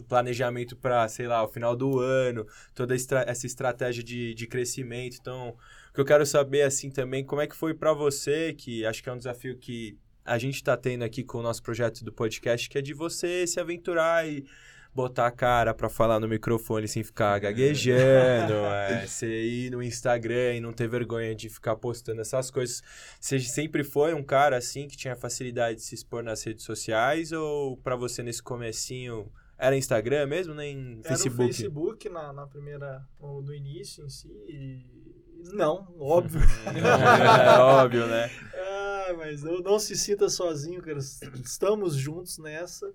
planejamento 0.07 0.75
pra, 0.77 1.07
sei 1.07 1.27
lá, 1.27 1.43
o 1.43 1.47
final 1.47 1.75
do 1.75 1.99
ano, 1.99 2.45
toda 2.75 2.95
estra- 2.95 3.25
essa 3.27 3.47
estratégia 3.47 4.03
de, 4.03 4.33
de 4.35 4.45
crescimento. 4.45 5.17
Então, 5.19 5.49
o 5.89 5.93
que 5.93 5.99
eu 5.99 6.05
quero 6.05 6.25
saber, 6.25 6.61
assim, 6.61 6.91
também, 6.91 7.25
como 7.25 7.41
é 7.41 7.47
que 7.47 7.55
foi 7.55 7.73
pra 7.73 7.93
você, 7.93 8.53
que 8.53 8.85
acho 8.85 9.01
que 9.01 9.09
é 9.09 9.13
um 9.13 9.17
desafio 9.17 9.57
que 9.57 9.97
a 10.23 10.37
gente 10.37 10.55
está 10.55 10.77
tendo 10.77 11.03
aqui 11.03 11.23
com 11.23 11.39
o 11.39 11.43
nosso 11.43 11.61
projeto 11.63 12.05
do 12.05 12.13
podcast, 12.13 12.69
que 12.69 12.77
é 12.77 12.81
de 12.81 12.93
você 12.93 13.47
se 13.47 13.59
aventurar 13.59 14.27
e 14.27 14.45
botar 14.95 15.27
a 15.27 15.31
cara 15.31 15.73
para 15.73 15.89
falar 15.89 16.19
no 16.19 16.27
microfone 16.27 16.87
sem 16.87 17.03
ficar 17.03 17.39
gaguejando, 17.39 18.53
é, 18.73 19.05
você 19.07 19.27
ir 19.43 19.71
no 19.71 19.81
Instagram 19.81 20.55
e 20.55 20.59
não 20.61 20.71
ter 20.73 20.87
vergonha 20.87 21.33
de 21.33 21.49
ficar 21.49 21.75
postando 21.75 22.21
essas 22.21 22.51
coisas. 22.51 22.81
Você 23.19 23.39
sempre 23.39 23.83
foi 23.83 24.13
um 24.13 24.23
cara 24.23 24.57
assim 24.57 24.87
que 24.87 24.95
tinha 24.95 25.15
facilidade 25.15 25.77
de 25.77 25.83
se 25.83 25.95
expor 25.95 26.23
nas 26.23 26.43
redes 26.43 26.63
sociais 26.63 27.31
ou 27.31 27.77
para 27.77 27.95
você 27.95 28.21
nesse 28.21 28.43
comecinho 28.43 29.31
era 29.57 29.77
Instagram 29.77 30.25
mesmo, 30.27 30.53
nem 30.53 30.99
Era 31.05 31.09
Facebook? 31.15 31.43
o 31.43 31.47
Facebook 31.53 32.09
na, 32.09 32.33
na 32.33 32.45
primeira. 32.47 33.01
No 33.21 33.53
início 33.53 34.03
em 34.05 34.09
si. 34.09 34.27
e- 34.49 34.85
Não, 35.53 35.87
óbvio. 35.99 36.41
é 36.41 37.59
óbvio, 37.59 38.07
né? 38.07 38.29
Ah, 39.05 39.13
mas 39.17 39.43
não, 39.43 39.59
não 39.59 39.77
se 39.79 39.97
sinta 39.97 40.29
sozinho, 40.29 40.81
cara. 40.81 40.97
Estamos 40.97 41.93
juntos 41.93 42.37
nessa. 42.37 42.89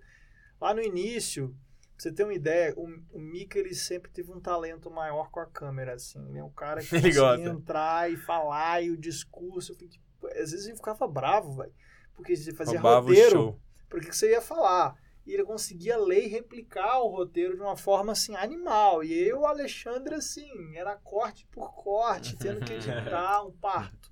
Lá 0.59 0.73
no 0.73 0.81
início, 0.83 1.55
pra 1.99 2.03
você 2.05 2.13
ter 2.13 2.23
uma 2.23 2.33
ideia, 2.33 2.73
o, 2.77 2.87
o 3.13 3.19
Mika 3.19 3.59
ele 3.59 3.75
sempre 3.75 4.09
teve 4.13 4.31
um 4.31 4.39
talento 4.39 4.89
maior 4.89 5.31
com 5.31 5.41
a 5.41 5.47
câmera, 5.47 5.95
assim. 5.95 6.25
Ele 6.29 6.39
é 6.39 6.45
um 6.45 6.51
cara 6.51 6.81
que 6.81 6.95
Ele 6.95 7.13
conseguia 7.13 7.51
entrar 7.51 8.11
e 8.11 8.17
falar, 8.17 8.83
e 8.83 8.91
o 8.91 8.97
discurso. 8.97 9.75
Fiquei, 9.75 9.91
às 10.41 10.53
vezes 10.53 10.69
eu 10.69 10.77
ficava 10.77 11.09
bravo, 11.09 11.57
velho. 11.57 11.75
Porque 12.15 12.37
você 12.37 12.55
fazia 12.55 12.81
Roubava 12.81 13.07
o 13.07 13.09
roteiro. 13.09 13.61
porque 13.89 14.09
que 14.09 14.17
você 14.17 14.31
ia 14.31 14.41
falar. 14.41 14.97
E 15.27 15.35
ele 15.35 15.45
conseguia 15.45 15.99
ler 15.99 16.25
e 16.25 16.29
replicar 16.29 17.01
o 17.01 17.09
roteiro 17.09 17.57
de 17.57 17.61
uma 17.61 17.77
forma 17.77 18.13
assim 18.13 18.35
animal. 18.37 19.03
E 19.03 19.13
eu, 19.13 19.41
o 19.41 19.47
Alexandre, 19.47 20.15
assim, 20.15 20.77
era 20.77 20.97
corte 20.97 21.47
por 21.51 21.75
corte, 21.75 22.37
tendo 22.37 22.65
que 22.65 22.73
editar 22.75 23.45
um 23.45 23.53
parto. 23.53 24.11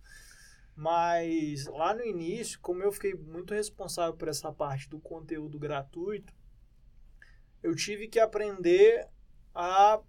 Mas 0.74 1.66
lá 1.66 1.94
no 1.94 2.04
início, 2.04 2.60
como 2.60 2.82
eu 2.82 2.92
fiquei 2.92 3.14
muito 3.14 3.54
responsável 3.54 4.14
por 4.14 4.28
essa 4.28 4.52
parte 4.52 4.90
do 4.90 5.00
conteúdo 5.00 5.58
gratuito, 5.58 6.34
eu 7.62 7.74
tive 7.74 8.08
que 8.08 8.20
aprender 8.20 9.08
a 9.54 10.00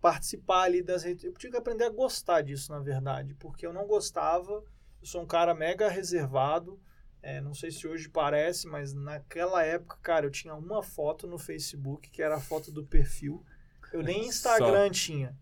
participar 0.00 0.62
ali 0.62 0.82
das 0.82 1.02
redes. 1.02 1.24
Eu 1.24 1.32
tive 1.34 1.52
que 1.52 1.58
aprender 1.58 1.84
a 1.84 1.90
gostar 1.90 2.42
disso, 2.42 2.70
na 2.70 2.78
verdade, 2.78 3.34
porque 3.34 3.66
eu 3.66 3.72
não 3.72 3.86
gostava. 3.86 4.52
Eu 5.00 5.06
sou 5.06 5.22
um 5.22 5.26
cara 5.26 5.54
mega 5.54 5.88
reservado. 5.88 6.80
É, 7.22 7.40
não 7.40 7.54
sei 7.54 7.72
se 7.72 7.88
hoje 7.88 8.08
parece, 8.08 8.68
mas 8.68 8.94
naquela 8.94 9.64
época, 9.64 9.98
cara, 10.00 10.26
eu 10.26 10.30
tinha 10.30 10.54
uma 10.54 10.82
foto 10.82 11.26
no 11.26 11.38
Facebook, 11.38 12.08
que 12.08 12.22
era 12.22 12.36
a 12.36 12.40
foto 12.40 12.70
do 12.70 12.86
perfil. 12.86 13.44
Eu 13.92 14.02
nem 14.02 14.26
Instagram 14.26 14.90
tinha. 14.90 15.36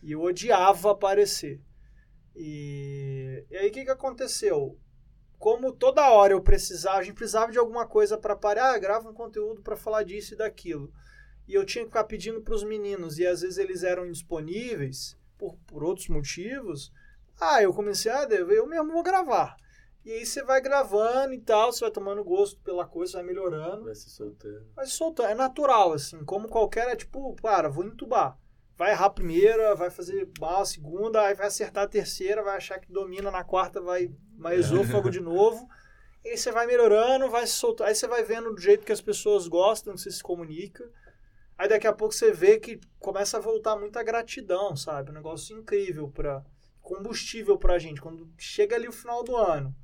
E 0.00 0.12
eu 0.12 0.22
odiava 0.22 0.92
aparecer. 0.92 1.60
E, 2.36 3.44
e 3.50 3.56
aí 3.56 3.68
o 3.68 3.72
que, 3.72 3.84
que 3.84 3.90
aconteceu? 3.90 4.78
Como 5.38 5.72
toda 5.72 6.10
hora 6.10 6.32
eu 6.32 6.40
precisava, 6.40 6.98
a 6.98 7.02
gente 7.02 7.14
precisava 7.14 7.52
de 7.52 7.58
alguma 7.58 7.86
coisa 7.86 8.16
para 8.16 8.36
parar, 8.36 8.74
ah, 8.74 8.78
grava 8.78 9.10
um 9.10 9.14
conteúdo 9.14 9.62
para 9.62 9.76
falar 9.76 10.02
disso 10.02 10.34
e 10.34 10.36
daquilo. 10.36 10.92
E 11.46 11.54
eu 11.54 11.64
tinha 11.64 11.84
que 11.84 11.90
ficar 11.90 12.04
pedindo 12.04 12.40
para 12.40 12.54
os 12.54 12.64
meninos, 12.64 13.18
e 13.18 13.26
às 13.26 13.42
vezes 13.42 13.58
eles 13.58 13.82
eram 13.82 14.06
indisponíveis 14.06 15.18
por, 15.36 15.56
por 15.66 15.84
outros 15.84 16.08
motivos. 16.08 16.92
Ah, 17.38 17.62
eu 17.62 17.74
comecei 17.74 18.10
a, 18.10 18.24
eu 18.24 18.66
mesmo 18.66 18.92
vou 18.92 19.02
gravar. 19.02 19.56
E 20.04 20.12
aí 20.12 20.24
você 20.24 20.42
vai 20.42 20.60
gravando 20.60 21.34
e 21.34 21.40
tal, 21.40 21.72
você 21.72 21.80
vai 21.80 21.90
tomando 21.90 22.22
gosto 22.22 22.60
pela 22.60 22.86
coisa, 22.86 23.14
vai 23.14 23.22
melhorando. 23.22 23.84
Vai 23.84 23.94
se 23.94 24.10
soltando. 24.10 24.66
Vai 24.74 24.86
se 24.86 24.92
soltando. 24.92 25.30
É 25.30 25.34
natural, 25.34 25.92
assim. 25.92 26.22
Como 26.24 26.48
qualquer, 26.48 26.88
é 26.88 26.96
tipo, 26.96 27.34
cara, 27.36 27.70
vou 27.70 27.84
entubar 27.84 28.38
vai 28.76 28.90
errar 28.90 29.06
a 29.06 29.10
primeira, 29.10 29.74
vai 29.74 29.90
fazer 29.90 30.28
mal 30.40 30.62
a 30.62 30.66
segunda, 30.66 31.22
aí 31.22 31.34
vai 31.34 31.46
acertar 31.46 31.84
a 31.84 31.88
terceira, 31.88 32.42
vai 32.42 32.56
achar 32.56 32.78
que 32.78 32.92
domina 32.92 33.30
na 33.30 33.44
quarta, 33.44 33.80
vai 33.80 34.10
mais 34.36 34.66
esôfago 34.66 35.10
de 35.10 35.20
novo. 35.20 35.68
E 36.24 36.30
aí 36.30 36.36
você 36.36 36.50
vai 36.50 36.66
melhorando, 36.66 37.30
vai 37.30 37.46
se 37.46 37.54
soltar. 37.54 37.88
Aí 37.88 37.94
você 37.94 38.06
vai 38.06 38.24
vendo 38.24 38.54
do 38.54 38.60
jeito 38.60 38.84
que 38.84 38.92
as 38.92 39.00
pessoas 39.00 39.46
gostam, 39.46 39.94
que 39.94 40.00
você 40.00 40.10
se 40.10 40.22
comunica. 40.22 40.90
Aí 41.56 41.68
daqui 41.68 41.86
a 41.86 41.92
pouco 41.92 42.14
você 42.14 42.32
vê 42.32 42.58
que 42.58 42.80
começa 42.98 43.36
a 43.36 43.40
voltar 43.40 43.76
muita 43.76 44.02
gratidão, 44.02 44.74
sabe? 44.74 45.10
Um 45.10 45.14
negócio 45.14 45.56
incrível 45.56 46.08
para 46.08 46.44
combustível 46.80 47.56
pra 47.58 47.78
gente. 47.78 48.00
Quando 48.00 48.28
chega 48.36 48.74
ali 48.74 48.88
o 48.88 48.92
final 48.92 49.22
do 49.22 49.36
ano, 49.36 49.74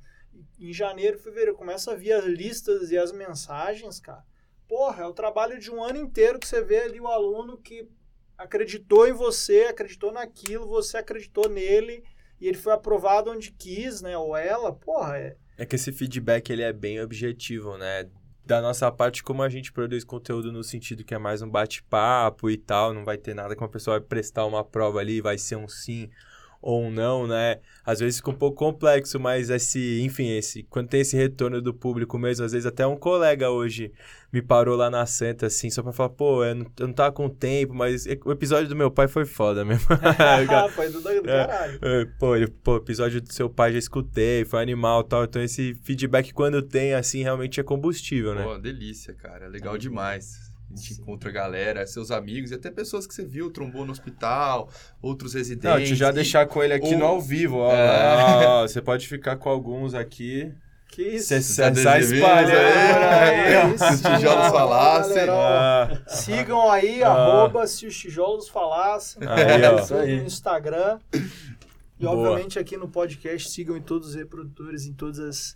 em 0.59 0.73
janeiro, 0.73 1.17
fevereiro, 1.17 1.55
começa 1.55 1.91
a 1.91 1.95
vir 1.95 2.13
as 2.13 2.25
listas 2.25 2.91
e 2.91 2.97
as 2.97 3.11
mensagens, 3.11 3.99
cara. 3.99 4.23
Porra, 4.67 5.03
é 5.03 5.07
o 5.07 5.13
trabalho 5.13 5.59
de 5.59 5.69
um 5.71 5.83
ano 5.83 5.97
inteiro 5.97 6.39
que 6.39 6.47
você 6.47 6.61
vê 6.61 6.79
ali 6.79 6.99
o 6.99 7.07
aluno 7.07 7.57
que 7.57 7.89
acreditou 8.37 9.07
em 9.07 9.11
você, 9.13 9.63
acreditou 9.63 10.11
naquilo, 10.11 10.67
você 10.67 10.97
acreditou 10.97 11.49
nele 11.49 12.03
e 12.41 12.47
ele 12.47 12.57
foi 12.57 12.73
aprovado 12.73 13.29
onde 13.29 13.51
quis, 13.51 14.01
né? 14.01 14.17
Ou 14.17 14.35
ela, 14.35 14.73
porra, 14.73 15.17
é. 15.17 15.37
É 15.57 15.65
que 15.65 15.75
esse 15.75 15.91
feedback 15.91 16.49
ele 16.49 16.63
é 16.63 16.73
bem 16.73 16.99
objetivo, 16.99 17.77
né? 17.77 18.09
Da 18.43 18.59
nossa 18.59 18.91
parte, 18.91 19.23
como 19.23 19.43
a 19.43 19.49
gente 19.49 19.71
produz 19.71 20.03
conteúdo 20.03 20.51
no 20.51 20.63
sentido 20.63 21.03
que 21.03 21.13
é 21.13 21.19
mais 21.19 21.43
um 21.43 21.49
bate-papo 21.49 22.49
e 22.49 22.57
tal, 22.57 22.93
não 22.93 23.05
vai 23.05 23.17
ter 23.17 23.35
nada 23.35 23.55
que 23.55 23.61
uma 23.61 23.69
pessoa 23.69 23.99
vai 23.99 24.07
prestar 24.07 24.45
uma 24.45 24.63
prova 24.63 24.99
ali, 24.99 25.21
vai 25.21 25.37
ser 25.37 25.55
um 25.55 25.67
sim 25.67 26.09
ou 26.61 26.91
não, 26.91 27.25
né? 27.25 27.59
Às 27.83 27.99
vezes 27.99 28.17
fica 28.17 28.29
um 28.29 28.35
pouco 28.35 28.57
complexo, 28.57 29.19
mas 29.19 29.49
esse, 29.49 30.01
enfim, 30.01 30.29
esse, 30.29 30.63
quando 30.63 30.87
tem 30.87 31.01
esse 31.01 31.17
retorno 31.17 31.61
do 31.61 31.73
público 31.73 32.17
mesmo, 32.19 32.45
às 32.45 32.51
vezes 32.51 32.67
até 32.67 32.85
um 32.85 32.95
colega 32.95 33.49
hoje 33.49 33.91
me 34.31 34.41
parou 34.41 34.77
lá 34.77 34.89
na 34.89 35.05
Santa, 35.05 35.47
assim, 35.47 35.69
só 35.69 35.81
pra 35.81 35.91
falar, 35.91 36.09
pô, 36.09 36.45
eu 36.45 36.55
não, 36.55 36.65
eu 36.79 36.87
não 36.87 36.93
tava 36.93 37.11
com 37.11 37.27
tempo, 37.27 37.73
mas 37.73 38.05
o 38.23 38.31
episódio 38.31 38.69
do 38.69 38.75
meu 38.75 38.91
pai 38.91 39.07
foi 39.07 39.25
foda 39.25 39.65
mesmo. 39.65 39.85
foi 40.69 40.89
do, 40.89 41.01
do 41.01 41.09
é, 41.09 41.47
caralho. 41.47 41.79
É, 41.81 42.05
pô, 42.19 42.35
ele, 42.35 42.47
pô, 42.47 42.77
episódio 42.77 43.19
do 43.19 43.33
seu 43.33 43.49
pai 43.49 43.73
já 43.73 43.79
escutei, 43.79 44.45
foi 44.45 44.61
animal 44.61 45.01
e 45.01 45.09
tal, 45.09 45.23
então 45.23 45.41
esse 45.41 45.73
feedback 45.81 46.31
quando 46.31 46.61
tem, 46.61 46.93
assim, 46.93 47.23
realmente 47.23 47.59
é 47.59 47.63
combustível, 47.63 48.35
né? 48.35 48.43
Pô, 48.43 48.57
delícia, 48.57 49.13
cara, 49.13 49.47
legal 49.47 49.77
demais. 49.77 50.50
A 50.73 50.77
gente 50.77 50.93
Sim. 50.93 51.01
encontra 51.01 51.29
a 51.29 51.33
galera, 51.33 51.85
seus 51.85 52.11
amigos 52.11 52.51
e 52.51 52.55
até 52.55 52.71
pessoas 52.71 53.05
que 53.05 53.13
você 53.13 53.25
viu, 53.25 53.51
trombou 53.51 53.85
no 53.85 53.91
hospital, 53.91 54.69
outros 55.01 55.33
residentes. 55.33 55.69
Não, 55.69 55.85
te 55.85 55.95
já 55.95 56.09
e... 56.09 56.13
deixar 56.13 56.45
com 56.47 56.63
ele 56.63 56.73
aqui 56.73 56.93
Ou... 56.93 56.99
no 56.99 57.05
ao 57.05 57.21
vivo, 57.21 57.57
ó. 57.57 57.71
É... 57.73 58.61
Você 58.63 58.81
pode 58.81 59.07
ficar 59.07 59.35
com 59.35 59.49
alguns 59.49 59.93
aqui. 59.93 60.53
Que 60.87 61.03
isso? 61.03 61.33
Você 61.33 61.61
tá 61.61 61.73
sai 61.75 62.01
espalhando 62.01 62.51
aí. 62.51 63.77
Se 63.77 63.93
os 63.93 64.01
tijolos 64.01 64.47
falassem. 64.47 65.29
Ah. 65.29 66.01
Sigam 66.07 66.69
aí, 66.69 67.01
ah. 67.01 67.11
arroba 67.11 67.65
se 67.65 67.87
os 67.87 67.97
tijolos 67.97 68.49
falassem. 68.49 69.21
Aí, 69.25 69.63
ó. 69.63 69.79
Isso 69.79 69.95
aí. 69.95 70.19
No 70.19 70.27
Instagram. 70.27 70.99
E, 71.13 72.03
Boa. 72.03 72.17
obviamente, 72.17 72.59
aqui 72.59 72.75
no 72.75 72.89
podcast, 72.89 73.49
sigam 73.49 73.77
em 73.77 73.81
todos 73.81 74.09
os 74.09 74.15
reprodutores, 74.15 74.85
em 74.85 74.93
todas 74.93 75.19
as... 75.19 75.55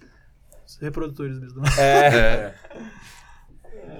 Reprodutores 0.79 1.37
mesmo. 1.39 1.61
É. 1.77 2.07
é. 2.07 2.55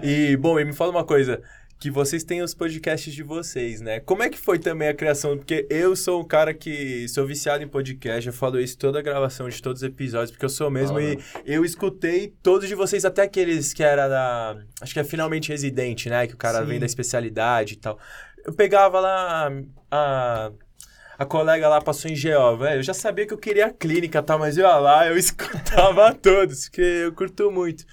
E, 0.02 0.38
bom, 0.38 0.60
e 0.60 0.66
me 0.66 0.74
fala 0.74 0.92
uma 0.92 1.04
coisa 1.04 1.42
que 1.80 1.92
vocês 1.92 2.24
têm 2.24 2.42
os 2.42 2.54
podcasts 2.54 3.14
de 3.14 3.22
vocês, 3.22 3.82
né? 3.82 4.00
Como 4.00 4.24
é 4.24 4.30
que 4.30 4.38
foi 4.38 4.58
também 4.58 4.88
a 4.88 4.94
criação? 4.94 5.38
Porque 5.38 5.68
eu 5.70 5.96
sou 5.96 6.22
um 6.22 6.24
cara 6.24 6.54
que 6.54 7.08
sou 7.10 7.28
viciado 7.28 7.64
em 7.64 7.68
podcast, 7.68 8.28
eu 8.28 8.34
falo 8.34 8.60
isso 8.60 8.78
toda 8.78 9.00
a 9.00 9.02
gravação 9.02 9.50
de 9.50 9.62
todos 9.62 9.82
os 9.82 9.88
episódios, 9.88 10.32
porque 10.32 10.46
eu 10.46 10.50
sou 10.50 10.70
mesmo 10.72 10.98
ah, 10.98 11.04
e 11.04 11.20
eu 11.46 11.66
escutei 11.66 12.34
todos 12.42 12.68
de 12.68 12.76
vocês, 12.76 13.04
até 13.04 13.24
aqueles 13.24 13.74
que 13.74 13.84
era 13.84 14.08
da. 14.08 14.58
Acho 14.82 14.94
que 14.94 15.00
é 15.00 15.04
finalmente 15.04 15.50
residente, 15.50 16.10
né? 16.10 16.26
Que 16.26 16.34
o 16.34 16.38
cara 16.38 16.62
Sim. 16.62 16.66
vem 16.66 16.80
da 16.80 16.86
especialidade 16.86 17.74
e 17.74 17.78
tal. 17.78 18.00
Eu 18.44 18.54
pegava 18.54 19.00
lá 19.00 19.52
a. 19.92 20.52
A 21.18 21.26
colega 21.26 21.70
lá 21.70 21.80
passou 21.80 22.12
em 22.12 22.14
GO, 22.14 22.58
velho. 22.58 22.80
Eu 22.80 22.84
já 22.84 22.94
sabia 22.94 23.26
que 23.26 23.34
eu 23.34 23.38
queria 23.38 23.68
a 23.68 23.70
clínica, 23.70 24.22
tá? 24.22 24.38
Mas 24.38 24.58
eu 24.58 24.66
ia 24.66 24.76
lá, 24.76 25.08
eu 25.08 25.16
escutava 25.18 26.14
todos, 26.14 26.68
porque 26.68 26.82
eu 26.82 27.14
curto 27.14 27.50
muito. 27.50 27.86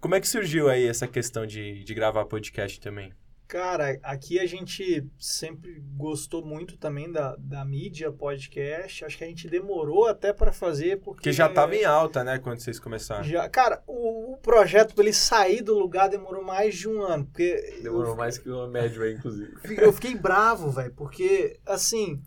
Como 0.00 0.14
é 0.14 0.20
que 0.20 0.28
surgiu 0.28 0.68
aí 0.68 0.86
essa 0.86 1.08
questão 1.08 1.44
de, 1.44 1.82
de 1.82 1.94
gravar 1.94 2.24
podcast 2.24 2.80
também? 2.80 3.12
Cara, 3.48 3.98
aqui 4.02 4.38
a 4.38 4.46
gente 4.46 5.06
sempre 5.18 5.82
gostou 5.96 6.44
muito 6.44 6.76
também 6.76 7.10
da, 7.10 7.34
da 7.38 7.64
mídia 7.64 8.12
podcast. 8.12 9.06
Acho 9.06 9.16
que 9.16 9.24
a 9.24 9.26
gente 9.26 9.48
demorou 9.48 10.06
até 10.06 10.34
para 10.34 10.52
fazer 10.52 10.98
porque... 10.98 11.22
Porque 11.22 11.32
já 11.32 11.46
estava 11.46 11.74
em 11.74 11.82
alta, 11.82 12.22
né, 12.22 12.38
quando 12.38 12.60
vocês 12.60 12.78
começaram. 12.78 13.24
Já, 13.24 13.48
cara, 13.48 13.82
o, 13.86 14.34
o 14.34 14.36
projeto 14.36 14.94
para 14.94 15.04
ele 15.04 15.14
sair 15.14 15.62
do 15.62 15.78
lugar 15.78 16.10
demorou 16.10 16.44
mais 16.44 16.76
de 16.76 16.86
um 16.86 17.00
ano. 17.00 17.24
Porque 17.24 17.80
demorou 17.82 18.10
eu, 18.10 18.16
mais 18.16 18.36
que 18.36 18.50
uma 18.50 18.68
média 18.68 19.02
aí, 19.02 19.14
inclusive. 19.14 19.50
Eu 19.78 19.94
fiquei 19.94 20.14
bravo, 20.14 20.70
velho, 20.70 20.92
porque, 20.92 21.58
assim 21.66 22.22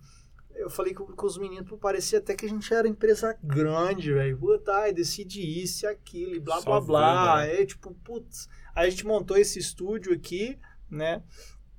eu 0.55 0.69
falei 0.69 0.93
com, 0.93 1.05
com 1.05 1.25
os 1.25 1.37
meninos, 1.37 1.69
parecia 1.79 2.19
até 2.19 2.35
que 2.35 2.45
a 2.45 2.49
gente 2.49 2.73
era 2.73 2.87
empresa 2.87 3.37
grande, 3.43 4.13
velho. 4.13 4.37
Puta, 4.37 4.73
ai, 4.73 4.93
decide 4.93 5.41
isso 5.41 5.85
e 5.85 5.87
aquilo, 5.87 6.35
e 6.35 6.39
blá, 6.39 6.61
Só 6.61 6.79
blá, 6.79 6.81
blá. 6.81 7.37
Né? 7.37 7.51
Aí, 7.51 7.65
tipo, 7.65 7.93
putz. 8.03 8.47
Aí 8.75 8.87
a 8.87 8.89
gente 8.89 9.05
montou 9.05 9.37
esse 9.37 9.59
estúdio 9.59 10.13
aqui, 10.13 10.57
né? 10.89 11.23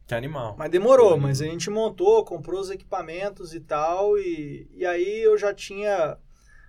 Que 0.07 0.15
animal. 0.15 0.57
Mas 0.59 0.71
demorou, 0.71 1.17
mas 1.17 1.41
a 1.41 1.45
gente 1.45 1.71
montou, 1.71 2.25
comprou 2.25 2.61
os 2.61 2.71
equipamentos 2.71 3.55
e 3.55 3.61
tal, 3.61 4.19
e, 4.19 4.69
e 4.73 4.85
aí 4.85 5.23
eu 5.23 5.39
já 5.39 5.55
tinha... 5.55 6.19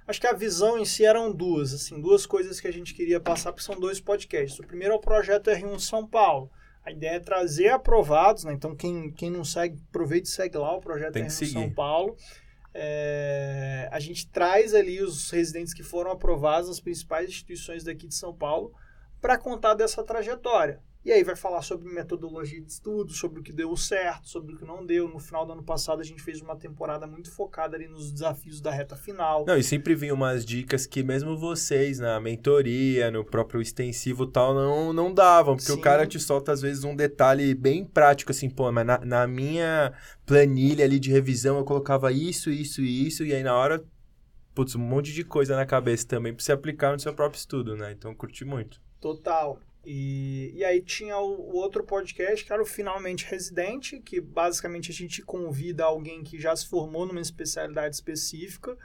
Acho 0.06 0.20
que 0.20 0.28
a 0.28 0.34
visão 0.34 0.78
em 0.78 0.86
si 0.86 1.06
eram 1.06 1.32
duas, 1.32 1.74
assim, 1.74 2.00
duas 2.00 2.26
coisas 2.26 2.60
que 2.60 2.68
a 2.68 2.74
gente 2.74 2.94
queria 2.94 3.20
passar, 3.20 3.52
porque 3.52 3.66
são 3.66 3.80
dois 3.80 4.02
podcasts. 4.02 4.60
O 4.60 4.68
primeiro 4.68 4.94
é 4.94 4.98
o 4.98 5.00
projeto 5.00 5.50
R1 5.50 5.80
São 5.80 6.06
Paulo. 6.06 6.52
A 6.86 6.92
ideia 6.92 7.16
é 7.16 7.20
trazer 7.20 7.70
aprovados, 7.70 8.44
né? 8.44 8.54
Então, 8.54 8.76
quem, 8.76 9.12
quem 9.12 9.32
não 9.32 9.44
segue, 9.44 9.82
aproveite 9.90 10.28
e 10.28 10.32
segue 10.32 10.58
lá 10.58 10.76
o 10.76 10.82
projeto 10.82 11.14
Tem 11.14 11.24
São 11.30 11.70
Paulo. 11.70 12.18
É, 12.74 13.88
a 13.92 14.00
gente 14.00 14.28
traz 14.30 14.74
ali 14.74 15.02
os 15.02 15.30
residentes 15.30 15.74
que 15.74 15.84
foram 15.84 16.12
aprovados 16.12 16.68
nas 16.68 16.80
principais 16.80 17.30
instituições 17.30 17.84
daqui 17.84 18.08
de 18.08 18.16
São 18.16 18.36
Paulo 18.36 18.74
para 19.22 19.38
contar 19.38 19.76
dessa 19.76 20.04
trajetória. 20.04 20.82
E 21.06 21.12
aí 21.12 21.22
vai 21.22 21.36
falar 21.36 21.62
sobre 21.62 21.90
metodologia 21.90 22.62
de 22.62 22.72
estudo, 22.72 23.12
sobre 23.12 23.42
o 23.42 23.44
que 23.44 23.52
deu 23.52 23.76
certo, 23.76 24.30
sobre 24.30 24.56
o 24.56 24.58
que 24.58 24.64
não 24.64 24.86
deu. 24.86 25.10
No 25.10 25.20
final 25.20 25.46
do 25.46 25.52
ano 25.52 25.64
passado 25.64 26.00
a 26.00 26.04
gente 26.04 26.24
fez 26.24 26.40
uma 26.40 26.56
temporada 26.56 27.06
muito 27.06 27.30
focada 27.30 27.76
ali 27.76 27.90
nos 27.90 28.10
desafios 28.10 28.62
da 28.62 28.72
reta 28.72 28.96
final. 28.96 29.44
Não, 29.46 29.58
e 29.58 29.64
sempre 29.64 29.96
vinham 29.96 30.16
umas 30.16 30.46
dicas 30.46 30.86
que 30.86 31.04
mesmo 31.04 31.38
vocês 31.38 32.00
na 32.00 32.22
mentoria, 32.22 33.12
no 33.12 33.26
próprio 33.26 33.62
extensivo 33.62 34.26
tal, 34.26 34.54
não, 34.54 34.94
não 34.94 35.14
davam. 35.14 35.58
Porque 35.58 35.74
Sim. 35.74 35.78
o 35.78 35.82
cara 35.82 36.08
te 36.08 36.18
solta 36.22 36.54
às 36.54 36.62
vezes 36.62 36.86
um 36.86 36.96
detalhe 36.96 37.54
bem 37.54 37.84
prático, 37.84 38.32
assim, 38.32 38.50
pô, 38.50 38.72
mas 38.72 38.86
na, 38.86 39.00
na 39.00 39.28
minha 39.28 39.92
planilha 40.26 40.86
ali 40.86 41.00
de 41.00 41.12
revisão 41.12 41.58
eu 41.58 41.66
colocava 41.66 42.14
isso, 42.14 42.50
isso 42.50 42.82
e 42.82 43.08
isso, 43.08 43.26
e 43.26 43.34
aí 43.34 43.44
na 43.44 43.58
hora, 43.58 43.84
putz, 44.56 44.74
um 44.74 44.80
monte 44.80 45.12
de 45.12 45.26
coisa 45.26 45.54
na 45.54 45.66
cabeça 45.66 46.08
também 46.08 46.34
pra 46.34 46.42
você 46.42 46.54
aplicar 46.54 46.94
no 46.94 47.00
seu 47.00 47.14
próprio 47.14 47.40
estudo, 47.40 47.76
né? 47.76 47.92
Então 47.92 48.16
curti 48.16 48.46
muito. 48.46 48.82
Total. 49.02 49.60
E, 49.86 50.52
e 50.56 50.64
aí 50.64 50.82
tinha 50.82 51.18
o, 51.18 51.52
o, 51.52 51.56
outro 51.56 51.84
podcast, 51.84 52.46
que 52.46 52.54
era 52.54 52.62
o 52.62 52.66
Finalmente 52.66 53.26
Residente, 53.26 54.00
que 54.00 54.22
basicamente 54.22 54.92
a 54.92 54.94
gente 54.94 55.22
convida 55.22 55.84
alguém 55.84 56.24
que 56.24 56.40
já 56.40 56.56
se 56.56 56.68
formou 56.68 57.06
numa 57.06 57.20
especialidade 57.20 57.96
específica 57.96 58.78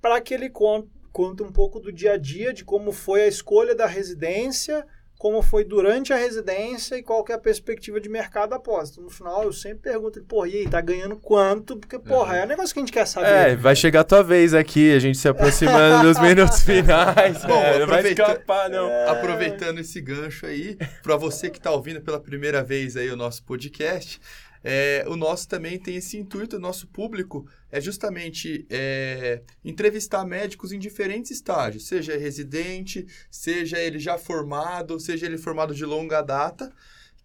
para 0.00 0.20
que 0.20 0.32
ele 0.32 0.48
conte, 0.48 0.88
conte 1.12 1.42
um 1.42 1.52
pouco 1.52 1.78
do 1.78 1.92
dia 1.92 2.14
a 2.14 2.16
dia, 2.16 2.52
de 2.52 2.64
como 2.64 2.92
foi 2.92 3.22
a 3.22 3.28
escolha 3.28 3.74
da 3.74 3.86
residência, 3.86 4.86
como 5.22 5.40
foi 5.40 5.62
durante 5.62 6.12
a 6.12 6.16
residência 6.16 6.96
e 6.96 7.02
qual 7.02 7.22
que 7.22 7.30
é 7.30 7.36
a 7.36 7.38
perspectiva 7.38 8.00
de 8.00 8.08
mercado 8.08 8.54
após. 8.54 8.90
Então, 8.90 9.04
no 9.04 9.08
final, 9.08 9.44
eu 9.44 9.52
sempre 9.52 9.78
pergunto, 9.78 10.20
pô, 10.24 10.44
e 10.44 10.56
aí, 10.56 10.68
tá 10.68 10.80
ganhando 10.80 11.14
quanto? 11.14 11.76
Porque, 11.76 11.96
porra, 11.96 12.38
é 12.38 12.44
um 12.44 12.48
negócio 12.48 12.74
que 12.74 12.80
a 12.80 12.82
gente 12.82 12.92
quer 12.92 13.06
saber. 13.06 13.28
É, 13.28 13.54
vai 13.54 13.76
chegar 13.76 14.00
a 14.00 14.04
tua 14.04 14.24
vez 14.24 14.52
aqui, 14.52 14.92
a 14.92 14.98
gente 14.98 15.16
se 15.16 15.28
aproximando 15.28 16.08
dos 16.08 16.18
minutos 16.26 16.62
finais. 16.62 17.40
Bom, 17.44 17.54
é, 17.54 17.78
não 17.78 17.86
vai 17.86 18.02
escapar, 18.04 18.68
não. 18.68 18.88
É... 18.88 19.10
Aproveitando 19.10 19.78
esse 19.78 20.00
gancho 20.00 20.44
aí, 20.44 20.76
para 21.04 21.16
você 21.16 21.48
que 21.48 21.60
tá 21.60 21.70
ouvindo 21.70 22.00
pela 22.00 22.18
primeira 22.18 22.64
vez 22.64 22.96
aí 22.96 23.08
o 23.08 23.16
nosso 23.16 23.44
podcast, 23.44 24.20
é, 24.64 25.04
o 25.08 25.16
nosso 25.16 25.48
também 25.48 25.78
tem 25.78 25.96
esse 25.96 26.16
intuito, 26.16 26.56
o 26.56 26.60
nosso 26.60 26.86
público 26.86 27.48
é 27.70 27.80
justamente 27.80 28.66
é, 28.70 29.42
entrevistar 29.64 30.24
médicos 30.24 30.72
em 30.72 30.78
diferentes 30.78 31.30
estágios, 31.32 31.88
seja 31.88 32.16
residente, 32.16 33.06
seja 33.30 33.78
ele 33.78 33.98
já 33.98 34.16
formado, 34.16 35.00
seja 35.00 35.26
ele 35.26 35.38
formado 35.38 35.74
de 35.74 35.84
longa 35.84 36.22
data, 36.22 36.72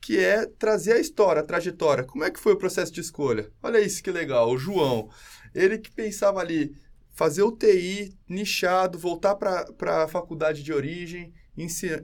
que 0.02 0.18
é 0.18 0.46
trazer 0.46 0.94
a 0.94 1.00
história, 1.00 1.42
a 1.42 1.46
trajetória. 1.46 2.04
Como 2.04 2.24
é 2.24 2.32
que 2.32 2.40
foi 2.40 2.54
o 2.54 2.58
processo 2.58 2.92
de 2.92 3.02
escolha? 3.02 3.52
Olha 3.62 3.80
isso 3.80 4.02
que 4.02 4.12
legal, 4.12 4.50
o 4.50 4.58
João, 4.58 5.10
ele 5.54 5.78
que 5.78 5.92
pensava 5.92 6.40
ali, 6.40 6.76
fazer 7.14 7.44
o 7.44 7.52
TI 7.52 8.16
nichado, 8.28 8.98
voltar 8.98 9.36
para 9.36 10.04
a 10.04 10.08
faculdade 10.08 10.64
de 10.64 10.74
origem, 10.74 11.34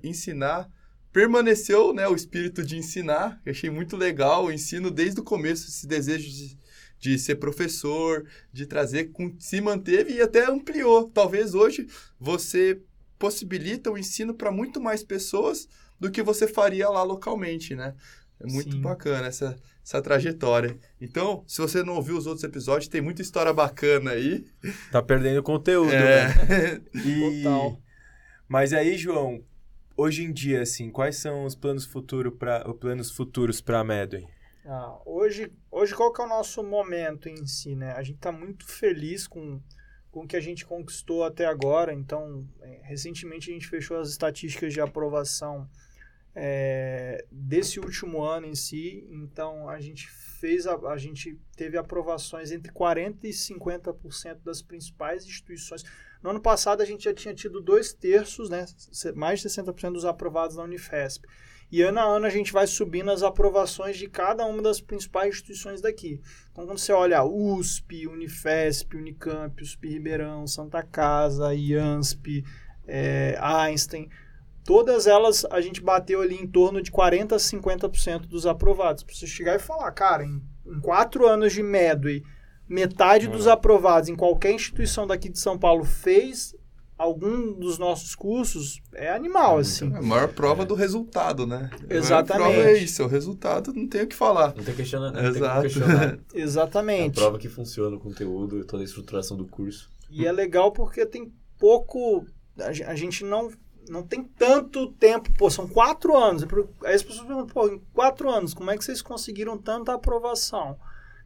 ensinar 0.03 0.69
permaneceu 1.13 1.93
né, 1.93 2.07
o 2.07 2.15
espírito 2.15 2.63
de 2.63 2.75
ensinar. 2.75 3.39
Eu 3.45 3.51
achei 3.51 3.69
muito 3.69 3.95
legal 3.95 4.45
o 4.45 4.51
ensino 4.51 4.89
desde 4.89 5.21
o 5.21 5.23
começo, 5.23 5.69
esse 5.69 5.87
desejo 5.87 6.27
de, 6.27 6.57
de 6.99 7.19
ser 7.19 7.35
professor, 7.35 8.25
de 8.51 8.65
trazer, 8.65 9.11
se 9.37 9.61
manteve 9.61 10.15
e 10.15 10.21
até 10.21 10.49
ampliou. 10.49 11.09
Talvez 11.09 11.53
hoje 11.53 11.87
você 12.19 12.81
possibilita 13.19 13.91
o 13.91 13.97
ensino 13.97 14.33
para 14.33 14.51
muito 14.51 14.81
mais 14.81 15.03
pessoas 15.03 15.69
do 15.99 16.09
que 16.09 16.23
você 16.23 16.47
faria 16.47 16.89
lá 16.89 17.03
localmente, 17.03 17.75
né? 17.75 17.93
É 18.39 18.51
muito 18.51 18.75
Sim. 18.75 18.81
bacana 18.81 19.27
essa, 19.27 19.55
essa 19.85 20.01
trajetória. 20.01 20.77
Então, 20.99 21.43
se 21.47 21.61
você 21.61 21.83
não 21.83 21.93
ouviu 21.93 22.17
os 22.17 22.25
outros 22.25 22.43
episódios, 22.43 22.89
tem 22.89 22.99
muita 22.99 23.21
história 23.21 23.53
bacana 23.53 24.11
aí. 24.11 24.45
Tá 24.91 25.01
perdendo 25.01 25.41
conteúdo, 25.43 25.93
é. 25.93 26.27
né? 26.27 26.81
E... 27.05 27.43
Total. 27.43 27.79
Mas 28.49 28.73
aí, 28.73 28.97
João, 28.97 29.41
hoje 29.95 30.23
em 30.23 30.31
dia, 30.31 30.61
assim, 30.61 30.89
quais 30.89 31.17
são 31.17 31.45
os 31.45 31.55
planos, 31.55 31.85
futuro 31.85 32.31
pra, 32.31 32.69
os 32.69 32.77
planos 32.77 33.11
futuros 33.11 33.61
para 33.61 33.79
a 33.79 33.83
Medway? 33.83 34.27
Ah, 34.65 34.97
hoje, 35.05 35.51
hoje, 35.69 35.93
qual 35.93 36.11
que 36.13 36.21
é 36.21 36.25
o 36.25 36.29
nosso 36.29 36.63
momento 36.63 37.27
em 37.27 37.45
si, 37.45 37.75
né? 37.75 37.91
A 37.91 38.03
gente 38.03 38.15
está 38.15 38.31
muito 38.31 38.65
feliz 38.65 39.27
com, 39.27 39.61
com 40.09 40.21
o 40.21 40.27
que 40.27 40.37
a 40.37 40.41
gente 40.41 40.65
conquistou 40.65 41.23
até 41.23 41.45
agora. 41.45 41.93
Então, 41.93 42.47
é, 42.61 42.79
recentemente 42.83 43.49
a 43.49 43.53
gente 43.53 43.67
fechou 43.67 43.97
as 43.97 44.09
estatísticas 44.09 44.71
de 44.71 44.79
aprovação 44.79 45.69
é, 46.33 47.25
desse 47.29 47.79
último 47.79 48.23
ano 48.23 48.47
em 48.47 48.55
si. 48.55 49.05
Então, 49.11 49.67
a 49.69 49.81
gente 49.81 50.07
fez 50.43 50.67
a, 50.67 50.75
a 50.89 50.97
gente 50.97 51.39
teve 51.55 51.77
aprovações 51.77 52.51
entre 52.51 52.69
40% 52.69 53.19
e 53.23 53.29
50% 53.29 54.39
das 54.43 54.61
principais 54.61 55.23
instituições. 55.23 55.85
No 56.21 56.31
ano 56.31 56.41
passado, 56.41 56.81
a 56.81 56.85
gente 56.85 57.05
já 57.05 57.13
tinha 57.13 57.33
tido 57.33 57.61
dois 57.61 57.93
terços, 57.93 58.49
né, 58.49 58.65
mais 59.15 59.39
de 59.39 59.47
60% 59.47 59.93
dos 59.93 60.03
aprovados 60.03 60.57
na 60.57 60.63
Unifesp. 60.63 61.25
E 61.71 61.81
ano 61.81 61.99
a 61.99 62.03
ano 62.03 62.25
a 62.25 62.29
gente 62.29 62.51
vai 62.51 62.67
subindo 62.67 63.09
as 63.09 63.23
aprovações 63.23 63.97
de 63.97 64.09
cada 64.09 64.45
uma 64.45 64.61
das 64.61 64.81
principais 64.81 65.29
instituições 65.29 65.79
daqui. 65.79 66.19
Então, 66.51 66.65
quando 66.65 66.77
você 66.77 66.91
olha 66.91 67.23
USP, 67.23 68.05
Unifesp, 68.05 68.97
Unicamp, 68.97 69.63
USP 69.63 69.87
Ribeirão, 69.87 70.45
Santa 70.45 70.83
Casa, 70.83 71.55
IANSP, 71.55 72.43
é, 72.85 73.37
Einstein, 73.39 74.09
todas 74.65 75.07
elas 75.07 75.45
a 75.45 75.61
gente 75.61 75.81
bateu 75.81 76.21
ali 76.21 76.35
em 76.35 76.47
torno 76.47 76.81
de 76.81 76.91
40% 76.91 77.33
a 77.33 77.37
50% 77.37 78.21
dos 78.27 78.45
aprovados. 78.45 79.03
Para 79.03 79.15
você 79.15 79.27
chegar 79.27 79.55
e 79.55 79.59
falar, 79.59 79.91
cara, 79.91 80.23
em, 80.23 80.41
em 80.65 80.79
quatro 80.79 81.27
anos 81.27 81.53
de 81.53 81.61
Medway, 81.61 82.23
metade 82.67 83.27
dos 83.27 83.47
aprovados 83.47 84.09
em 84.09 84.15
qualquer 84.15 84.51
instituição 84.51 85.05
daqui 85.05 85.29
de 85.29 85.39
São 85.39 85.57
Paulo 85.57 85.83
fez 85.83 86.55
algum 86.97 87.53
dos 87.53 87.77
nossos 87.77 88.15
cursos, 88.15 88.81
é 88.93 89.11
animal, 89.11 89.57
é 89.57 89.61
assim. 89.61 89.91
É 89.93 89.97
a 89.97 90.01
maior 90.01 90.29
prova 90.29 90.65
do 90.65 90.73
resultado, 90.73 91.45
né? 91.45 91.69
Exatamente. 91.89 92.31
A 92.31 92.51
prova 92.51 92.69
é 92.69 92.77
isso, 92.77 93.01
é 93.01 93.05
o 93.05 93.07
resultado 93.07 93.73
não 93.73 93.87
tem 93.87 94.03
o 94.03 94.07
que 94.07 94.15
falar. 94.15 94.53
Não 94.55 94.63
tem, 94.63 94.73
questiona, 94.73 95.11
não 95.11 95.19
Exato. 95.21 95.61
tem 95.61 95.61
questionar. 95.61 96.19
Exatamente. 96.33 97.19
É 97.19 97.21
a 97.21 97.23
prova 97.25 97.37
que 97.37 97.49
funciona 97.49 97.95
o 97.95 97.99
conteúdo 97.99 98.59
e 98.59 98.63
toda 98.63 98.83
a 98.83 98.85
estruturação 98.85 99.35
do 99.35 99.45
curso. 99.45 99.91
E 100.09 100.25
é 100.25 100.31
legal 100.31 100.71
porque 100.71 101.05
tem 101.05 101.33
pouco... 101.59 102.25
A 102.85 102.95
gente 102.95 103.25
não 103.25 103.51
não 103.89 104.03
tem 104.03 104.23
tanto 104.23 104.91
tempo, 104.93 105.31
pô, 105.37 105.49
são 105.49 105.67
quatro 105.67 106.15
anos. 106.15 106.45
Aí 106.83 106.93
as 106.93 107.03
pessoas 107.03 107.27
perguntam, 107.27 107.47
pô, 107.47 107.67
em 107.67 107.79
quatro 107.93 108.29
anos, 108.29 108.53
como 108.53 108.71
é 108.71 108.77
que 108.77 108.83
vocês 108.83 109.01
conseguiram 109.01 109.57
tanta 109.57 109.93
aprovação? 109.93 110.77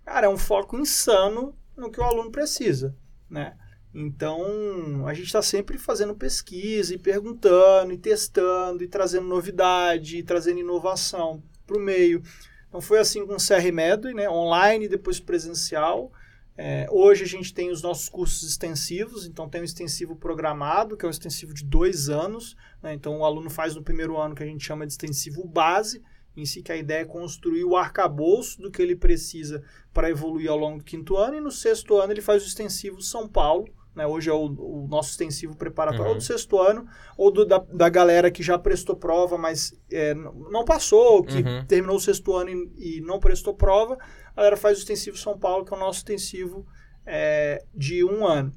Cara, 0.05 0.27
é 0.27 0.29
um 0.29 0.37
foco 0.37 0.77
insano 0.77 1.55
no 1.75 1.91
que 1.91 1.99
o 1.99 2.03
aluno 2.03 2.31
precisa, 2.31 2.95
né? 3.29 3.55
Então, 3.93 5.07
a 5.07 5.13
gente 5.13 5.25
está 5.25 5.41
sempre 5.41 5.77
fazendo 5.77 6.15
pesquisa 6.15 6.93
e 6.93 6.99
perguntando 6.99 7.93
e 7.93 7.97
testando 7.97 8.83
e 8.83 8.87
trazendo 8.87 9.27
novidade 9.27 10.17
e 10.17 10.23
trazendo 10.23 10.59
inovação 10.59 11.41
para 11.65 11.77
o 11.77 11.79
meio. 11.79 12.21
Então, 12.67 12.79
foi 12.79 12.99
assim 12.99 13.25
com 13.25 13.33
o 13.33 13.37
CR 13.37 13.71
Medway, 13.73 14.13
né? 14.13 14.29
online, 14.29 14.87
depois 14.87 15.19
presencial. 15.19 16.11
É, 16.59 16.87
hoje 16.89 17.23
a 17.23 17.27
gente 17.27 17.53
tem 17.53 17.69
os 17.69 17.83
nossos 17.83 18.09
cursos 18.09 18.49
extensivos, 18.49 19.27
então 19.27 19.47
tem 19.47 19.61
um 19.61 19.63
extensivo 19.63 20.15
programado, 20.15 20.97
que 20.97 21.05
é 21.05 21.07
um 21.07 21.11
extensivo 21.11 21.53
de 21.53 21.63
dois 21.63 22.09
anos. 22.09 22.55
Né? 22.81 22.95
Então, 22.95 23.19
o 23.19 23.25
aluno 23.25 23.49
faz 23.49 23.75
no 23.75 23.83
primeiro 23.83 24.17
ano 24.17 24.33
que 24.33 24.41
a 24.41 24.45
gente 24.45 24.65
chama 24.65 24.85
de 24.87 24.93
extensivo 24.93 25.47
base, 25.47 26.01
em 26.35 26.45
si, 26.45 26.63
que 26.63 26.71
a 26.71 26.77
ideia 26.77 27.01
é 27.01 27.05
construir 27.05 27.63
o 27.63 27.75
arcabouço 27.75 28.59
do 28.61 28.71
que 28.71 28.81
ele 28.81 28.95
precisa 28.95 29.63
para 29.93 30.09
evoluir 30.09 30.49
ao 30.49 30.57
longo 30.57 30.79
do 30.79 30.83
quinto 30.83 31.15
ano, 31.15 31.35
e 31.35 31.41
no 31.41 31.51
sexto 31.51 31.95
ano 31.95 32.13
ele 32.13 32.21
faz 32.21 32.43
o 32.43 32.47
extensivo 32.47 33.01
São 33.01 33.27
Paulo, 33.27 33.67
né? 33.97 34.05
hoje 34.05 34.29
é 34.29 34.33
o, 34.33 34.45
o 34.45 34.87
nosso 34.87 35.09
extensivo 35.09 35.57
preparatório, 35.57 36.05
uhum. 36.05 36.11
ou 36.11 36.17
do 36.17 36.23
sexto 36.23 36.59
ano, 36.59 36.87
ou 37.17 37.31
do, 37.31 37.45
da, 37.45 37.57
da 37.57 37.89
galera 37.89 38.29
que 38.29 38.43
já 38.43 38.57
prestou 38.57 38.95
prova, 38.95 39.37
mas 39.37 39.73
é, 39.91 40.13
não 40.13 40.63
passou, 40.63 41.23
que 41.23 41.41
uhum. 41.41 41.65
terminou 41.65 41.97
o 41.97 41.99
sexto 41.99 42.35
ano 42.35 42.49
e, 42.51 42.97
e, 42.97 43.01
não 43.01 43.19
prestou 43.19 43.55
prova, 43.55 43.97
a 44.33 44.37
galera 44.37 44.55
faz 44.55 44.77
o 44.77 44.81
extensivo 44.81 45.17
São 45.17 45.37
Paulo, 45.37 45.65
que 45.65 45.73
é 45.73 45.75
o 45.75 45.79
nosso 45.79 45.99
extensivo 45.99 46.65
é, 47.05 47.63
de 47.73 48.05
um 48.05 48.25
ano. 48.25 48.51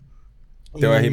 Tem 0.74 0.88
o 0.88 0.92
R+, 0.92 1.10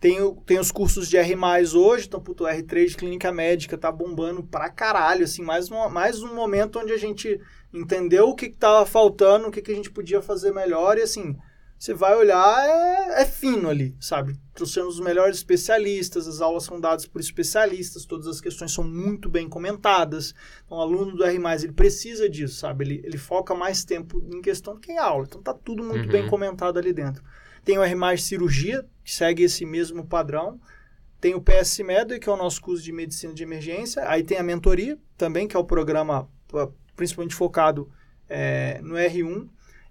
tem, 0.00 0.34
tem 0.46 0.58
os 0.58 0.72
cursos 0.72 1.08
de 1.08 1.16
R+, 1.16 1.36
hoje, 1.76 2.06
então, 2.06 2.20
puto, 2.20 2.44
R3 2.44 2.88
de 2.88 2.96
clínica 2.96 3.30
médica 3.30 3.78
tá 3.78 3.92
bombando 3.92 4.42
pra 4.42 4.68
caralho, 4.68 5.24
assim, 5.24 5.42
mais 5.42 5.70
um, 5.70 5.88
mais 5.88 6.22
um 6.22 6.34
momento 6.34 6.78
onde 6.78 6.92
a 6.92 6.98
gente 6.98 7.40
entendeu 7.72 8.28
o 8.28 8.34
que, 8.34 8.48
que 8.48 8.56
tava 8.56 8.84
faltando, 8.84 9.46
o 9.46 9.50
que, 9.50 9.62
que 9.62 9.70
a 9.70 9.74
gente 9.74 9.90
podia 9.90 10.20
fazer 10.20 10.52
melhor, 10.52 10.98
e 10.98 11.02
assim, 11.02 11.36
você 11.80 11.94
vai 11.94 12.14
olhar, 12.14 12.68
é, 12.68 13.22
é 13.22 13.24
fino 13.24 13.70
ali, 13.70 13.96
sabe? 13.98 14.38
Trouxemos 14.52 14.96
os 14.96 15.00
melhores 15.00 15.38
especialistas, 15.38 16.28
as 16.28 16.42
aulas 16.42 16.64
são 16.64 16.78
dadas 16.78 17.06
por 17.06 17.22
especialistas, 17.22 18.04
todas 18.04 18.26
as 18.26 18.38
questões 18.38 18.70
são 18.70 18.84
muito 18.84 19.30
bem 19.30 19.48
comentadas. 19.48 20.34
Então, 20.66 20.76
o 20.76 20.80
aluno 20.82 21.16
do 21.16 21.24
R+, 21.24 21.34
ele 21.62 21.72
precisa 21.72 22.28
disso, 22.28 22.56
sabe? 22.56 22.84
Ele, 22.84 23.00
ele 23.02 23.16
foca 23.16 23.54
mais 23.54 23.82
tempo 23.82 24.22
em 24.30 24.42
questão 24.42 24.74
do 24.74 24.80
que 24.80 24.92
em 24.92 24.98
aula. 24.98 25.24
Então, 25.26 25.42
tá 25.42 25.54
tudo 25.54 25.82
muito 25.82 26.04
uhum. 26.04 26.12
bem 26.12 26.28
comentado 26.28 26.78
ali 26.78 26.92
dentro. 26.92 27.24
Tem 27.64 27.78
o 27.78 27.82
R+, 27.82 28.18
cirurgia, 28.18 28.84
que 29.02 29.14
segue 29.14 29.44
esse 29.44 29.64
mesmo 29.64 30.06
padrão. 30.06 30.60
Tem 31.18 31.34
o 31.34 31.40
PS 31.40 31.78
Med, 31.78 32.18
que 32.18 32.28
é 32.28 32.32
o 32.32 32.36
nosso 32.36 32.60
curso 32.60 32.82
de 32.82 32.92
medicina 32.92 33.32
de 33.32 33.42
emergência. 33.42 34.06
Aí 34.06 34.22
tem 34.22 34.36
a 34.36 34.42
mentoria 34.42 34.98
também, 35.16 35.48
que 35.48 35.56
é 35.56 35.58
o 35.58 35.64
programa 35.64 36.28
principalmente 36.94 37.34
focado 37.34 37.90
é, 38.28 38.82
no 38.82 38.96
R1. 38.96 39.48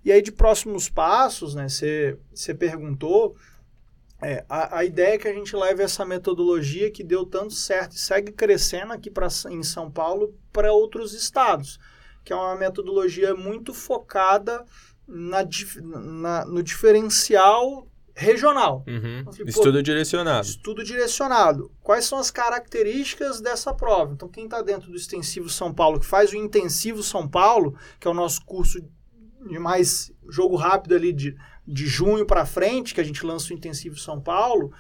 E 0.10 0.12
aí 0.12 0.24
de 0.24 0.32
próximos 0.32 0.89
passos, 0.89 1.53
né, 1.53 1.68
você 1.70 2.55
perguntou, 2.57 3.36
é, 4.20 4.43
a, 4.49 4.80
a, 4.80 4.84
ideia 4.84 5.14
é 5.14 5.18
que 5.20 5.28
a 5.28 5.34
gente 5.34 5.55
leve 5.55 5.84
essa 5.84 6.03
metodologia 6.03 6.89
que 6.89 7.03
deu 7.03 7.28
tanto 7.28 7.53
certo 7.53 7.91
e 7.91 7.99
segue 7.99 8.32
crescendo 8.32 8.91
aqui 8.91 9.12
pra, 9.12 9.28
em 9.51 9.62
São 9.62 9.91
Paulo 9.91 10.34
para 10.51 10.74
outros 10.74 11.14
estados, 11.14 11.80
que 12.26 12.34
é 12.34 12.36
uma 12.36 12.55
metodologia 12.55 13.36
muito 13.36 13.72
focada 13.72 14.66
na, 15.07 15.47
na, 15.84 16.43
no 16.43 16.64
diferencial 16.64 17.88
regional. 18.16 18.84
Uhum. 18.88 19.20
Então, 19.20 19.45
estudo 19.45 19.78
pô, 19.78 19.82
direcionado. 19.84 20.47
Estudo 20.47 20.84
direcionado. 20.84 21.72
Quais 21.84 22.05
são 22.05 22.18
as 22.18 22.32
características 22.32 23.41
dessa 23.41 23.76
prova? 23.76 24.14
Então, 24.14 24.28
quem 24.28 24.45
está 24.45 24.64
dentro 24.64 24.89
do 24.89 24.97
Extensivo 24.97 25.49
São 25.49 25.72
Paulo, 25.72 25.99
que 25.99 26.05
faz 26.07 26.32
o 26.32 26.36
Intensivo 26.36 27.03
São 27.03 27.28
Paulo, 27.28 27.78
que 27.99 28.07
é 28.07 28.12
o 28.12 28.16
nosso 28.16 28.43
curso 28.43 28.82
de 29.47 29.59
mais 29.59 30.11
jogo 30.29 30.55
rápido 30.55 30.95
ali 30.95 31.13
de, 31.13 31.35
de 31.67 31.87
junho 31.87 32.25
para 32.25 32.45
frente, 32.45 32.93
que 32.93 33.01
a 33.01 33.03
gente 33.03 33.25
lança 33.25 33.53
o 33.53 33.55
Intensivo 33.55 33.97
São 33.97 34.19
Paulo, 34.19 34.71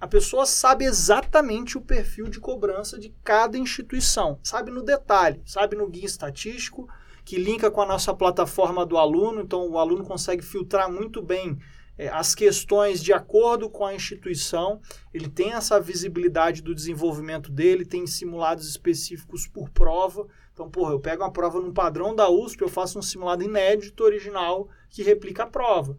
a 0.00 0.06
pessoa 0.06 0.44
sabe 0.44 0.84
exatamente 0.84 1.78
o 1.78 1.80
perfil 1.80 2.28
de 2.28 2.38
cobrança 2.38 2.98
de 2.98 3.14
cada 3.22 3.56
instituição. 3.56 4.38
Sabe 4.42 4.70
no 4.70 4.82
detalhe, 4.82 5.40
sabe 5.46 5.76
no 5.76 5.88
guia 5.88 6.04
estatístico, 6.04 6.88
que 7.24 7.36
linka 7.36 7.70
com 7.70 7.80
a 7.80 7.86
nossa 7.86 8.12
plataforma 8.12 8.84
do 8.84 8.98
aluno, 8.98 9.40
então 9.40 9.66
o 9.68 9.78
aluno 9.78 10.04
consegue 10.04 10.44
filtrar 10.44 10.92
muito 10.92 11.22
bem 11.22 11.58
é, 11.96 12.08
as 12.08 12.34
questões 12.34 13.02
de 13.02 13.12
acordo 13.12 13.70
com 13.70 13.86
a 13.86 13.94
instituição, 13.94 14.80
ele 15.12 15.28
tem 15.28 15.52
essa 15.52 15.80
visibilidade 15.80 16.60
do 16.60 16.74
desenvolvimento 16.74 17.52
dele, 17.52 17.84
tem 17.84 18.06
simulados 18.06 18.68
específicos 18.68 19.46
por 19.46 19.70
prova. 19.70 20.26
Então, 20.54 20.70
porra, 20.70 20.92
eu 20.92 21.00
pego 21.00 21.22
uma 21.22 21.32
prova 21.32 21.60
num 21.60 21.72
padrão 21.72 22.14
da 22.14 22.30
USP, 22.30 22.62
eu 22.62 22.68
faço 22.68 22.96
um 22.98 23.02
simulado 23.02 23.42
inédito 23.42 24.04
original 24.04 24.68
que 24.88 25.02
replica 25.02 25.42
a 25.42 25.46
prova. 25.46 25.96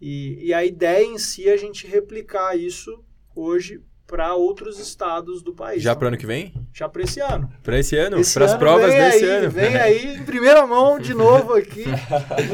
E, 0.00 0.46
e 0.46 0.54
a 0.54 0.64
ideia 0.64 1.04
em 1.04 1.18
si 1.18 1.48
é 1.48 1.52
a 1.52 1.56
gente 1.56 1.86
replicar 1.88 2.56
isso 2.56 3.02
hoje 3.34 3.82
para 4.06 4.34
outros 4.36 4.78
estados 4.78 5.42
do 5.42 5.52
país. 5.52 5.82
Já 5.82 5.90
Então, 5.90 5.98
para 5.98 6.08
ano 6.08 6.16
que 6.16 6.26
vem? 6.26 6.54
Já 6.72 6.88
para 6.88 7.02
esse 7.02 7.18
ano. 7.18 7.50
Para 7.64 7.80
esse 7.80 7.96
ano? 7.96 8.18
Para 8.32 8.44
as 8.44 8.54
provas 8.54 8.94
desse 8.94 9.24
aí, 9.24 9.30
ano? 9.30 9.50
Vem 9.50 9.76
aí 9.76 10.16
em 10.16 10.24
primeira 10.24 10.64
mão 10.64 11.00
de 11.00 11.12
novo 11.12 11.54
aqui, 11.54 11.84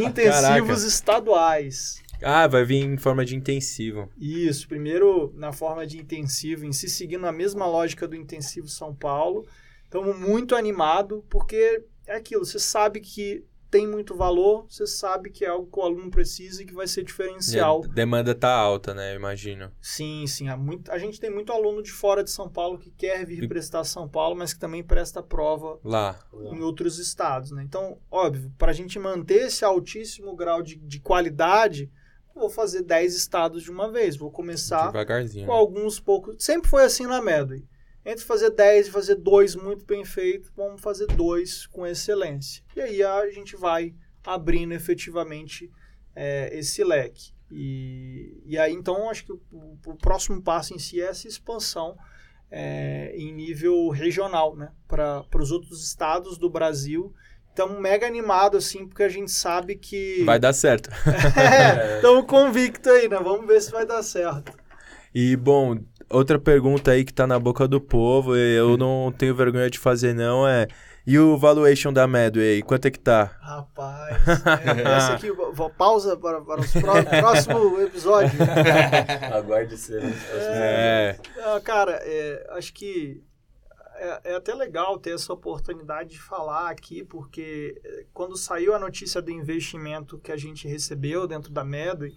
intensivos 0.02 0.68
Caraca. 0.68 0.86
estaduais. 0.88 2.02
Ah, 2.22 2.46
vai 2.46 2.64
vir 2.64 2.84
em 2.84 2.96
forma 2.96 3.24
de 3.24 3.36
intensivo. 3.36 4.08
Isso, 4.18 4.66
primeiro 4.68 5.32
na 5.36 5.52
forma 5.52 5.86
de 5.86 5.98
intensivo, 5.98 6.64
em 6.64 6.72
si 6.72 6.88
seguindo 6.88 7.26
a 7.26 7.32
mesma 7.32 7.66
lógica 7.66 8.06
do 8.08 8.16
intensivo 8.16 8.68
São 8.68 8.94
Paulo. 8.94 9.44
Estamos 9.92 10.18
muito 10.18 10.56
animado, 10.56 11.22
porque 11.28 11.84
é 12.06 12.16
aquilo, 12.16 12.46
você 12.46 12.58
sabe 12.58 12.98
que 12.98 13.44
tem 13.70 13.86
muito 13.86 14.16
valor, 14.16 14.64
você 14.66 14.86
sabe 14.86 15.28
que 15.28 15.44
é 15.44 15.48
algo 15.48 15.70
que 15.70 15.78
o 15.78 15.82
aluno 15.82 16.10
precisa 16.10 16.62
e 16.62 16.64
que 16.64 16.72
vai 16.72 16.86
ser 16.86 17.04
diferencial. 17.04 17.82
E 17.84 17.90
a 17.90 17.92
demanda 17.92 18.34
tá 18.34 18.50
alta, 18.50 18.94
né? 18.94 19.12
Eu 19.12 19.16
imagino. 19.16 19.70
Sim, 19.82 20.26
sim. 20.26 20.48
Há 20.48 20.56
muito, 20.56 20.90
a 20.90 20.96
gente 20.96 21.20
tem 21.20 21.28
muito 21.28 21.52
aluno 21.52 21.82
de 21.82 21.92
fora 21.92 22.24
de 22.24 22.30
São 22.30 22.48
Paulo 22.48 22.78
que 22.78 22.90
quer 22.90 23.26
vir 23.26 23.46
prestar 23.46 23.84
São 23.84 24.08
Paulo, 24.08 24.34
mas 24.34 24.54
que 24.54 24.60
também 24.60 24.82
presta 24.82 25.22
prova 25.22 25.78
Lá. 25.84 26.18
em 26.32 26.62
outros 26.62 26.98
estados. 26.98 27.50
Né? 27.50 27.62
Então, 27.62 27.98
óbvio, 28.10 28.50
para 28.56 28.70
a 28.70 28.74
gente 28.74 28.98
manter 28.98 29.48
esse 29.48 29.62
altíssimo 29.62 30.34
grau 30.34 30.62
de, 30.62 30.76
de 30.76 31.00
qualidade, 31.00 31.90
vou 32.34 32.48
fazer 32.48 32.82
10 32.82 33.14
estados 33.14 33.62
de 33.62 33.70
uma 33.70 33.92
vez. 33.92 34.16
Vou 34.16 34.30
começar 34.30 34.86
Devagarzinho. 34.86 35.46
com 35.46 35.52
alguns 35.52 36.00
poucos. 36.00 36.36
Sempre 36.38 36.70
foi 36.70 36.82
assim 36.82 37.06
na 37.06 37.20
Medway. 37.20 37.62
Entre 38.04 38.24
fazer 38.24 38.50
10 38.50 38.88
e 38.88 38.90
fazer 38.90 39.14
dois 39.14 39.54
muito 39.54 39.84
bem 39.84 40.04
feito, 40.04 40.52
vamos 40.56 40.80
fazer 40.80 41.06
dois 41.06 41.66
com 41.66 41.86
excelência. 41.86 42.62
E 42.74 42.80
aí 42.80 43.02
a 43.02 43.30
gente 43.30 43.56
vai 43.56 43.94
abrindo 44.24 44.72
efetivamente 44.72 45.70
é, 46.14 46.56
esse 46.56 46.82
leque. 46.82 47.32
E, 47.50 48.42
e 48.46 48.58
aí, 48.58 48.72
então, 48.72 49.10
acho 49.10 49.26
que 49.26 49.32
o, 49.32 49.40
o 49.86 49.94
próximo 49.96 50.42
passo 50.42 50.74
em 50.74 50.78
si 50.78 51.00
é 51.00 51.06
essa 51.06 51.28
expansão 51.28 51.96
é, 52.50 53.14
em 53.16 53.32
nível 53.32 53.88
regional, 53.88 54.56
né? 54.56 54.70
Para 54.88 55.24
os 55.38 55.50
outros 55.50 55.84
estados 55.84 56.36
do 56.38 56.50
Brasil. 56.50 57.14
Estamos 57.48 57.78
mega 57.80 58.06
animado, 58.06 58.56
assim, 58.56 58.86
porque 58.86 59.02
a 59.02 59.08
gente 59.08 59.30
sabe 59.30 59.76
que. 59.76 60.22
Vai 60.24 60.38
dar 60.38 60.52
certo. 60.52 60.90
Estamos 61.96 62.26
convictos 62.26 62.90
aí, 62.90 63.08
né? 63.08 63.18
Vamos 63.18 63.46
ver 63.46 63.60
se 63.60 63.70
vai 63.70 63.86
dar 63.86 64.02
certo. 64.02 64.52
E, 65.14 65.36
bom, 65.36 65.78
outra 66.12 66.38
pergunta 66.38 66.90
aí 66.92 67.04
que 67.04 67.12
tá 67.12 67.26
na 67.26 67.38
boca 67.38 67.66
do 67.66 67.80
povo, 67.80 68.36
e 68.36 68.56
eu 68.56 68.76
não 68.76 69.12
tenho 69.16 69.34
vergonha 69.34 69.68
de 69.70 69.78
fazer 69.78 70.14
não, 70.14 70.46
é... 70.46 70.66
E 71.04 71.18
o 71.18 71.36
valuation 71.36 71.92
da 71.92 72.06
Medway 72.06 72.46
aí, 72.54 72.62
quanto 72.62 72.86
é 72.86 72.90
que 72.92 72.98
tá? 73.00 73.36
Rapaz, 73.40 74.16
é, 74.64 74.82
essa 74.96 75.14
aqui, 75.14 75.32
vou- 75.32 75.68
pausa 75.68 76.16
para, 76.16 76.40
para 76.40 76.60
o 76.60 76.64
pró- 76.80 77.02
próximo 77.20 77.80
episódio. 77.80 78.30
Aguarde 79.34 79.76
cenas. 79.76 80.14
É, 80.32 81.18
Ah, 81.44 81.60
cara, 81.60 81.98
é, 82.04 82.46
acho 82.50 82.72
que 82.72 83.20
é, 83.96 84.20
é 84.32 84.36
até 84.36 84.54
legal 84.54 84.96
ter 84.96 85.14
essa 85.14 85.32
oportunidade 85.32 86.10
de 86.10 86.20
falar 86.20 86.70
aqui, 86.70 87.02
porque 87.02 87.80
é, 87.84 88.04
quando 88.14 88.36
saiu 88.36 88.72
a 88.72 88.78
notícia 88.78 89.20
do 89.20 89.30
investimento 89.32 90.18
que 90.18 90.30
a 90.30 90.36
gente 90.36 90.68
recebeu 90.68 91.26
dentro 91.26 91.50
da 91.52 91.64
Medway, 91.64 92.12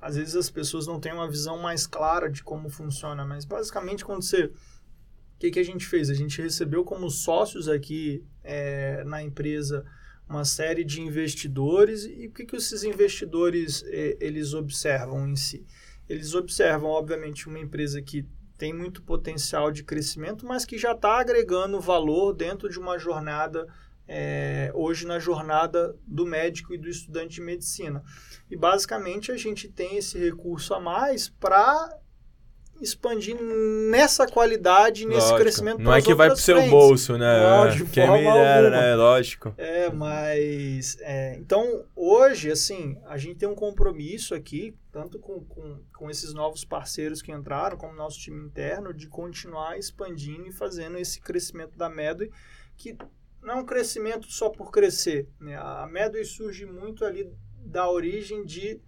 às 0.00 0.16
vezes 0.16 0.36
as 0.36 0.50
pessoas 0.50 0.86
não 0.86 1.00
têm 1.00 1.12
uma 1.12 1.28
visão 1.28 1.58
mais 1.58 1.86
clara 1.86 2.30
de 2.30 2.42
como 2.42 2.68
funciona, 2.68 3.24
mas 3.24 3.44
basicamente 3.44 4.04
quando 4.04 4.22
você... 4.22 4.44
O 4.44 5.40
que, 5.40 5.52
que 5.52 5.60
a 5.60 5.64
gente 5.64 5.86
fez? 5.86 6.10
A 6.10 6.14
gente 6.14 6.42
recebeu 6.42 6.84
como 6.84 7.08
sócios 7.08 7.68
aqui 7.68 8.24
é, 8.42 9.04
na 9.04 9.22
empresa 9.22 9.84
uma 10.28 10.44
série 10.44 10.84
de 10.84 11.00
investidores 11.00 12.04
e 12.04 12.26
o 12.26 12.32
que, 12.32 12.44
que 12.44 12.56
esses 12.56 12.82
investidores 12.82 13.82
eh, 13.86 14.16
eles 14.20 14.52
observam 14.52 15.26
em 15.26 15.36
si? 15.36 15.64
Eles 16.08 16.34
observam, 16.34 16.90
obviamente, 16.90 17.48
uma 17.48 17.58
empresa 17.58 18.02
que 18.02 18.26
tem 18.58 18.74
muito 18.74 19.02
potencial 19.02 19.70
de 19.70 19.84
crescimento, 19.84 20.44
mas 20.44 20.66
que 20.66 20.76
já 20.76 20.92
está 20.92 21.20
agregando 21.20 21.80
valor 21.80 22.34
dentro 22.34 22.68
de 22.68 22.78
uma 22.78 22.98
jornada, 22.98 23.66
eh, 24.08 24.72
hoje 24.74 25.06
na 25.06 25.18
jornada 25.18 25.94
do 26.06 26.26
médico 26.26 26.74
e 26.74 26.78
do 26.78 26.88
estudante 26.88 27.34
de 27.34 27.40
medicina. 27.42 28.02
E 28.50 28.56
basicamente 28.56 29.30
a 29.30 29.36
gente 29.36 29.68
tem 29.68 29.98
esse 29.98 30.18
recurso 30.18 30.72
a 30.74 30.80
mais 30.80 31.28
para 31.28 31.94
expandir 32.80 33.36
nessa 33.90 34.26
qualidade, 34.26 35.04
nesse 35.04 35.20
lógico. 35.20 35.40
crescimento 35.40 35.82
Não 35.82 35.92
é 35.92 36.00
que 36.00 36.14
vai 36.14 36.28
pro 36.28 36.32
outras 36.32 36.44
seu 36.44 36.56
frentes. 36.56 36.70
bolso, 36.70 37.18
né? 37.18 37.40
Não, 37.40 37.70
de 37.70 37.84
Quem 37.86 38.10
me 38.10 38.22
dera, 38.22 38.70
né? 38.70 38.94
Lógico. 38.94 39.54
É, 39.56 39.90
mas. 39.90 40.96
é, 41.00 41.36
então, 41.36 41.84
hoje, 41.94 42.50
assim, 42.50 42.96
a 43.06 43.16
gente 43.16 43.36
tem 43.36 43.48
um 43.48 43.54
compromisso 43.54 44.34
aqui, 44.34 44.76
tanto 44.92 45.18
com, 45.18 45.44
com, 45.44 45.80
com 45.96 46.10
esses 46.10 46.32
novos 46.32 46.64
parceiros 46.64 47.20
que 47.20 47.32
entraram, 47.32 47.76
como 47.76 47.94
nosso 47.94 48.18
time 48.18 48.44
interno, 48.44 48.94
de 48.94 49.08
continuar 49.08 49.78
expandindo 49.78 50.46
e 50.46 50.52
fazendo 50.52 50.98
esse 50.98 51.20
crescimento 51.20 51.76
da 51.76 51.88
Medway, 51.88 52.30
que 52.76 52.96
não 53.48 53.54
é 53.58 53.62
um 53.62 53.66
crescimento 53.66 54.30
só 54.30 54.50
por 54.50 54.70
crescer. 54.70 55.26
Né? 55.40 55.56
A 55.56 55.86
Medway 55.90 56.24
surge 56.24 56.66
muito 56.66 57.04
ali 57.04 57.32
da 57.64 57.90
origem 57.90 58.44
de 58.44 58.80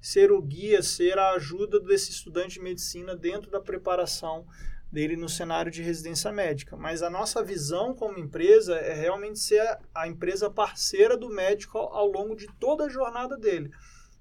ser 0.00 0.30
o 0.30 0.42
guia, 0.42 0.82
ser 0.82 1.18
a 1.18 1.30
ajuda 1.32 1.80
desse 1.80 2.10
estudante 2.10 2.54
de 2.54 2.60
medicina 2.60 3.16
dentro 3.16 3.50
da 3.50 3.60
preparação 3.60 4.46
dele 4.90 5.16
no 5.16 5.28
cenário 5.28 5.72
de 5.72 5.82
residência 5.82 6.30
médica. 6.30 6.76
Mas 6.76 7.02
a 7.02 7.08
nossa 7.08 7.42
visão 7.42 7.94
como 7.94 8.18
empresa 8.18 8.74
é 8.76 8.92
realmente 8.92 9.38
ser 9.38 9.62
a- 9.94 10.06
empresa 10.06 10.50
parceira 10.50 11.16
do 11.16 11.30
médico 11.30 11.78
ao 11.78 12.06
longo 12.06 12.36
de 12.36 12.46
toda 12.60 12.84
a 12.84 12.90
jornada 12.90 13.38
dele. 13.38 13.70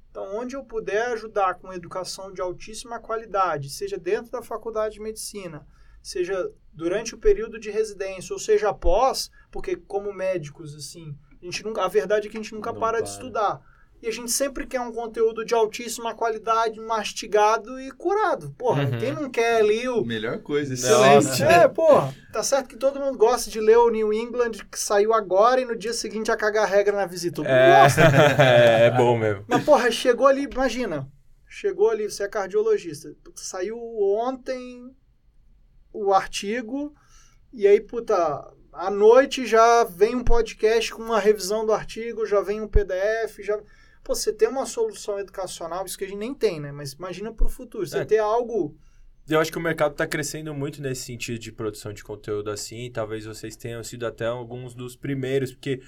Então, 0.09 0.37
onde 0.37 0.55
eu 0.55 0.63
puder 0.63 1.07
ajudar 1.13 1.55
com 1.55 1.73
educação 1.73 2.31
de 2.31 2.39
altíssima 2.41 2.99
qualidade, 2.99 3.69
seja 3.69 3.97
dentro 3.97 4.31
da 4.31 4.41
faculdade 4.41 4.93
de 4.95 5.01
medicina, 5.01 5.67
seja 6.01 6.49
durante 6.73 7.13
o 7.15 7.17
período 7.17 7.59
de 7.59 7.69
residência, 7.69 8.33
ou 8.33 8.39
seja 8.39 8.69
após, 8.69 9.29
porque 9.51 9.75
como 9.75 10.13
médicos, 10.13 10.75
assim, 10.75 11.15
a 11.41 11.45
gente 11.45 11.63
nunca, 11.63 11.83
a 11.83 11.87
verdade 11.87 12.27
é 12.27 12.31
que 12.31 12.37
a 12.37 12.41
gente 12.41 12.53
nunca 12.53 12.71
Não 12.71 12.79
para 12.79 12.97
de 13.01 13.03
para. 13.03 13.11
estudar. 13.11 13.71
E 14.03 14.07
a 14.07 14.11
gente 14.11 14.31
sempre 14.31 14.65
quer 14.65 14.81
um 14.81 14.91
conteúdo 14.91 15.45
de 15.45 15.53
altíssima 15.53 16.15
qualidade, 16.15 16.79
mastigado 16.79 17.79
e 17.79 17.91
curado. 17.91 18.49
Porra, 18.57 18.83
Uhum. 18.85 18.97
quem 18.97 19.13
não 19.13 19.29
quer 19.29 19.57
ali 19.57 19.87
o 19.87 20.03
Melhor 20.03 20.39
coisa, 20.39 20.71
Nossa. 20.71 21.19
excelente. 21.33 21.43
é, 21.43 21.67
porra, 21.67 22.11
tá 22.33 22.41
certo 22.41 22.67
que 22.67 22.77
todo 22.77 22.99
mundo 22.99 23.15
gosta 23.15 23.51
de 23.51 23.59
ler 23.59 23.77
o 23.77 23.91
New 23.91 24.11
England 24.11 24.53
que 24.71 24.79
saiu 24.79 25.13
agora 25.13 25.61
e 25.61 25.65
no 25.65 25.75
dia 25.75 25.93
seguinte 25.93 26.31
a 26.31 26.35
cagar 26.35 26.67
regra 26.67 26.95
na 26.97 27.05
visita. 27.05 27.35
Todo 27.35 27.45
mundo 27.45 27.53
É, 27.53 27.83
gosta. 27.83 28.01
é, 28.41 28.85
é 28.87 28.91
bom 28.91 29.15
mesmo. 29.19 29.45
Mas, 29.47 29.63
porra, 29.63 29.91
chegou 29.91 30.25
ali, 30.25 30.47
imagina. 30.51 31.07
Chegou 31.47 31.91
ali, 31.91 32.09
você 32.09 32.23
é 32.23 32.27
cardiologista. 32.27 33.13
Saiu 33.35 33.77
ontem 34.17 34.95
o 35.93 36.13
artigo, 36.13 36.93
e 37.53 37.67
aí, 37.67 37.81
puta, 37.81 38.51
à 38.71 38.89
noite 38.89 39.45
já 39.45 39.83
vem 39.83 40.15
um 40.15 40.23
podcast 40.23 40.93
com 40.93 41.01
uma 41.01 41.19
revisão 41.19 41.65
do 41.65 41.73
artigo, 41.73 42.25
já 42.25 42.41
vem 42.41 42.61
um 42.61 42.67
PDF, 42.67 43.39
já. 43.39 43.59
Pô, 44.03 44.15
você 44.15 44.33
tem 44.33 44.47
uma 44.47 44.65
solução 44.65 45.19
educacional, 45.19 45.85
isso 45.85 45.97
que 45.97 46.05
a 46.05 46.07
gente 46.07 46.17
nem 46.17 46.33
tem, 46.33 46.59
né? 46.59 46.71
Mas 46.71 46.93
imagina 46.93 47.31
pro 47.31 47.47
futuro, 47.49 47.85
você 47.85 47.99
É. 47.99 48.05
ter 48.05 48.17
algo. 48.17 48.75
Eu 49.29 49.39
acho 49.39 49.51
que 49.51 49.57
o 49.57 49.61
mercado 49.61 49.91
está 49.91 50.07
crescendo 50.07 50.53
muito 50.53 50.81
nesse 50.81 51.03
sentido 51.03 51.37
de 51.37 51.51
produção 51.51 51.93
de 51.93 52.03
conteúdo 52.03 52.49
assim. 52.49 52.89
Talvez 52.91 53.25
vocês 53.25 53.55
tenham 53.55 53.83
sido 53.83 54.05
até 54.05 54.25
alguns 54.25 54.73
dos 54.73 54.95
primeiros, 54.95 55.51
porque 55.51 55.81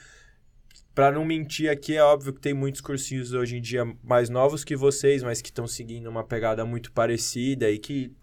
para 0.94 1.12
não 1.12 1.26
mentir 1.26 1.70
aqui, 1.72 1.96
é 1.98 2.04
óbvio 2.04 2.34
que 2.34 2.40
tem 2.40 2.54
muitos 2.54 2.80
cursinhos 2.82 3.34
hoje 3.34 3.58
em 3.58 3.62
dia 3.62 3.84
mais 4.04 4.30
novos 4.30 4.64
que 4.64 4.76
vocês, 4.76 5.24
mas 5.24 5.42
que 5.42 5.50
estão 5.50 5.66
seguindo 5.66 6.08
uma 6.08 6.24
pegada 6.24 6.64
muito 6.64 6.92
parecida 6.92 7.70
e 7.72 7.80
que 7.80 8.16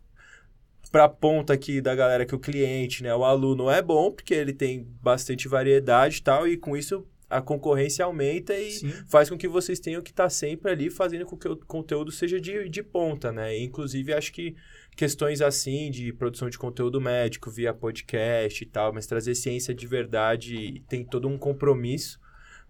para 0.90 1.08
ponta 1.08 1.52
aqui 1.52 1.80
da 1.80 1.94
galera 1.94 2.26
que 2.26 2.34
o 2.34 2.38
cliente, 2.38 3.02
né, 3.02 3.14
o 3.14 3.24
aluno 3.24 3.70
é 3.70 3.80
bom, 3.80 4.10
porque 4.10 4.34
ele 4.34 4.52
tem 4.52 4.86
bastante 5.00 5.46
variedade 5.46 6.18
e 6.18 6.22
tal, 6.22 6.48
e 6.48 6.56
com 6.56 6.76
isso 6.76 7.06
a 7.30 7.40
concorrência 7.40 8.04
aumenta 8.04 8.52
e 8.58 8.72
Sim. 8.72 8.90
faz 9.08 9.30
com 9.30 9.38
que 9.38 9.46
vocês 9.46 9.78
tenham 9.78 10.02
que 10.02 10.10
estar 10.10 10.28
sempre 10.28 10.72
ali 10.72 10.90
fazendo 10.90 11.24
com 11.24 11.36
que 11.36 11.48
o 11.48 11.56
conteúdo 11.56 12.10
seja 12.10 12.40
de, 12.40 12.68
de 12.68 12.82
ponta, 12.82 13.30
né? 13.30 13.56
E, 13.56 13.62
inclusive, 13.62 14.12
acho 14.12 14.32
que 14.32 14.56
questões 14.96 15.40
assim 15.40 15.92
de 15.92 16.12
produção 16.12 16.50
de 16.50 16.58
conteúdo 16.58 17.00
médico 17.00 17.48
via 17.48 17.72
podcast 17.72 18.64
e 18.64 18.66
tal, 18.66 18.92
mas 18.92 19.06
trazer 19.06 19.36
ciência 19.36 19.72
de 19.72 19.86
verdade 19.86 20.82
tem 20.88 21.04
todo 21.04 21.28
um 21.28 21.38
compromisso, 21.38 22.18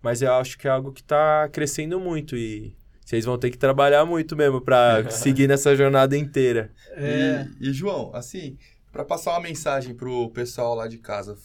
mas 0.02 0.20
eu 0.20 0.32
acho 0.34 0.58
que 0.58 0.68
é 0.68 0.70
algo 0.70 0.92
que 0.92 1.00
está 1.00 1.48
crescendo 1.48 1.98
muito 1.98 2.36
e 2.36 2.76
vocês 3.11 3.24
vão 3.24 3.36
ter 3.36 3.50
que 3.50 3.58
trabalhar 3.58 4.04
muito 4.04 4.36
mesmo 4.36 4.61
para 4.61 5.11
seguir 5.11 5.48
nessa 5.48 5.74
jornada 5.74 6.16
inteira. 6.16 6.70
É. 6.92 7.44
E, 7.61 7.68
e, 7.68 7.72
João, 7.72 8.14
assim, 8.14 8.56
para 8.92 9.04
passar 9.04 9.32
uma 9.32 9.40
mensagem 9.40 9.96
pro 9.96 10.30
pessoal 10.30 10.76
lá 10.76 10.86
de 10.86 10.98
casa, 10.98 11.36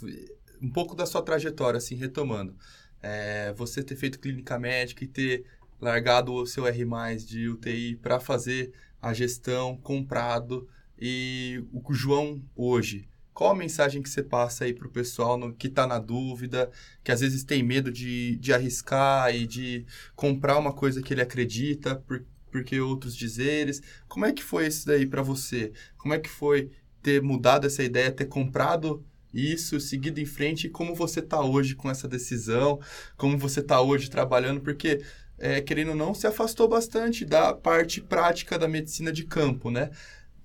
um 0.62 0.70
pouco 0.70 0.96
da 0.96 1.08
sua 1.08 1.24
trajetória, 1.24 1.80
assim, 1.80 1.96
retomando. 1.96 2.56
É, 3.02 3.52
você 3.54 3.84
ter 3.84 3.96
feito 3.96 4.20
clínica 4.20 4.60
médica 4.60 5.04
e 5.04 5.08
ter 5.08 5.46
largado 5.82 6.34
o 6.34 6.46
seu 6.46 6.68
R+, 6.68 6.86
de 7.26 7.50
UTI 7.50 7.96
para 7.96 8.20
fazer 8.20 8.72
a 9.02 9.12
gestão, 9.12 9.76
comprado, 9.76 10.70
e 11.00 11.64
o 11.74 11.94
João 11.96 12.44
hoje, 12.56 13.10
qual 13.36 13.52
a 13.52 13.56
mensagem 13.56 14.02
que 14.02 14.10
você 14.10 14.24
passa 14.24 14.66
aí 14.66 14.74
pro 14.74 14.90
pessoal 14.90 15.38
no- 15.38 15.54
que 15.54 15.70
tá 15.70 15.88
na 15.88 16.00
dúvida, 16.00 16.72
que 17.04 17.12
às 17.12 17.22
vezes 17.22 17.44
tem 17.44 17.64
medo 17.64 17.92
de, 17.92 18.38
de 18.38 18.54
arriscar 18.54 19.36
e 19.36 19.46
de 19.48 19.86
comprar 20.16 20.58
uma 20.58 20.74
coisa 20.74 21.02
que 21.04 21.14
ele 21.14 21.22
acredita, 21.22 21.96
por- 21.98 22.26
porque 22.52 22.80
outros 22.80 23.16
dizeres. 23.16 23.82
Como 24.08 24.26
é 24.26 24.34
que 24.34 24.44
foi 24.44 24.68
isso 24.68 24.88
daí 24.88 25.06
para 25.06 25.22
você? 25.22 25.74
Como 25.98 26.14
é 26.14 26.20
que 26.20 26.30
foi 26.30 26.72
ter 27.04 27.22
mudado 27.22 27.68
essa 27.68 27.84
ideia, 27.84 28.12
ter 28.12 28.26
comprado 28.26 29.06
isso, 29.34 29.80
seguido 29.80 30.20
em 30.22 30.26
frente 30.26 30.68
e 30.68 30.70
como 30.70 30.96
você 30.96 31.20
está 31.20 31.42
hoje 31.42 31.76
com 31.76 31.90
essa 31.92 32.08
decisão, 32.08 32.80
como 33.18 33.38
você 33.38 33.60
está 33.60 33.82
hoje 33.82 34.10
trabalhando, 34.10 34.62
porque 34.62 35.02
é, 35.38 35.62
querendo 35.62 35.90
ou 35.90 35.96
não, 35.96 36.14
se 36.14 36.26
afastou 36.28 36.68
bastante 36.68 37.26
da 37.26 37.54
parte 37.54 38.02
prática 38.02 38.58
da 38.58 38.68
medicina 38.68 39.12
de 39.12 39.26
campo, 39.26 39.70
né? 39.70 39.90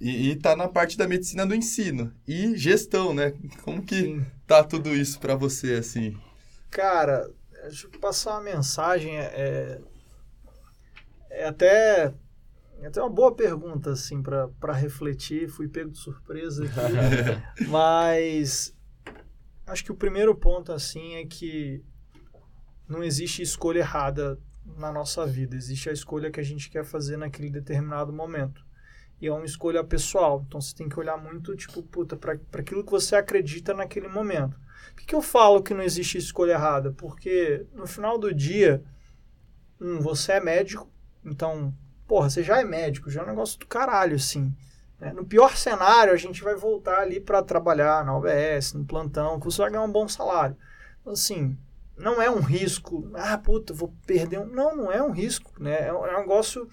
E, 0.01 0.31
está 0.31 0.57
na 0.57 0.67
parte 0.67 0.97
da 0.97 1.07
medicina 1.07 1.47
do 1.47 1.55
ensino 1.55 2.13
e 2.27 2.57
gestão, 2.57 3.13
né? 3.13 3.35
Como 3.63 3.83
que 3.83 4.03
Sim. 4.03 4.27
tá 4.47 4.65
tudo 4.65 4.95
isso 4.95 5.21
para 5.21 5.35
você, 5.35 5.75
assim? 5.75 6.17
Cara, 6.71 7.31
deixa 7.63 7.87
eu 7.87 8.01
passar 8.01 8.33
uma 8.33 8.43
mensagem, 8.43 9.19
é, 9.19 9.81
é 11.31 11.47
até 11.47 12.15
é 12.83 12.87
até 12.87 13.01
uma 13.01 13.11
boa 13.11 13.35
pergunta, 13.35 13.91
assim, 13.91 14.23
para 14.23 14.73
refletir. 14.73 15.49
Fui 15.51 15.69
pego 15.69 15.91
de 15.91 15.99
surpresa 15.99 16.65
aqui. 16.65 17.67
mas 17.69 18.75
acho 19.67 19.85
que 19.85 19.93
o 19.93 19.97
primeiro 19.97 20.35
ponto, 20.35 20.73
assim, 20.73 21.17
é 21.17 21.27
que 21.27 21.85
não 22.89 23.05
existe 23.05 23.43
escolha 23.43 23.81
errada 23.81 24.39
na 24.79 24.91
nossa 24.91 25.27
vida. 25.27 25.55
Existe 25.55 25.91
a 25.91 25.93
escolha 25.93 26.31
que 26.31 26.41
a 26.41 26.43
gente 26.43 26.71
quer 26.71 26.85
fazer 26.85 27.19
naquele 27.19 27.51
determinado 27.51 28.13
momento. 28.13 28.65
E 29.21 29.27
é 29.27 29.33
uma 29.33 29.45
escolha 29.45 29.85
pessoal. 29.85 30.45
Então 30.47 30.61
você 30.61 30.75
tem 30.75 30.89
que 30.89 30.99
olhar 30.99 31.17
muito, 31.17 31.55
tipo, 31.57 31.83
puta, 31.83 32.17
para 32.17 32.39
aquilo 32.55 32.85
que 32.85 32.91
você 32.91 33.17
acredita 33.17 33.75
naquele 33.75 34.09
momento. 34.09 34.59
Por 34.89 34.97
que, 34.97 35.07
que 35.07 35.15
eu 35.15 35.23
falo 35.23 35.63
que 35.63 35.75
não 35.75 35.83
existe 35.83 36.19
escolha 36.19 36.53
errada? 36.53 36.93
Porque 36.93 37.67
no 37.75 37.87
final 37.87 38.19
do 38.19 38.35
dia, 38.35 38.83
um, 39.81 40.01
você 40.01 40.33
é 40.33 40.41
médico, 40.41 40.91
então, 41.25 41.75
porra, 42.07 42.31
você 42.31 42.43
já 42.43 42.61
é 42.61 42.65
médico, 42.65 43.11
já 43.11 43.21
é 43.21 43.25
um 43.25 43.29
negócio 43.29 43.59
do 43.59 43.67
caralho, 43.67 44.17
assim. 44.17 44.55
Né? 44.99 45.13
No 45.13 45.25
pior 45.25 45.57
cenário, 45.57 46.13
a 46.13 46.17
gente 46.17 46.43
vai 46.43 46.55
voltar 46.55 47.01
ali 47.01 47.21
para 47.21 47.43
trabalhar 47.43 48.05
na 48.05 48.17
OBS, 48.17 48.75
no 48.75 48.85
plantão, 48.85 49.39
que 49.39 49.47
você 49.47 49.63
vai 49.63 49.71
ganhar 49.71 49.85
um 49.85 49.93
bom 49.93 50.09
salário. 50.09 50.57
Então, 51.01 51.13
assim, 51.13 51.59
não 51.97 52.21
é 52.21 52.31
um 52.31 52.41
risco, 52.41 53.11
ah, 53.15 53.37
puta, 53.39 53.73
vou 53.73 53.95
perder 54.07 54.39
um. 54.39 54.47
Não, 54.47 54.77
não 54.77 54.93
é 54.93 55.03
um 55.03 55.11
risco, 55.11 55.53
né? 55.59 55.89
É 55.89 55.93
um, 55.93 56.07
é 56.07 56.17
um 56.17 56.21
negócio 56.21 56.69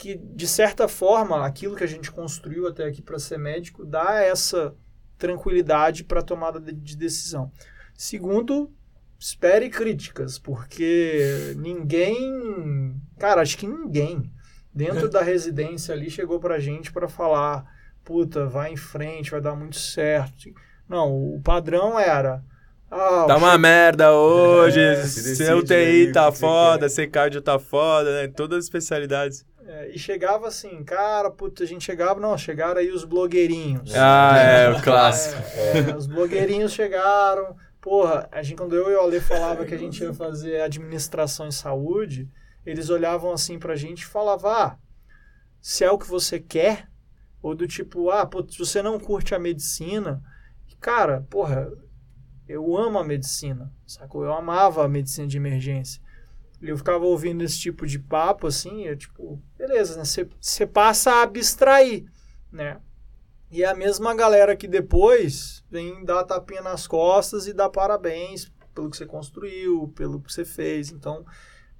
que, 0.00 0.16
de 0.16 0.48
certa 0.48 0.88
forma, 0.88 1.44
aquilo 1.44 1.76
que 1.76 1.84
a 1.84 1.86
gente 1.86 2.10
construiu 2.10 2.66
até 2.66 2.86
aqui 2.86 3.02
para 3.02 3.18
ser 3.18 3.38
médico 3.38 3.84
dá 3.84 4.22
essa 4.22 4.74
tranquilidade 5.18 6.04
para 6.04 6.22
tomada 6.22 6.58
de, 6.58 6.72
de 6.72 6.96
decisão. 6.96 7.52
Segundo, 7.92 8.72
espere 9.18 9.68
críticas, 9.68 10.38
porque 10.38 11.54
ninguém, 11.58 12.98
cara, 13.18 13.42
acho 13.42 13.58
que 13.58 13.66
ninguém 13.66 14.32
dentro 14.72 15.06
da 15.10 15.20
residência 15.20 15.94
ali 15.94 16.08
chegou 16.08 16.40
pra 16.40 16.58
gente 16.58 16.90
para 16.90 17.06
falar, 17.06 17.66
puta, 18.02 18.46
vai 18.46 18.72
em 18.72 18.78
frente, 18.78 19.30
vai 19.30 19.42
dar 19.42 19.54
muito 19.54 19.76
certo. 19.76 20.48
Não, 20.88 21.12
o 21.12 21.42
padrão 21.42 21.98
era 21.98 22.42
ah, 22.90 23.26
tá 23.28 23.36
uma 23.36 23.58
merda 23.58 24.14
hoje, 24.14 24.80
é, 24.80 24.96
seu 25.04 25.62
TI 25.62 26.10
tá 26.10 26.32
foda, 26.32 26.88
seu 26.88 27.08
cardio 27.08 27.42
tá 27.42 27.58
foda, 27.58 28.22
né? 28.22 28.28
Todas 28.28 28.60
as 28.60 28.64
especialidades. 28.64 29.44
É, 29.70 29.88
e 29.94 29.98
chegava 30.00 30.48
assim, 30.48 30.82
cara, 30.82 31.30
puta, 31.30 31.62
a 31.62 31.66
gente 31.66 31.84
chegava, 31.84 32.18
não, 32.18 32.36
chegaram 32.36 32.80
aí 32.80 32.90
os 32.90 33.04
blogueirinhos. 33.04 33.94
Ah, 33.94 34.36
é, 34.36 34.68
o 34.68 34.82
clássico. 34.82 35.40
É, 35.54 35.90
é, 35.90 35.96
os 35.96 36.08
blogueirinhos 36.08 36.72
chegaram. 36.72 37.56
Porra, 37.80 38.28
a 38.32 38.42
gente, 38.42 38.56
quando 38.56 38.74
eu 38.74 38.90
e 38.90 38.96
o 38.96 39.00
Ale 39.00 39.20
falava 39.20 39.64
que 39.64 39.72
a 39.72 39.78
gente 39.78 40.02
ia 40.02 40.12
fazer 40.12 40.60
administração 40.60 41.46
em 41.46 41.52
saúde, 41.52 42.28
eles 42.66 42.90
olhavam 42.90 43.32
assim 43.32 43.60
pra 43.60 43.76
gente 43.76 44.00
e 44.00 44.06
falavam, 44.06 44.50
ah, 44.50 44.76
se 45.60 45.84
é 45.84 45.90
o 45.90 45.98
que 45.98 46.08
você 46.08 46.40
quer, 46.40 46.88
ou 47.40 47.54
do 47.54 47.68
tipo, 47.68 48.10
ah, 48.10 48.28
se 48.48 48.58
você 48.58 48.82
não 48.82 48.98
curte 48.98 49.36
a 49.36 49.38
medicina, 49.38 50.20
cara, 50.80 51.24
porra, 51.30 51.72
eu 52.48 52.76
amo 52.76 52.98
a 52.98 53.04
medicina, 53.04 53.72
sacou? 53.86 54.24
Eu 54.24 54.34
amava 54.34 54.84
a 54.84 54.88
medicina 54.88 55.28
de 55.28 55.36
emergência. 55.36 56.02
Eu 56.60 56.76
ficava 56.76 57.04
ouvindo 57.04 57.42
esse 57.42 57.58
tipo 57.58 57.86
de 57.86 57.98
papo, 57.98 58.46
assim, 58.46 58.82
eu, 58.84 58.96
tipo, 58.96 59.42
beleza, 59.56 59.96
né? 59.96 60.04
Você 60.38 60.66
passa 60.66 61.10
a 61.10 61.22
abstrair, 61.22 62.04
né? 62.52 62.80
E 63.50 63.64
é 63.64 63.68
a 63.68 63.74
mesma 63.74 64.14
galera 64.14 64.54
que 64.54 64.68
depois 64.68 65.64
vem 65.70 66.04
dar 66.04 66.24
tapinha 66.24 66.62
nas 66.62 66.86
costas 66.86 67.46
e 67.46 67.52
dar 67.52 67.68
parabéns 67.68 68.52
pelo 68.74 68.88
que 68.90 68.96
você 68.96 69.06
construiu, 69.06 69.88
pelo 69.96 70.20
que 70.20 70.32
você 70.32 70.44
fez. 70.44 70.92
Então, 70.92 71.24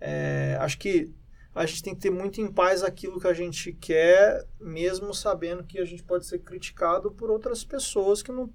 é, 0.01 0.57
acho 0.61 0.79
que 0.79 1.15
a 1.55 1.67
gente 1.67 1.83
tem 1.83 1.95
que 1.95 2.01
ter 2.01 2.11
muito 2.11 2.41
em 2.41 2.51
paz 2.51 2.83
aquilo 2.83 3.21
que 3.21 3.27
a 3.27 3.33
gente 3.33 3.73
quer, 3.73 4.47
mesmo 4.61 5.13
sabendo 5.13 5.65
que 5.65 5.79
a 5.79 5.85
gente 5.85 6.03
pode 6.03 6.27
ser 6.27 6.39
criticado 6.41 7.11
por 7.11 7.31
outras 7.31 7.65
pessoas 7.65 8.23
que 8.23 8.33
não 8.33 8.51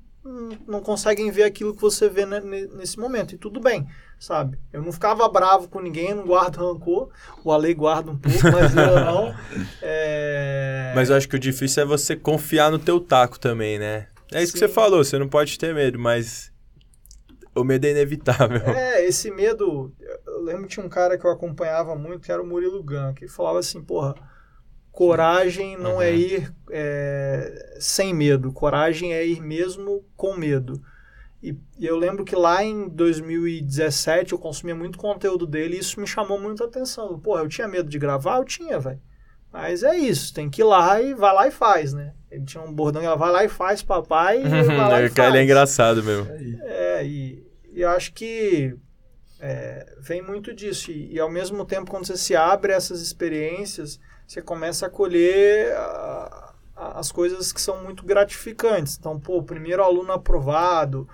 não 0.68 0.82
conseguem 0.82 1.30
ver 1.30 1.44
aquilo 1.44 1.76
que 1.76 1.82
você 1.82 2.10
vê 2.10 2.26
nesse 2.26 2.98
momento. 3.00 3.36
E 3.36 3.38
tudo 3.38 3.60
bem, 3.60 3.88
sabe? 4.20 4.58
Eu 4.74 4.82
não 4.82 4.92
ficava 4.92 5.28
bravo 5.30 5.68
com 5.68 5.80
ninguém, 5.80 6.14
não 6.16 6.26
guardo 6.26 6.58
rancor. 6.58 7.10
O 7.44 7.52
Ale 7.52 7.74
guarda 7.74 8.12
um 8.12 8.18
pouco, 8.18 8.40
mas 8.52 8.76
eu 8.76 8.96
não. 9.06 9.36
É... 9.82 10.94
Mas 10.96 11.10
eu 11.10 11.16
acho 11.16 11.30
que 11.30 11.36
o 11.36 11.40
difícil 11.40 11.84
é 11.84 11.86
você 11.86 12.16
confiar 12.16 12.72
no 12.72 12.80
teu 12.80 13.00
taco 13.00 13.40
também, 13.40 13.78
né? 13.78 14.08
É 14.32 14.42
isso 14.42 14.54
Sim. 14.54 14.54
que 14.54 14.60
você 14.60 14.68
falou, 14.68 15.04
você 15.04 15.20
não 15.20 15.30
pode 15.30 15.60
ter 15.60 15.74
medo, 15.76 16.00
mas 16.00 16.52
o 17.54 17.64
medo 17.64 17.86
é 17.86 17.92
inevitável. 17.92 18.62
É, 18.76 19.06
esse 19.06 19.30
medo... 19.30 19.94
Eu 20.26 20.42
lembro 20.42 20.64
que 20.64 20.70
tinha 20.70 20.86
um 20.86 20.90
cara 20.90 21.18
que 21.18 21.26
eu 21.26 21.32
acompanhava 21.32 21.96
muito, 21.96 22.22
que 22.22 22.32
era 22.32 22.42
o 22.42 22.46
Murilo 22.46 22.84
Gun, 22.84 23.14
que 23.14 23.28
falava 23.28 23.60
assim, 23.60 23.82
porra 23.82 24.16
Coragem 24.96 25.78
não 25.78 26.02
é 26.02 26.10
uhum. 26.10 26.14
é 26.14 26.16
ir 26.16 26.54
é, 26.72 27.76
sem 27.82 28.14
medo, 28.14 28.54
coragem 28.54 29.14
é 29.14 29.28
ir 29.28 29.42
mesmo 29.42 30.06
com 30.16 30.38
medo. 30.38 30.82
E, 31.44 31.54
e, 31.78 31.86
eu 31.86 31.98
lembro 31.98 32.24
que 32.24 32.34
lá 32.34 32.64
em 32.64 32.88
2017 32.88 34.32
eu 34.32 34.40
consumia 34.40 34.74
muito 34.74 34.98
conteúdo 34.98 35.46
dele 35.46 35.76
e 35.76 35.80
isso 35.80 36.00
me 36.00 36.08
chamou 36.08 36.40
muito 36.40 36.64
a 36.64 36.68
atenção. 36.68 37.20
Porra, 37.20 37.42
eu 37.42 37.50
tinha 37.50 37.68
medo 37.68 37.90
de 37.90 38.00
gravar? 38.00 38.38
Eu 38.38 38.46
tinha, 38.46 38.80
velho. 38.80 39.02
Mas 39.52 39.84
é 39.84 39.98
isso, 39.98 40.34
tem 40.34 40.50
que 40.50 40.62
ir 40.62 40.64
lá 40.64 41.02
e 41.02 41.14
vai 41.14 41.34
lá 41.34 41.46
e 41.46 41.52
faz, 41.52 41.92
né? 41.92 42.14
Ele 42.32 42.46
tinha 42.46 42.64
um 42.64 42.72
bordão 42.72 43.02
que 43.02 43.20
vai 43.20 43.32
lá 43.32 43.44
e 43.44 43.50
faz, 43.50 43.84
papai. 43.84 44.44
E 44.46 44.48
vai 44.48 44.78
lá 44.78 45.02
e 45.04 45.10
faz. 45.10 45.30
Ele 45.30 45.40
é 45.40 45.44
engraçado 45.44 46.02
mesmo. 46.02 46.26
É, 46.64 47.06
e, 47.06 47.46
e 47.74 47.82
eu 47.82 47.90
acho 47.90 48.14
que 48.14 48.74
é, 49.42 49.94
vem 50.00 50.22
muito 50.22 50.54
disso. 50.54 50.90
E, 50.90 51.16
e 51.16 51.20
ao 51.20 51.30
mesmo 51.30 51.66
tempo, 51.66 51.92
quando 51.92 52.06
você 52.06 52.16
se 52.16 52.34
abre 52.34 52.72
a 52.72 52.78
essas 52.78 53.02
experiências 53.02 54.00
você 54.28 54.42
começa 54.42 54.88
a 54.88 54.90
colher 54.90 55.76
a, 55.76 56.54
a, 56.76 57.00
as 57.00 57.12
coisas 57.12 57.54
que 57.54 57.62
são 57.62 57.84
muito 57.84 58.06
gratificantes. 58.06 58.98
Então, 59.00 59.20
pô, 59.20 59.42
primeiro 59.44 59.84
aluno 59.84 60.12
aprovado. 60.12 61.08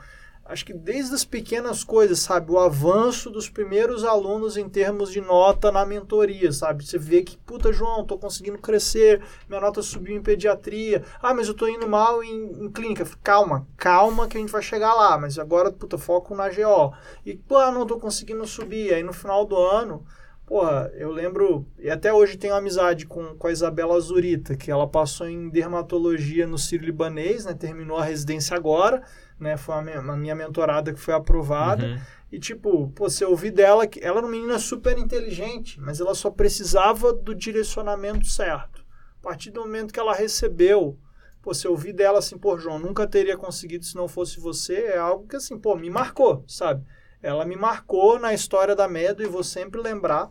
Acho 0.52 0.66
que 0.66 0.74
desde 0.74 1.16
as 1.16 1.24
pequenas 1.24 1.82
coisas, 1.82 2.20
sabe? 2.20 2.52
O 2.52 2.60
avanço 2.60 3.30
dos 3.30 3.50
primeiros 3.50 4.04
alunos 4.04 4.58
em 4.58 4.68
termos 4.68 5.10
de 5.10 5.22
nota 5.22 5.72
na 5.72 5.86
mentoria, 5.86 6.52
sabe? 6.52 6.86
Você 6.86 6.98
vê 6.98 7.22
que, 7.22 7.38
puta, 7.38 7.72
João, 7.72 8.04
tô 8.06 8.18
conseguindo 8.18 8.58
crescer, 8.58 9.22
minha 9.48 9.62
nota 9.62 9.82
subiu 9.82 10.14
em 10.14 10.22
pediatria. 10.22 11.06
Ah, 11.22 11.34
mas 11.34 11.48
eu 11.48 11.54
tô 11.54 11.70
indo 11.70 11.88
mal 11.88 12.22
em, 12.22 12.66
em 12.66 12.70
clínica. 12.70 13.08
Calma, 13.24 13.66
calma 13.78 14.28
que 14.28 14.36
a 14.36 14.42
gente 14.42 14.52
vai 14.52 14.62
chegar 14.62 14.94
lá. 14.94 15.18
Mas 15.18 15.40
agora, 15.40 15.72
puta, 15.72 15.98
foco 15.98 16.36
na 16.36 16.50
GO. 16.50 16.94
E, 17.26 17.34
pô, 17.36 17.72
não 17.72 17.86
tô 17.86 17.98
conseguindo 17.98 18.46
subir. 18.46 18.94
Aí 18.94 19.04
no 19.04 19.14
final 19.14 19.46
do 19.46 19.56
ano, 19.56 20.06
Porra, 20.52 20.92
eu 20.96 21.10
lembro, 21.10 21.66
e 21.80 21.90
até 21.90 22.12
hoje 22.12 22.38
tenho 22.38 22.54
amizade 22.54 23.06
com, 23.06 23.38
com 23.38 23.48
a 23.48 23.54
Isabela 23.54 23.98
Zurita, 24.02 24.54
que 24.54 24.70
ela 24.70 24.86
passou 24.86 25.26
em 25.26 25.48
dermatologia 25.48 26.46
no 26.46 26.58
Ciro 26.58 26.84
Libanês, 26.84 27.46
né? 27.46 27.54
Terminou 27.54 27.96
a 27.96 28.04
residência 28.04 28.58
agora, 28.58 29.02
né? 29.40 29.56
Foi 29.56 29.76
a 29.76 29.82
minha, 29.82 30.00
a 30.00 30.18
minha 30.18 30.36
mentorada 30.36 30.94
que 30.94 31.00
foi 31.00 31.14
aprovada. 31.14 31.86
Uhum. 31.86 31.98
E, 32.34 32.38
tipo, 32.38 32.90
pô, 32.90 33.10
você 33.10 33.24
ouvir 33.24 33.52
dela 33.52 33.88
que 33.88 34.02
ela 34.02 34.18
era 34.18 34.28
uma 34.28 34.32
menina 34.34 34.60
super 34.60 34.98
inteligente, 34.98 35.80
mas 35.80 36.02
ela 36.02 36.14
só 36.14 36.30
precisava 36.30 37.14
do 37.14 37.34
direcionamento 37.34 38.28
certo. 38.28 38.84
A 39.22 39.24
partir 39.24 39.52
do 39.52 39.62
momento 39.62 39.94
que 39.94 40.00
ela 40.02 40.14
recebeu, 40.14 41.00
pô, 41.42 41.54
você 41.54 41.66
ouvir 41.66 41.94
dela 41.94 42.20
assim, 42.20 42.38
pô, 42.38 42.58
João, 42.58 42.78
nunca 42.78 43.08
teria 43.08 43.38
conseguido 43.38 43.86
se 43.86 43.96
não 43.96 44.10
fosse 44.10 44.38
você, 44.38 44.88
é 44.88 44.98
algo 44.98 45.26
que, 45.30 45.38
assim, 45.38 45.58
pô, 45.58 45.78
me 45.78 45.90
marcou, 45.90 46.44
sabe? 46.46 46.84
Ela 47.22 47.46
me 47.46 47.56
marcou 47.56 48.20
na 48.20 48.34
história 48.34 48.76
da 48.76 48.88
Medo 48.88 49.22
e 49.22 49.28
vou 49.28 49.44
sempre 49.44 49.80
lembrar, 49.80 50.30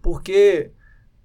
porque 0.00 0.72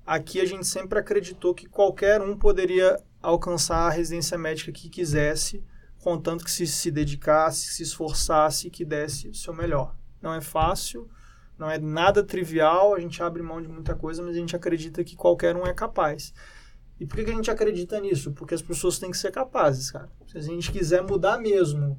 aqui 0.06 0.42
a 0.42 0.46
gente 0.46 0.68
sempre 0.68 1.00
acreditou 1.00 1.54
que 1.54 1.68
qualquer 1.68 2.22
um 2.22 2.38
poderia 2.38 3.02
alcançar 3.22 3.88
a 3.88 3.90
residência 3.90 4.38
médica 4.38 4.72
que 4.72 4.90
quisesse, 4.90 5.64
contanto 6.00 6.44
que 6.44 6.52
se, 6.52 6.68
se 6.68 6.92
dedicasse, 6.92 7.68
se 7.68 7.84
esforçasse, 7.84 8.70
que 8.70 8.84
desse 8.84 9.30
o 9.30 9.34
seu 9.34 9.54
melhor. 9.54 9.96
Não 10.22 10.34
é 10.34 10.42
fácil, 10.42 11.10
não 11.58 11.70
é 11.70 11.80
nada 11.80 12.22
trivial, 12.22 12.94
a 12.94 13.00
gente 13.00 13.24
abre 13.24 13.42
mão 13.42 13.62
de 13.62 13.70
muita 13.70 13.96
coisa, 13.96 14.22
mas 14.22 14.36
a 14.36 14.40
gente 14.40 14.56
acredita 14.56 15.04
que 15.04 15.16
qualquer 15.16 15.56
um 15.56 15.66
é 15.66 15.74
capaz. 15.74 16.34
E 17.00 17.06
por 17.06 17.16
que 17.16 17.32
a 17.32 17.36
gente 17.36 17.50
acredita 17.50 18.00
nisso? 18.00 18.34
Porque 18.34 18.54
as 18.54 18.62
pessoas 18.62 19.00
têm 19.00 19.12
que 19.12 19.18
ser 19.18 19.32
capazes, 19.32 19.90
cara. 19.92 20.10
Se 20.28 20.38
a 20.38 20.42
gente 20.42 20.72
quiser 20.72 21.02
mudar 21.02 21.38
mesmo 21.38 21.98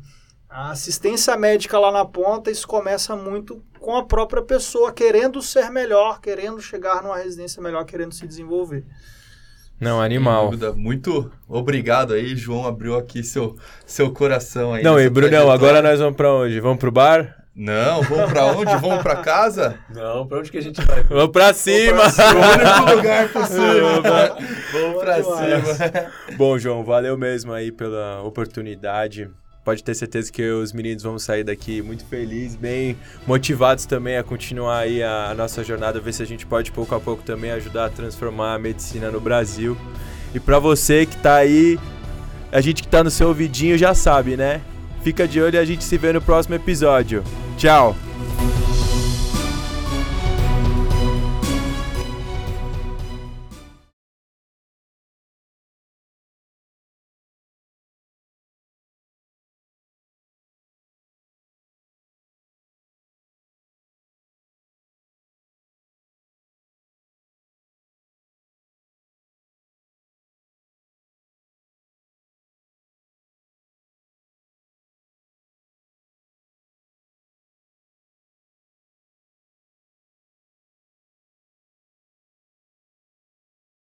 a 0.55 0.71
assistência 0.71 1.37
médica 1.37 1.77
lá 1.81 1.91
na 1.91 2.05
ponta, 2.05 2.49
isso 2.49 2.69
começa 2.69 3.17
muito 3.17 3.61
com 3.81 3.97
a 3.97 4.05
própria 4.05 4.41
pessoa, 4.41 4.93
querendo 4.93 5.43
ser 5.43 5.69
melhor, 5.69 6.21
querendo 6.21 6.61
chegar 6.61 7.03
numa 7.03 7.19
residência 7.19 7.61
melhor, 7.61 7.85
querendo 7.85 8.15
se 8.15 8.25
desenvolver. 8.25 8.85
Não, 9.81 10.01
animal. 10.01 10.53
Muito 10.77 11.29
obrigado 11.49 12.15
aí, 12.15 12.37
João 12.37 12.69
abriu 12.69 12.97
aqui 12.97 13.25
seu, 13.25 13.57
seu 13.85 14.13
coração 14.13 14.75
aí. 14.75 14.85
Não, 14.85 15.01
e 15.01 15.11
Brunão, 15.11 15.51
agora 15.51 15.83
nós 15.83 15.99
vamos 15.99 16.17
para 16.17 16.33
onde? 16.33 16.61
Vamos 16.61 16.79
pro 16.79 16.93
bar? 16.93 17.35
Não, 17.53 18.03
vamos 18.03 18.33
para 18.33 18.47
onde? 18.47 18.77
vamos 18.77 19.03
para 19.03 19.17
casa? 19.17 19.77
Não, 19.91 20.25
para 20.25 20.39
onde 20.39 20.53
que 20.53 20.59
a 20.59 20.63
gente 20.63 20.81
vai? 20.85 21.03
Vamos 21.03 21.33
para 21.33 21.53
cima. 21.53 22.09
Vamos 22.09 22.15
pra 22.15 22.29
cima. 22.29 22.93
o 22.93 22.97
lugar 22.97 23.29
possível. 23.33 24.03
vamos 24.73 25.03
para 25.03 25.23
cima. 25.23 26.11
Bom, 26.37 26.57
João, 26.59 26.85
valeu 26.85 27.19
mesmo 27.19 27.53
aí 27.53 27.73
pela 27.73 28.23
oportunidade 28.23 29.29
pode 29.65 29.83
ter 29.83 29.95
certeza 29.95 30.31
que 30.31 30.49
os 30.51 30.73
meninos 30.73 31.03
vão 31.03 31.19
sair 31.19 31.43
daqui 31.43 31.81
muito 31.81 32.05
felizes, 32.05 32.55
bem 32.55 32.97
motivados 33.27 33.87
também 33.87 34.19
a 34.19 34.23
continuar 34.23 34.81
aí 34.81 35.03
a, 35.03 35.31
a, 35.31 35.35
nossa 35.35 35.65
jornada, 35.65 35.99
ver 35.99 36.13
se 36.13 36.23
a 36.23 36.27
gente 36.27 36.45
pode 36.45 36.71
pouco 36.71 36.95
a 36.95 37.01
pouco 37.01 37.23
também 37.23 37.51
ajudar 37.53 37.87
a 37.87 37.89
transformar 37.89 38.55
a 38.55 38.59
medicina 38.59 39.11
no 39.11 39.21
Brasil. 39.21 39.77
E 40.35 40.39
para 40.39 40.59
você 40.59 41.07
que 41.07 41.17
tá 41.17 41.37
aí, 41.37 41.79
a 42.53 42.61
gente 42.61 42.83
que 42.83 42.89
tá 42.89 43.03
no 43.03 43.11
seu 43.11 43.29
ouvidinho 43.29 43.79
já 43.79 43.95
sabe, 43.95 44.37
né? 44.37 44.61
Fica 45.03 45.27
de 45.27 45.41
olho 45.41 45.55
e 45.55 45.59
a 45.59 45.65
gente 45.65 45.83
se 45.83 45.97
vê 45.97 46.13
no 46.13 46.21
próximo 46.21 46.55
episódio. 46.55 47.25
Tchau! 47.57 47.97